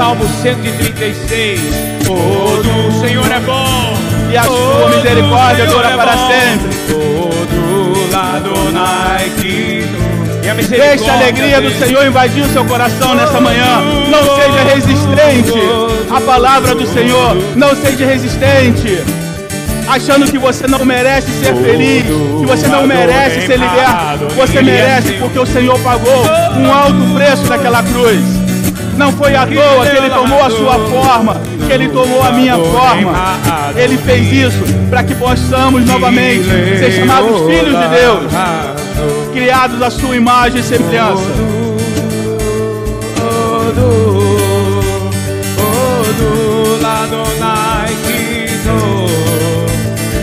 Salmo 0.00 0.26
136. 0.26 1.60
O 2.08 3.00
Senhor 3.00 3.30
é 3.30 3.40
bom 3.40 3.98
e 4.32 4.36
a 4.38 4.44
sua 4.44 4.88
misericórdia 4.96 5.66
dura 5.66 5.90
para 5.90 6.12
sempre. 6.26 6.70
Deixe 10.70 11.10
a 11.10 11.12
alegria 11.12 11.60
do 11.60 11.70
Senhor 11.72 12.06
invadir 12.06 12.42
o 12.44 12.48
seu 12.48 12.64
coração 12.64 13.14
nessa 13.14 13.42
manhã. 13.42 13.82
Não 14.08 14.22
seja 14.36 14.74
resistente 14.74 15.60
à 16.10 16.20
palavra 16.22 16.74
do 16.74 16.86
Senhor. 16.86 17.36
Não 17.54 17.76
seja 17.76 18.06
resistente 18.06 19.04
achando 19.86 20.30
que 20.30 20.38
você 20.38 20.66
não 20.66 20.82
merece 20.82 21.30
ser 21.32 21.54
feliz, 21.56 22.04
que 22.06 22.46
você 22.46 22.68
não 22.68 22.86
merece 22.86 23.46
ser 23.46 23.58
liberto. 23.58 24.34
Você 24.34 24.62
merece 24.62 25.12
porque 25.18 25.38
o 25.38 25.44
Senhor 25.44 25.78
pagou 25.80 26.24
um 26.56 26.72
alto 26.72 27.14
preço 27.14 27.44
naquela 27.48 27.82
cruz. 27.82 28.39
Não 28.96 29.12
foi 29.12 29.34
à 29.34 29.46
toa 29.46 29.86
que 29.86 29.96
ele 29.96 30.10
tomou 30.10 30.44
a 30.44 30.50
sua 30.50 30.78
forma, 30.88 31.40
que 31.66 31.72
ele 31.72 31.88
tomou 31.88 32.22
a 32.22 32.32
minha 32.32 32.56
forma. 32.56 33.12
Ele 33.76 33.96
fez 33.98 34.32
isso 34.32 34.62
para 34.88 35.02
que 35.02 35.14
possamos 35.14 35.84
novamente 35.86 36.44
ser 36.44 36.92
chamados 36.92 37.40
filhos 37.46 37.78
de 37.78 37.88
Deus, 37.88 38.32
criados 39.32 39.80
à 39.82 39.90
sua 39.90 40.16
imagem 40.16 40.60
e 40.60 40.62
semelhança. 40.62 41.22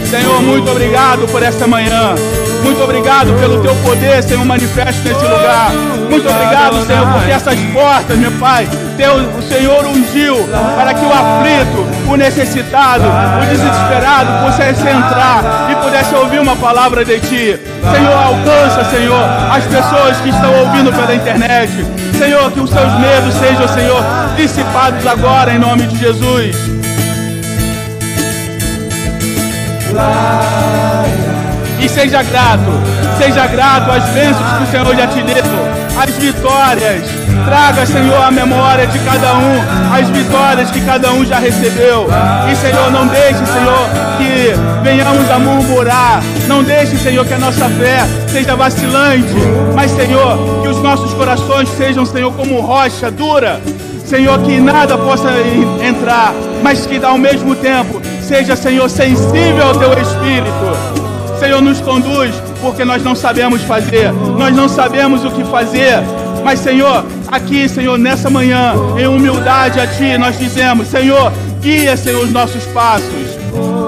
Senhor, 0.10 0.42
muito 0.42 0.72
obrigado 0.72 1.28
por 1.28 1.44
esta 1.44 1.68
manhã. 1.68 2.16
Muito 2.64 2.84
obrigado 2.84 3.34
pelo 3.40 3.62
teu 3.62 3.76
poder, 3.78 4.24
Senhor, 4.24 4.46
manifesto 4.46 5.08
nesse 5.08 5.24
lugar. 5.24 5.72
Muito 6.10 6.30
obrigado, 6.30 6.86
Senhor, 6.86 7.08
porque 7.14 7.32
essas 7.32 7.60
portas, 7.74 8.18
meu 8.18 8.32
Pai, 8.34 8.68
teu, 8.96 9.16
o 9.16 9.42
Senhor 9.42 9.86
ungiu 9.86 10.36
para 10.76 10.94
que 10.94 11.06
o 11.06 11.12
aflito, 11.12 12.12
o 12.12 12.16
necessitado, 12.16 13.04
o 13.04 13.46
desesperado 13.46 14.46
pudesse 14.46 14.82
entrar 14.82 15.70
e 15.72 15.76
pudesse 15.76 16.16
ouvir 16.16 16.40
uma 16.40 16.56
palavra 16.56 17.06
de 17.06 17.20
Ti. 17.20 17.60
Senhor, 17.92 18.14
alcança, 18.14 18.84
Senhor, 18.90 19.24
as 19.52 19.64
pessoas 19.66 20.18
que 20.18 20.30
estão 20.30 20.54
ouvindo 20.60 20.92
pela 20.92 21.16
internet. 21.16 21.72
Senhor, 22.18 22.52
que 22.52 22.60
os 22.60 22.70
seus 22.70 22.94
medos 23.00 23.34
sejam, 23.36 23.68
Senhor, 23.68 24.04
dissipados 24.36 25.06
agora 25.06 25.54
em 25.54 25.60
nome 25.60 25.84
de 25.84 25.98
Jesus. 25.98 26.56
E 31.80 31.88
seja 31.88 32.24
grato, 32.24 32.72
seja 33.18 33.46
grato 33.48 33.92
às 33.92 34.04
bênçãos 34.10 34.52
que 34.58 34.64
o 34.64 34.68
Senhor 34.68 34.96
já 34.96 35.08
te 35.08 35.22
deu, 35.22 35.44
às 35.98 36.16
vitórias. 36.16 37.04
Traga, 37.46 37.86
Senhor, 37.86 38.22
a 38.22 38.32
memória 38.32 38.88
de 38.88 39.00
cada 39.00 39.36
um, 39.36 39.94
as 39.94 40.10
vitórias 40.10 40.72
que 40.72 40.82
cada 40.82 41.12
um 41.12 41.24
já 41.24 41.40
recebeu. 41.40 42.08
E, 42.52 42.56
Senhor, 42.56 42.92
não 42.92 43.08
deixe, 43.08 43.46
Senhor, 43.46 43.90
que 44.18 44.84
venhamos 44.84 45.30
a 45.30 45.40
murmurar. 45.40 46.22
Não 46.48 46.64
deixe, 46.64 46.98
Senhor, 46.98 47.26
que 47.26 47.34
a 47.34 47.40
nossa 47.40 47.70
fé 47.70 48.06
seja 48.28 48.56
vacilante. 48.56 49.34
Mas, 49.74 49.92
Senhor, 49.92 50.62
que 50.62 50.68
os 50.68 50.82
nossos 50.82 51.14
corações 51.14 51.70
sejam, 51.70 52.06
Senhor, 52.06 52.34
como 52.34 52.60
rocha 52.60 53.10
dura. 53.12 53.62
Senhor, 54.04 54.40
que 54.40 54.60
nada 54.60 54.98
possa 54.98 55.30
entrar, 55.82 56.34
mas 56.64 56.86
que 56.86 57.04
ao 57.04 57.18
mesmo 57.18 57.56
tempo 57.56 58.02
seja, 58.22 58.56
Senhor, 58.56 58.90
sensível 58.90 59.68
ao 59.68 59.76
teu 59.76 59.92
espírito. 59.94 60.97
Senhor, 61.40 61.62
nos 61.62 61.80
conduz, 61.80 62.34
porque 62.62 62.84
nós 62.84 63.04
não 63.04 63.16
sabemos 63.16 63.62
fazer, 63.62 64.12
nós 64.12 64.56
não 64.56 64.68
sabemos 64.68 65.24
o 65.24 65.30
que 65.30 65.44
fazer. 65.46 66.00
Mas, 66.44 66.60
Senhor, 66.60 67.06
aqui, 67.32 67.70
Senhor, 67.70 67.98
nessa 67.98 68.30
manhã, 68.30 68.74
em 68.98 69.06
humildade 69.06 69.80
a 69.80 69.86
Ti, 69.86 70.18
nós 70.18 70.38
dizemos: 70.40 70.88
Senhor, 70.88 71.32
guia, 71.62 71.96
Senhor, 71.96 72.24
os 72.24 72.32
nossos 72.32 72.66
passos. 72.68 73.38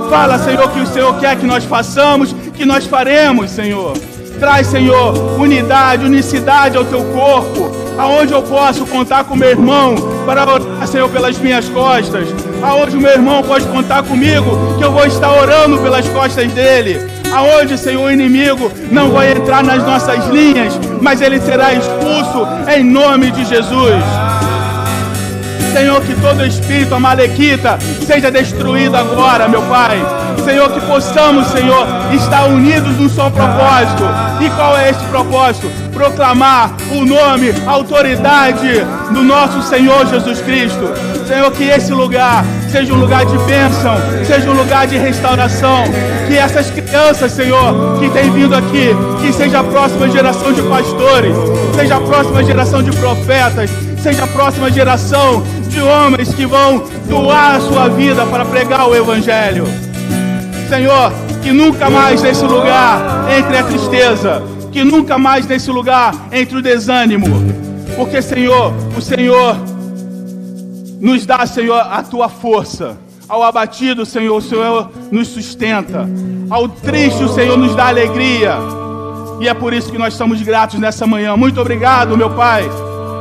Fala, 0.10 0.38
Senhor, 0.38 0.70
que 0.70 0.80
o 0.80 0.86
Senhor 0.86 1.20
quer 1.20 1.38
que 1.38 1.46
nós 1.46 1.64
façamos, 1.64 2.36
que 2.54 2.66
nós 2.66 2.86
faremos, 2.86 3.50
Senhor. 3.52 3.94
Traz, 4.40 4.68
Senhor, 4.68 5.40
unidade, 5.40 6.06
unicidade 6.06 6.78
ao 6.78 6.86
teu 6.86 7.04
corpo. 7.06 7.72
Aonde 7.98 8.32
eu 8.32 8.42
posso 8.44 8.86
contar 8.86 9.24
com 9.26 9.36
meu 9.36 9.50
irmão 9.50 9.96
para 10.26 10.44
orar, 10.44 10.88
Senhor, 10.88 11.10
pelas 11.10 11.38
minhas 11.38 11.68
costas. 11.68 12.28
Aonde 12.62 12.96
o 12.96 13.02
meu 13.02 13.12
irmão 13.12 13.42
pode 13.44 13.66
contar 13.66 14.04
comigo, 14.04 14.78
que 14.78 14.84
eu 14.84 14.92
vou 14.92 15.06
estar 15.06 15.32
orando 15.32 15.78
pelas 15.80 16.08
costas 16.10 16.52
dele 16.54 17.19
aonde, 17.34 17.78
Senhor, 17.78 18.04
o 18.04 18.12
inimigo 18.12 18.72
não 18.92 19.12
vai 19.12 19.32
entrar 19.32 19.64
nas 19.64 19.84
nossas 19.84 20.28
linhas, 20.28 20.74
mas 21.02 21.22
ele 21.22 21.40
será 21.40 21.74
expulso 21.74 22.48
em 22.76 22.84
nome 22.84 23.32
de 23.32 23.46
Jesus. 23.46 24.04
Senhor, 25.74 26.02
que 26.02 26.16
todo 26.16 26.46
espírito 26.46 26.96
amalequita 26.96 27.78
seja 28.06 28.32
destruído 28.32 28.96
agora, 28.96 29.48
meu 29.48 29.62
Pai. 29.64 30.19
Senhor, 30.40 30.72
que 30.72 30.82
possamos, 30.82 31.48
Senhor, 31.48 31.88
estar 32.14 32.46
unidos 32.46 32.98
num 32.98 33.10
só 33.10 33.30
propósito. 33.30 34.04
E 34.42 34.50
qual 34.52 34.78
é 34.78 34.90
esse 34.90 35.04
propósito? 35.06 35.70
Proclamar 35.94 36.72
o 36.92 37.06
nome, 37.06 37.54
a 37.68 37.72
autoridade 37.72 38.86
do 39.12 39.24
nosso 39.24 39.62
Senhor 39.64 40.08
Jesus 40.08 40.42
Cristo. 40.42 40.92
Senhor, 41.28 41.52
que 41.52 41.64
esse 41.64 41.92
lugar 41.92 42.44
seja 42.72 42.94
um 42.94 42.98
lugar 42.98 43.26
de 43.26 43.38
bênção, 43.40 43.96
seja 44.26 44.50
um 44.50 44.54
lugar 44.54 44.88
de 44.88 44.98
restauração. 44.98 45.84
Que 46.28 46.38
essas 46.38 46.70
crianças, 46.72 47.32
Senhor, 47.32 48.00
que 48.00 48.10
têm 48.10 48.32
vindo 48.32 48.56
aqui, 48.56 48.90
que 49.22 49.32
seja 49.34 49.60
a 49.60 49.64
próxima 49.64 50.10
geração 50.10 50.52
de 50.52 50.62
pastores, 50.64 51.36
seja 51.76 51.98
a 51.98 52.02
próxima 52.02 52.44
geração 52.44 52.82
de 52.82 52.92
profetas, 52.92 53.70
seja 54.02 54.24
a 54.24 54.28
próxima 54.28 54.72
geração 54.72 55.44
de 55.68 55.82
homens 55.82 56.34
que 56.34 56.46
vão 56.46 56.84
doar 57.08 57.56
a 57.56 57.60
sua 57.60 57.90
vida 57.90 58.26
para 58.26 58.46
pregar 58.46 58.88
o 58.88 58.96
Evangelho. 58.96 59.89
Senhor, 60.70 61.12
que 61.42 61.52
nunca 61.52 61.90
mais 61.90 62.22
nesse 62.22 62.46
lugar 62.46 63.28
entre 63.36 63.58
a 63.58 63.64
tristeza, 63.64 64.44
que 64.72 64.84
nunca 64.84 65.18
mais 65.18 65.48
nesse 65.48 65.72
lugar 65.72 66.14
entre 66.32 66.60
o 66.60 66.62
desânimo, 66.62 67.26
porque, 67.96 68.22
Senhor, 68.22 68.72
o 68.96 69.02
Senhor 69.02 69.58
nos 71.02 71.26
dá, 71.26 71.44
Senhor, 71.48 71.80
a 71.80 72.04
tua 72.04 72.30
força. 72.30 72.98
Ao 73.28 73.42
abatido, 73.44 74.06
Senhor, 74.06 74.38
o 74.38 74.42
Senhor 74.42 74.92
nos 75.12 75.30
sustenta. 75.30 76.08
Ao 76.52 76.70
triste, 76.70 77.24
o 77.24 77.30
Senhor 77.30 77.58
nos 77.58 77.76
dá 77.76 77.88
alegria. 77.88 78.56
E 79.42 79.48
é 79.48 79.54
por 79.56 79.74
isso 79.74 79.92
que 79.92 79.98
nós 79.98 80.14
estamos 80.14 80.40
gratos 80.44 80.80
nessa 80.80 81.08
manhã. 81.08 81.36
Muito 81.36 81.60
obrigado, 81.60 82.16
meu 82.16 82.30
Pai, 82.30 82.70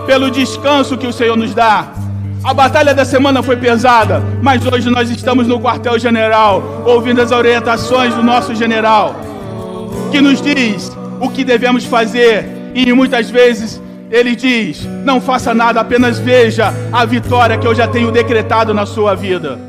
pelo 0.07 0.30
descanso 0.30 0.99
que 0.99 1.07
o 1.07 1.12
Senhor 1.12 1.36
nos 1.36 1.55
dá. 1.55 1.88
A 2.43 2.55
batalha 2.55 2.95
da 2.95 3.05
semana 3.05 3.43
foi 3.43 3.57
pesada, 3.57 4.22
mas 4.41 4.64
hoje 4.64 4.89
nós 4.89 5.11
estamos 5.11 5.47
no 5.47 5.61
quartel-general, 5.61 6.82
ouvindo 6.86 7.20
as 7.20 7.32
orientações 7.32 8.14
do 8.14 8.22
nosso 8.22 8.55
general, 8.55 9.16
que 10.11 10.20
nos 10.20 10.41
diz 10.41 10.97
o 11.20 11.28
que 11.28 11.45
devemos 11.45 11.84
fazer 11.84 12.47
e 12.74 12.93
muitas 12.93 13.28
vezes 13.28 13.80
Ele 14.11 14.36
diz: 14.36 14.86
Não 15.05 15.20
faça 15.20 15.53
nada, 15.53 15.80
apenas 15.80 16.18
veja 16.18 16.72
a 16.93 17.05
vitória 17.05 17.59
que 17.59 17.66
eu 17.66 17.74
já 17.74 17.89
tenho 17.89 18.11
decretado 18.11 18.72
na 18.72 18.86
sua 18.86 19.14
vida. 19.14 19.67